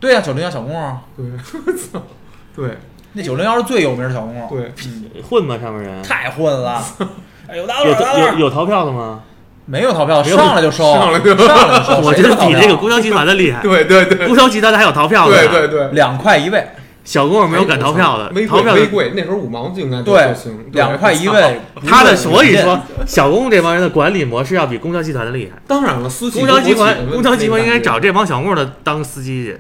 [0.02, 1.26] 对呀，九零幺小公啊，对，
[2.54, 2.78] 对。
[3.14, 4.74] 那九零幺是最有名的小公啊，对，
[5.22, 5.58] 混吗？
[5.62, 6.04] 上面人。
[6.04, 6.84] 太混了。
[7.48, 9.22] 哎有大有有有有逃票的吗？
[9.66, 12.02] 没有逃票，上来就收， 上来就上来就收。
[12.02, 13.62] 我觉得比这个公交集团的厉害。
[13.64, 15.48] 对对对公交集团的还有逃票的。
[15.48, 16.68] 对对对，两块一位，
[17.06, 18.74] 小公没有敢逃票的，微逃票的。
[18.74, 21.30] 贵微贵，那时候五毛就应该就对行，，两块一。
[21.30, 21.62] 位。
[21.88, 25.58] 他的，所以说，小公这帮人的管理模式要比公交集团的厉害。
[25.66, 29.58] 当然了，公交集团，公交集团应该找这帮小公的当司机去。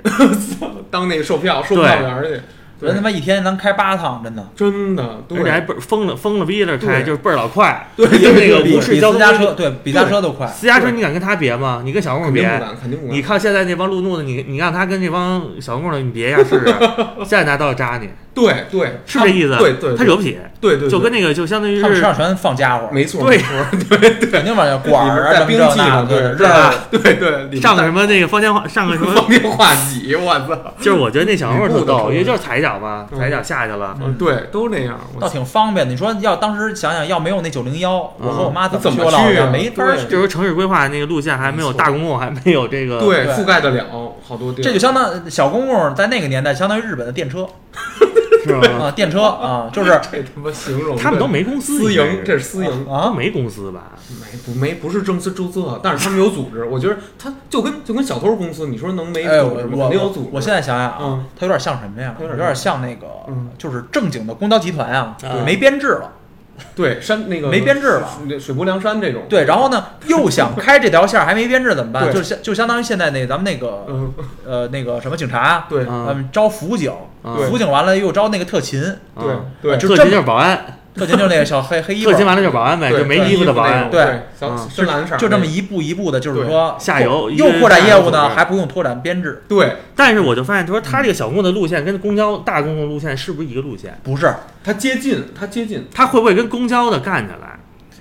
[0.92, 2.42] 当那个售票售票员去。
[2.84, 4.48] 人他妈一天能开八趟，真的。
[4.56, 7.88] 真的，对而且还倍儿疯了疯了逼的开，对就是倍儿老快。
[7.96, 10.48] 对因为那个比无视比交通规则私家车，对比私家车都快。
[10.48, 11.82] 私家车你敢跟他别吗？
[11.84, 12.44] 你跟小公别？
[12.44, 13.16] 肯定不敢，肯定不敢。
[13.16, 16.66] 你看现在那帮路怒的，你你让他跟那帮小公的你别一下试试，
[17.26, 18.10] 现在拿刀扎你。
[18.34, 19.56] 对对，是这意思？
[19.58, 23.38] 对对，他惹不起，对对，就跟那个就相当于是他们身上全放家伙，没错，对，
[23.90, 26.74] 对对，肯定往下管儿啊，带兵器的，那的，对是吧？
[26.90, 33.96] 对对对，上个什么那个方天画，上个什么，方天画戟，我操， 就是我觉得那小红特逗，吕布的因为就是踩一脚嘛，嗯踩一脚下去了。
[34.04, 35.88] 嗯，对，都那样，倒挺方便。
[35.88, 39.84] 你说要当时想想，要没有那九零幺，我和我妈怎么去我姥姥去啊没法。
[40.10, 43.86] 就是城市规划那个路线还没有大公共，还没有这个对对覆盖得了
[44.28, 47.48] 好多地儿，这就相当小公共在那个年代相当于日本的电车
[48.44, 48.68] 是吧？
[48.86, 53.92] 啊，电车啊，就是 这他妈形容，他们都没公司，私营，这是私营，啊，没公司吧？
[54.22, 59.70] 没不没不是正式注册，但是他们有组织，我觉得他就跟就跟小偷公司，你说能没组织吗？
[59.72, 60.30] 我肯定有组织。
[60.32, 62.16] 我现在想想啊嗯，它有点像什么呀？
[62.20, 66.12] 有点有点像那个嗯，就是正经的公交集团啊啊，没编制了。
[66.76, 72.04] 对山那个没编制了水水泊梁山这种，对，然后呢， 又想开这条线儿还没编制怎么办？
[72.06, 74.14] 对就相就相当于现在那咱们那个嗯，
[74.46, 76.92] 呃那个什么警察，对啊嗯，招辅警，
[77.24, 78.82] 啊辅警完了又招那个特勤，
[79.20, 83.90] 对啊对特勤就是保安，特勤就是那个小黑黑衣服特勤完了就是保安呗，就没衣服的保安。
[83.90, 84.04] 对
[84.42, 93.98] 嗯深蓝色，就这么一步一步的，就是说下游又扩展业务呢，还不用拓展编制，对，但是我就发现，他说他这个小公共的路线跟公交大公共路线是不是一个路线？
[94.04, 94.34] 不是
[94.64, 97.60] 它接近，它接近，它会不会跟公交的干起来？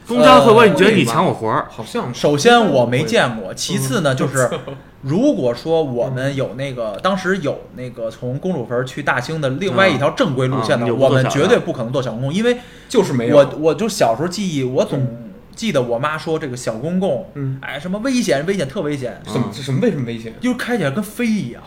[0.08, 1.66] 公交会不会你觉得你抢我活儿？
[1.70, 4.50] 好像首先我没见过，其次呢，就是
[5.02, 12.58] 如果说我们有那个当时有那个从公主坟去大兴的另外一条正规路线的，我们绝对不可能做小公共，因为
[12.88, 15.04] 就是没有，我我就小时候记忆，我总
[15.54, 20.32] 记得我妈说这个小公共，嗯，哎，什么危险危险特危险，什么什么为什么危险？
[20.40, 21.62] 就是开起来跟飞一样，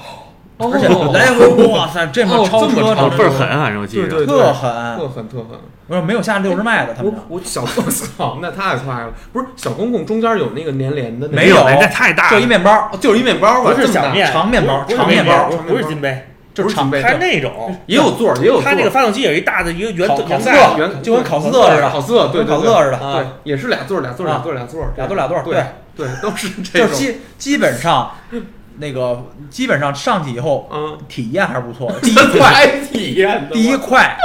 [0.57, 2.75] 哦而且来回哇塞，这么哦超车，
[3.17, 4.07] 倍儿狠，反正我记着。
[4.07, 5.47] 对对特狠，特狠特狠。
[5.87, 9.13] 不是没有下六十迈的，他们我我小我操，那太快了！
[9.31, 16.25] 不是小公共中间有那个粘连的那个，没有那太大了，就一面包，哦就是一面包吧，不是这么大小面长面包，长面包，不是不是金杯，
[16.55, 18.59] 就是长杯它是那种，也有座儿，也有。
[18.59, 20.39] 它那个发动机有一大的一个圆烤圆
[20.77, 25.63] 圆就跟考斯特似的考斯特对跟考斯对特似的对对，也是俩座儿俩座俩座儿俩座儿俩座俩座对
[25.95, 26.87] 对，都是这种。
[26.89, 28.09] 就基基本上
[28.77, 31.99] 那个基本上上去以后嗯，体验还是不错的。
[32.01, 34.17] 第一快，体验第一快，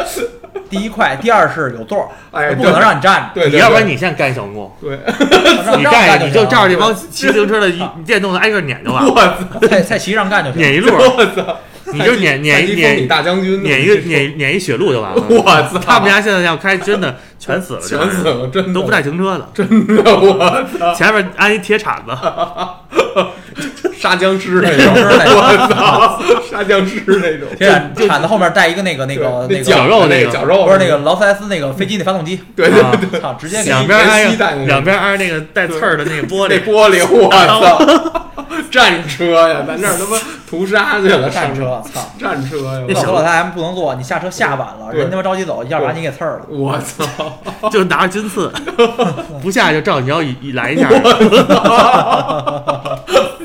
[0.68, 4.98] 第一快，第二是有座儿，哎，不可能让你站着，对，你要不然你现在干小公共，对，
[5.78, 9.16] 你干你就照着这帮骑自行车的一电动的挨个撵就完了，我
[9.60, 10.60] 操，在在骑上干就行。
[10.60, 11.56] 撵一路， 我操，
[11.93, 15.22] 你就撵撵撵大将军，撵一个撵撵一雪路就完了。
[15.28, 18.74] 我操，他们家现在要开，真的全死了，全死了，真的。
[18.74, 22.12] 都不带停车的，真的，我操，前面安一铁铲子，
[24.01, 26.18] 杀僵尸那种，我操，
[26.51, 37.78] 杀僵尸那种，铲铲子后面带一个那个那个那个，绞肉那个绞肉，不是那个劳斯莱斯那个飞机那发动机，对对啊对，操，直接给两边挨连吸带那个两边挨那个带刺儿的那个玻璃，那玻璃，我操，
[38.70, 40.18] 战车呀，咱这儿他妈
[40.48, 42.01] 屠杀去了，战车，操！
[42.18, 46.47] 战车呀，那小老太太不能坐，你下车下晚了，人他妈着急走，一下把你给刺儿了。
[46.48, 47.05] 我操，
[47.70, 48.51] 就拿着金刺，
[49.43, 50.89] 不下就照你要一一来一下，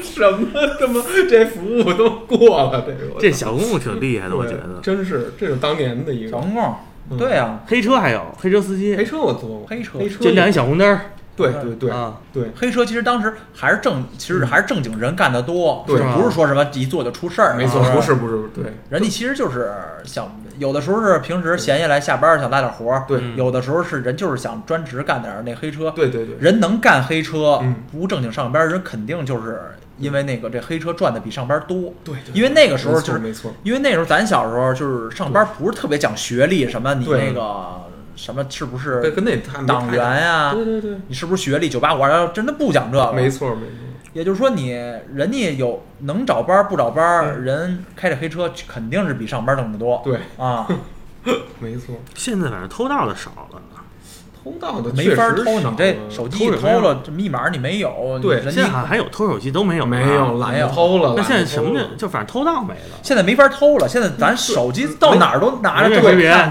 [0.05, 0.47] 什么
[0.79, 4.79] 他妈这服务都过了，这个这小公共挺厉害的，我觉得。
[4.81, 6.29] 真是这是当年的一个。
[6.29, 6.75] 小公共，
[7.09, 8.95] 嗯对啊，黑车还有黑车司机。
[8.95, 9.99] 黑，车，我坐过黑车。
[9.99, 16.01] 黑车就亮一小红灯儿对对对啊，对，黑车其实当时还是正，其实还是正经人干的多，对。
[16.15, 18.73] 不是说什么一做就出事儿，没错，啊不是不是对。
[18.89, 19.71] 人家其实就是
[20.05, 23.19] 想，有的时候是平时闲下来下班想拉点活儿，对。
[23.21, 25.91] 嗯有的时候是人就是想专职干点儿那黑车。
[25.91, 29.59] 对对对，人能干黑车嗯，不正经上班，人肯定就是
[29.97, 31.93] 因为那个这黑车赚的比上班多。
[32.03, 37.81] 对，因为那个时候就是没错，因为那时候咱小时候就是上班不是特别讲学历，什么你那个
[38.15, 43.11] 什么是不，是跟那党员呀、对对对，你是不是学历九八五二幺幺，真的不讲这个。
[43.13, 43.75] 没错没错，
[44.13, 44.69] 也就是说你
[45.13, 50.01] 人家有能找班儿不找班人开着黑车肯定是比上班挣得多。
[50.03, 50.67] 对，啊，
[51.59, 53.61] 没错，现在反正偷盗的少了。
[54.45, 61.15] 偷盗的没法确实偷，这手机偷了，这密码你没有，对人家现在还有偷手机都没有，没有，懒得偷了。
[61.17, 61.79] 那现在什么？
[61.97, 62.99] 就反正偷盗没了。
[63.01, 63.89] 现在没法偷了。
[63.89, 65.99] 现在咱手机到哪儿都拿着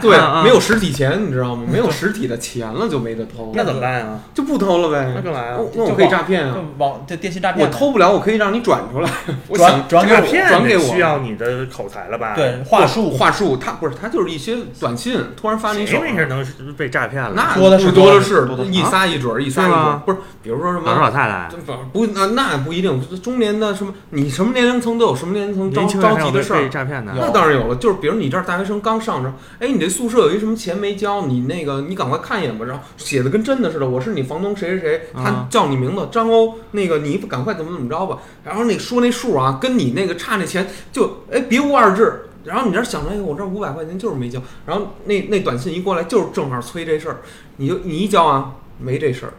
[0.00, 1.62] 对啊啊，没有实体钱，你知道吗？
[1.70, 4.18] 没有实体的钱了就没得偷，那怎么办啊？
[4.34, 5.12] 就不偷了呗？
[5.14, 6.56] 那干嘛呀那那我可以诈骗啊！
[6.78, 9.10] 网这电信诈骗，我偷不了，我可以让你转出来，
[9.46, 12.34] 我转想转给转给我需要你的口才了吧？
[12.34, 16.44] 对话术话术，他不是他就是一些短信突然发你手谁，没事能
[16.76, 17.30] 被诈骗了？
[17.36, 20.00] 那多的是多的是一撒一准儿，一撒一准儿。
[20.04, 21.50] 不是，比如说什老头么老太太，
[21.92, 26.68] 不不那那不一定，中年的什么，你什么年龄层都有什么年龄层着着急的事儿。
[26.68, 27.12] 诈骗的。
[27.16, 47.18] 那当然有了，就是比如你这儿大学生刚上着，哎，你这宿舍有一什么钱没交，你那个你赶快看一眼吧，然后写的跟真的似的，我是你房东谁谁谁，他啊叫你名字张欧，那个你赶快怎么怎么着吧，然后那说那数啊，跟你那个差那钱就哎别无二致，然后你这想着，哎，我这五百块钱就是没交，然后那那短信一过来就是正好催这事儿，
[47.56, 49.32] 你就你一交啊，没这事儿。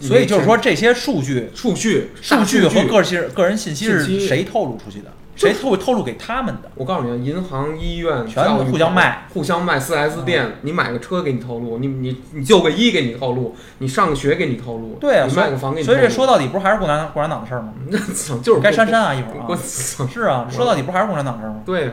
[0.00, 5.12] 所以就是说，这些数据、数据、数据和个信个人信息是谁透露出去的？
[5.34, 6.70] 就是谁透透露给他们的？
[6.74, 9.80] 我告诉你啊，银行、医院全都互相卖，互相卖。
[9.80, 15.98] 四 S 店，你买个车给你透露，你你你就个医给你透露，你上个学给你透露，对啊，卖个房给你透露。
[15.98, 17.72] 以这说到底不是还是共产共产党的事儿吗？
[17.88, 17.98] 那
[18.42, 19.58] 就是该删删啊，一会儿我啊。
[19.64, 20.06] 操！
[20.06, 21.60] 是啊，说到底不还是共产党的事儿吗？
[21.64, 21.92] 对啊，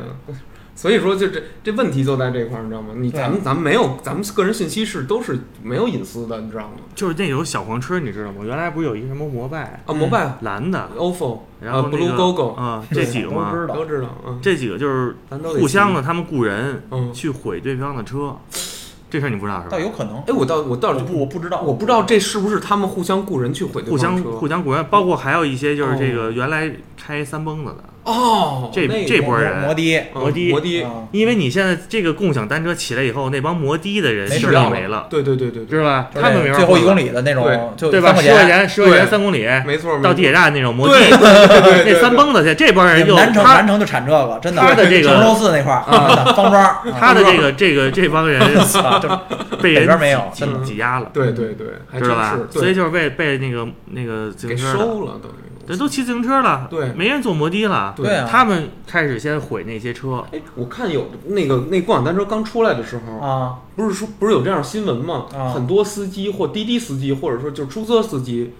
[0.79, 2.93] 所以说就这这问题就在这块儿，你知道吗？
[2.95, 6.75] 你咱们咱们没有，咱们个人信息是都是没有隐私的，你知道吗？
[6.95, 8.37] 就是那有小黄车，你知道吗？
[8.45, 15.17] 原来不是有一个什么摩拜啊，摩拜、蓝的，OFO，呃然后，Blue Gogo 啊，这几个嘛，都知道都知道，嗯，这几个就是
[15.59, 18.37] 互相的，他们雇人嗯，去毁对方的车，
[19.09, 19.71] 这事儿你不知道是吧？
[19.71, 30.91] 倒有可能，哎，我倒我倒是不我不知道，我不知道这是不是他们互相雇人去毁对互相方车互相雇人，包括还有一些就是这个原来开三蹦子的，哦，这那这波人摩的嗯摩的摩的啊。
[31.11, 36.09] 因为你现在这个共享单车起来以后，那帮摩的的人势没事儿力没了，对对对对对，知道吧？
[36.13, 37.43] 他们没法最后一公里的那种，
[37.77, 38.15] 对吧？
[38.15, 40.95] 十块钱，十块钱三公里，没错，到地铁站那种摩的，
[41.85, 44.61] 那三蹦子去，这帮人又南城他南城就产这个，真的。
[44.61, 48.41] 他的这个城州寺那块儿， 方庄， 他的这个这个这帮人
[49.61, 51.67] 被人没有挤挤压了，对对对，
[52.01, 52.37] 知道吧？
[52.49, 55.48] 所以就是被被那个那个自给收了等于。
[55.69, 65.27] 这都骑自行车了，对没人坐摩的了，对啊他们开始先毁那些车，哎，我看有那个那共享单车刚出来的时候，啊，不是说不是有这样新闻吗？
[65.31, 68.51] 啊很多司机或滴滴司机，或者说就是出租车司机，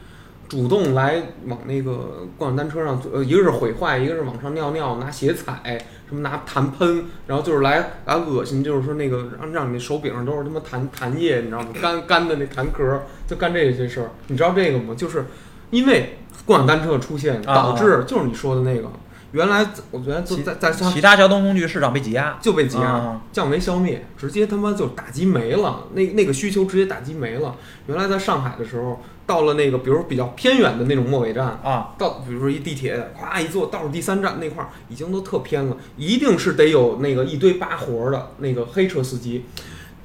[0.48, 1.16] 主动来
[1.48, 11.70] 往那个共享单车上，呃，一个是毁坏，一个是往上尿尿，拿鞋踩，什么拿痰喷，然后就是来来恶心，就是说那个让让你手柄上都是他妈痰痰液，你知道吗？
[11.82, 14.12] 干干的那痰壳，就干这些事儿。
[14.28, 14.94] 你知道这个吗？
[14.96, 15.26] 就是
[15.72, 18.90] 因为共享单车的出现，啊导致就是你说的那个，
[19.32, 27.56] 原来我觉得就在在像其他交通工具市场被挤压，就被挤压啊，降维消灭，直接他妈就打击没了，那那个需求直接打击没了。
[27.88, 39.46] 原来在上海的时候，到了那个比如比较偏远的那种末尾站，啊，到比如说一地铁，咵一坐，到了第三站那块儿已经都特偏了，一定是得有那个一堆扒活儿的那个黑车司机。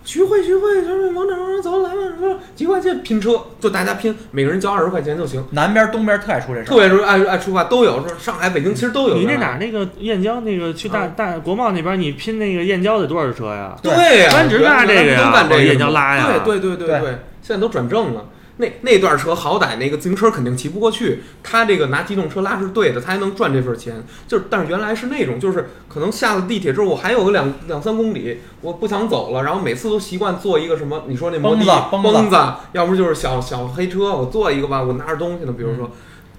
[0.04, 5.42] 徐汇，徐汇，就是往哪儿往哪走，来吧，说几块钱拼车，就大家拼，每个人交二十块钱就行。
[5.52, 9.16] 南边东边特爱出这事，特别出爱爱出发都有，说上海、北京其实都有。
[9.16, 13.74] 你那哪儿那个燕郊那个去大啊大国贸那边，你拼那个燕郊得多少车呀？
[13.82, 18.26] 对呀、专职干这个呀干这个燕郊拉呀对对对对对现在都转正了。
[18.56, 24.02] 那那段车好歹那个自行车肯定骑不过去，他这个拿机动车拉是对的，他还能赚这份钱。
[24.28, 32.36] 就是，但是原来是那种，就是可能下了地铁之后，我还有个两两三公里，我不想走了，然后每次都习惯坐一个什么，你说那摩的蹦子蹦子
[32.72, 35.90] 要不就是小小黑车，我坐一个吧，我拿着东西呢，比如说。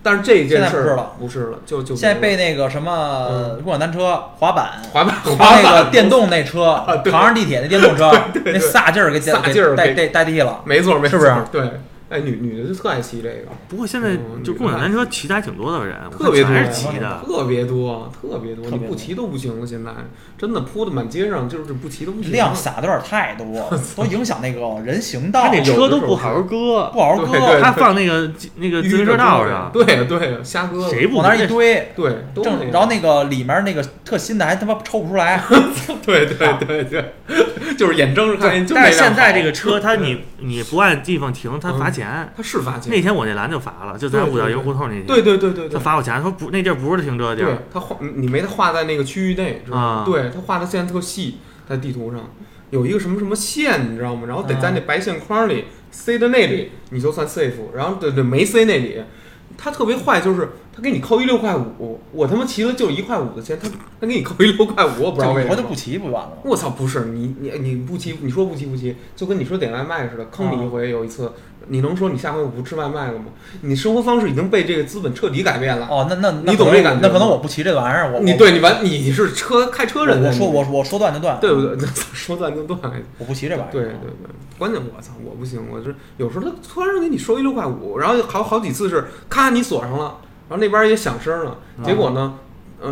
[0.07, 4.73] 但是这一件事儿不是了不是了，就就现在被那个什么共享单车、滑板。
[4.93, 8.11] 滑板滑板那个电动那车，对扛上地铁那电动车，
[8.45, 10.61] 那撒劲儿给撒劲儿给代代替了。
[10.63, 11.81] 没错没错，是不是对，
[12.15, 13.47] 哎，女女的就特爱骑这个。
[13.67, 17.21] 不过现在嗯就共享单车骑的还挺多的人，特别多，看全是骑的。
[17.25, 19.67] 特别多，特别多，你不骑都不行了。
[19.67, 19.91] 现在
[20.37, 22.31] 真的铺的满街上，就是不骑都不行。
[22.31, 35.43] 量撒的有点太多， 都影响那个人行道，他那车都不好好搁，不好好搁，他放那个那个自行车道上，对对，瞎搁，谁不往那儿一堆， 对，都正然后那个里面那个特新的还他妈抽不出来，
[36.05, 42.04] 对对对对，就是眼睁着看但是现在这个车，它你你不按地方停，它罚钱。
[42.35, 50.05] 他是罚钱，那天我那蓝就罚了，就在五角对营胡同那天，对对对对对，他罚我钱，说不那地儿不是停车地对儿，他画你没他画在那个区域内，知道吗啊？
[50.05, 51.37] 对他画的现在特细，
[51.67, 52.21] 在地图上
[52.71, 54.23] 有一个什么什么线，你知道吗？
[54.27, 57.53] 然后得在那白线框里塞到那里，你就算 safe。
[57.73, 59.01] 然后对对没塞那里，
[59.57, 63.69] 他特别坏，就是他给你扣一六块五，我他妈骑了就一块五的钱，他
[64.01, 65.75] 他给你扣一六块五，我不知道为什么以后就不。
[65.75, 66.37] 骑不完了？
[66.43, 70.89] 我操，不是你你你不骑，你说不骑不骑，就跟你说点外卖似的，坑你一回。
[70.89, 71.31] 有一次，
[71.67, 73.25] 你能说你下回我不吃外卖了吗？
[73.61, 75.87] 你生活方式已经被这个资本彻底改变了。
[75.89, 81.87] 哦，那那那你懂这感觉那可能我不骑这玩意儿，我你对你完你是车开车人，我我说我我说断就断，对不对？
[82.13, 82.79] 说断就断。
[83.17, 83.71] 我不骑这玩意儿。
[83.71, 90.17] 对对对，关键我操，我不行，我这有时候他突然给你收一六块五，然后好好几次是咔你锁上了，
[90.49, 92.39] 然后那边也响声了，结果呢，嗯、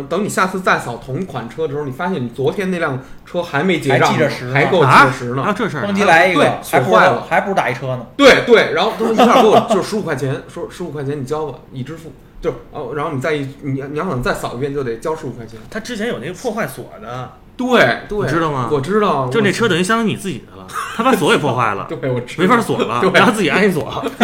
[0.02, 5.42] 等你下次再扫同款车的时候，你发现你昨天那辆车还没结账，还记着时呢还给我记啊着时呢。
[5.42, 8.06] 啊这事儿咣叽来一对个，还不如锁坏了还不如打一车呢。
[8.16, 12.12] 对对，然后他一下给我就十五块钱，说十五块钱你交吧，已支付。
[12.40, 15.58] 就哦，然后你再一你你要想再扫一遍就得交十五块钱。
[15.70, 20.66] 他之前有那个破坏锁的，对对，你知道吗我知道，就那车等于相当于你自己的了，
[20.96, 24.04] 他把锁给破坏了， 对我知道没法锁了对，然后自己安一锁。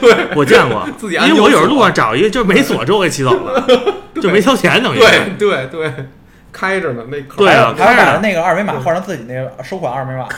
[0.00, 3.64] 对，我见过， 自己安因为我有时候路上找一个就是没锁之后给骑走了，
[4.20, 4.98] 就没交钱等于。
[4.98, 5.92] 对对对，
[6.52, 10.28] 开着呢，那口对啊开着把那个二维码换成自己那个收款二维码，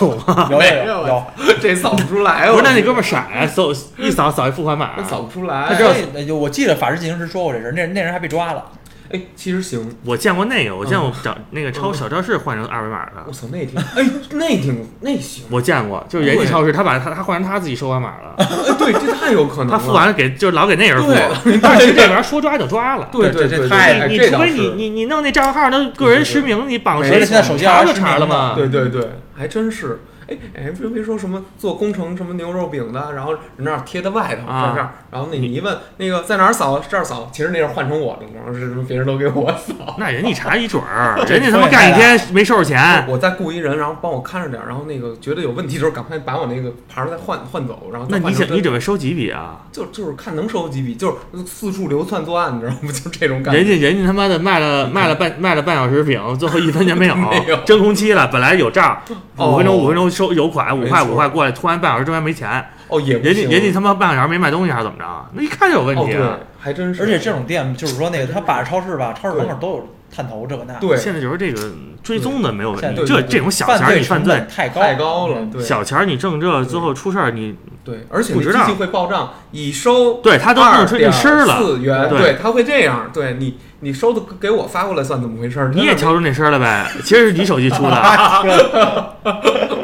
[0.00, 0.48] 有吗？
[0.52, 1.24] 有没有有有，
[1.60, 2.48] 这扫不出来。
[2.50, 5.74] 不是，那那哥们儿傻呀，扫一扫扫一付款码那，扫不出他来。
[5.74, 5.92] 知道，
[6.26, 8.64] 就我记得法制进行时说过这事儿，那那人还被抓了。
[9.12, 15.44] 哎，其实行，我见过那个，我见过嗯找那个超小超市换成二维码的我，操，那挺哎，那挺那行。
[15.50, 18.46] 我见过，就是人家超市他把他他换成他自己收款码了，哎，
[18.78, 19.72] 对，这太有可能了。
[19.72, 23.08] 他付完了给就老给那人付对，但是这玩意儿说抓就抓了。
[23.12, 27.20] 对对对，太哎你除非是你你你弄那账号，那个人实名，你绑没谁？
[27.20, 28.54] 现在手机查就还实名查了吗。
[28.56, 30.00] 对对对，还真是。
[30.28, 39.96] 哎哎，别别说什么做工程什么牛肉饼的，然后人那儿贴在外头，啊在这儿，然后那你一问那个在哪儿扫，这儿扫，其实那是换成我的，然后是什么别人都给我扫。
[39.98, 49.62] 那人家一查一准儿， 人家他妈干一天没收着钱，我再雇一人，然后帮我看着点儿，然后那个觉得有问题的时候，赶快把我那个牌儿再换换走，然后那你想你准备收几笔啊？
[49.72, 52.92] 就就是看能收几笔，就是四处流窜作案，你知道吗？
[52.92, 53.60] 就这种感觉。
[53.60, 59.00] 人家人家他妈的卖了卖了半卖了半小时饼，最后一分钱没有没有，真空期了，本来有账，
[59.36, 65.04] 哦五分钟五分钟收有款，五块五块过来，突然半小时中间没钱，哦，也人家人家他妈半个小时没卖东西还是怎么着？
[65.32, 67.02] 那一看就有问题啊！，还真是。
[67.02, 70.96] 而且这种店就是说那个他把着超市吧，超市门口都有探头这个那，对。
[70.96, 71.72] 现在就是这个
[72.02, 75.62] 追踪的没有问题，这这种小钱你犯罪，太高太高了，对。
[75.62, 82.18] 小钱你挣这最后出事儿你对，而且不知道那机器会报账，已收对他都弄出这声儿了四元，对。
[82.18, 85.72] 对，他会这样，对你你收的给我发过来算怎么回事儿？
[85.74, 86.88] 你也瞧出那声儿了呗？
[87.02, 89.16] 其实是你手机出的，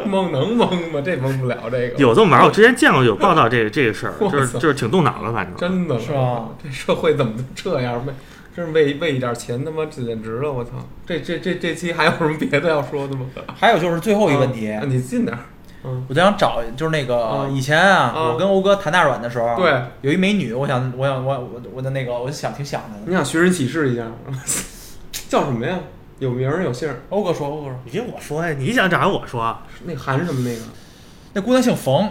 [0.05, 1.01] 蒙能蒙吗？
[1.03, 2.45] 这蒙不了这个，有这么玩儿？
[2.45, 6.45] 我之前见过有报道这个这个事儿，就是就是挺动脑的，反正真的是吧？
[6.63, 8.03] 这社会怎么都这样？
[8.05, 8.13] 为
[8.55, 10.51] 真是为为一点钱他妈简直了！
[10.51, 10.71] 我操！
[11.05, 13.25] 这这这这期还有什么别的要说的吗？
[13.55, 15.43] 还有就是最后一个问题啊，你近点儿。
[15.83, 23.01] 嗯，我就想找，就是那个嗯以前啊，嗯我跟欧哥谈大软的时候，对，有一美女，我想，我想，我我我的那个，我就想挺想她的。
[23.05, 24.03] 你想寻人启事一下，
[25.29, 25.79] 叫什么呀？
[26.19, 30.61] 有名儿有姓儿，欧哥说，欧哥说，你听我说呀，你想找我说，那韩什么那个？
[31.33, 32.09] 那姑娘姓冯，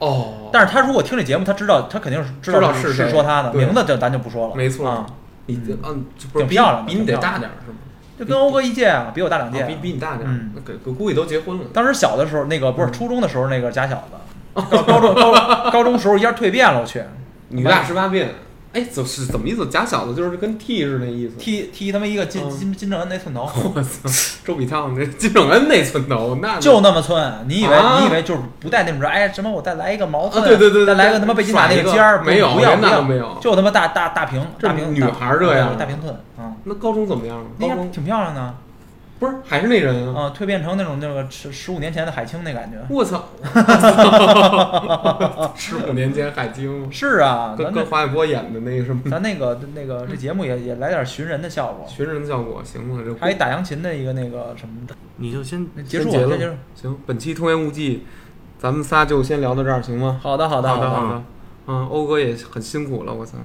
[0.00, 4.56] 哦，但是她如果听这节目，她知道，她肯定是知道是是说她的名字，就咱就不说了。
[4.56, 5.06] 没错啊，
[5.46, 7.76] 你这嗯，就不是挺漂亮比你得大点儿是吗？
[8.20, 9.66] 就跟欧哥一届啊，比我大两届啊。
[9.66, 11.64] 比比你大点儿嗯，那给估计都结婚了。
[11.72, 17.02] 当时小的时候，那个不是嗯初中的时候，那个假小子，高高中高高中时候一下蜕变了，我去，
[17.48, 18.28] 女大十八变，
[18.72, 19.66] 哎，怎是怎么意思？
[19.66, 21.34] 假小子就是跟 T 是那意思。
[21.38, 22.50] T T 他妈一个金嗯。
[22.56, 23.42] 金金正恩那寸头，
[23.74, 24.08] 我操，
[24.44, 27.98] 周笔畅那金正恩那寸头，那就那么寸，你以为啊？
[28.00, 33.36] 你以为就是不带那么着，哎什么我再来一个毛寸，啊对对对对再来个他妈贝吉塔那个尖儿，没有不要不要连那都没有。
[33.40, 35.76] 就他妈大大大平大平女孩儿这样。
[35.76, 37.44] 大平寸啊，那高中怎么样？
[37.58, 38.54] 高中挺漂亮的
[39.20, 40.22] 不是还是那人啊？
[40.22, 42.78] 啊，蜕变成那种那个十十五年前的海清那感觉。
[42.88, 43.22] 我操！
[45.54, 56.54] 十五年前海清，是啊，跟咱跟华海波演的那个什么咱那个那个这节目也也来点寻人的效果，寻人的效果，行吗，这还有打扬琴的一个那个什么的，你就先那结束先结束。
[56.74, 58.04] 行，本期通言无忌，
[58.58, 60.18] 咱们仨就先聊到这儿，行吗？
[60.22, 61.22] 好的好的好的，的，好的。
[61.66, 63.36] 嗯，欧哥也很辛苦了，我操！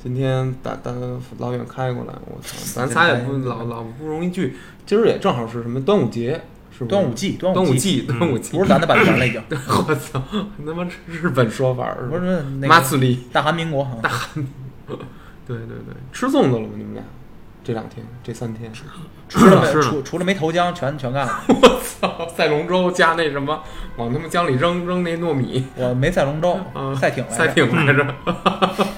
[0.00, 0.92] 今天打打
[1.38, 2.56] 老远开过来，我操！
[2.72, 4.56] 咱仨也不老老不容易聚，
[4.88, 6.40] 今儿也正好是什么端午节，
[6.70, 6.88] 是不是？
[6.88, 9.42] 端午季端端午季端午季，不是咱的版权了已经，
[9.86, 10.22] 我操，
[10.64, 14.00] 他妈日本说法儿不是那个马自立，大韩民国，啊
[15.46, 16.68] 对对对，吃粽子了吗？
[16.74, 17.02] 你们俩
[17.68, 18.72] 这两天这三天，
[19.28, 21.40] 除了除除了没投江，全全干了。
[21.52, 23.60] 我操，赛龙舟加那什么，
[23.98, 27.36] 往他们江里扔扔那糯米，我没赛龙舟啊，赛艇来着。
[27.36, 28.06] 赛艇来着。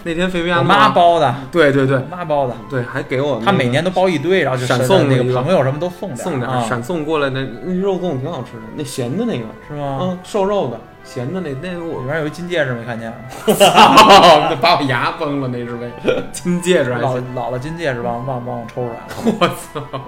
[0.05, 1.99] 那天菲菲妈包的，对对对。
[2.09, 9.99] 妈包的，对，还给我那个她每年都包一堆，然后就闪送那个朋友什么都送点送点闪送过来的那肉粽挺好吃的，那咸的那个，是吗？
[10.01, 10.81] 嗯，瘦肉的，
[11.13, 13.13] 咸的那那个我里边有一金戒指没看见？
[13.59, 15.91] 操，把我牙崩了，那是为
[16.31, 20.01] 金戒指还老行，老了金戒指忘忘忘我抽出来了我操，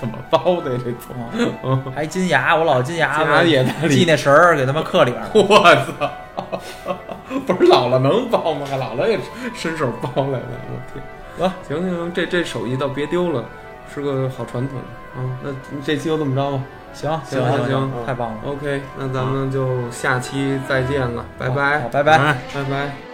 [0.00, 1.20] 怎么包的呀这粽？
[1.20, 1.52] 啊！
[1.62, 5.30] 嗯，还金牙，我老金牙，金牙也在里系那绳儿给他们刻里边了。
[5.34, 6.10] 我操！
[7.46, 8.66] 不是姥姥能包吗？
[8.70, 9.18] 还姥姥也
[9.54, 11.46] 伸手包来了，我天！
[11.46, 13.44] 啊，行行行，这这手艺倒别丢了，
[13.94, 14.78] 是个好传统
[15.18, 15.36] 嗯。
[15.42, 15.50] 那
[15.84, 16.60] 这期就这么着吧。
[16.92, 22.12] 行行行行太棒了，OK，那咱们就下期再见了，拜拜好，拜拜。
[22.18, 23.07] 哎拜拜。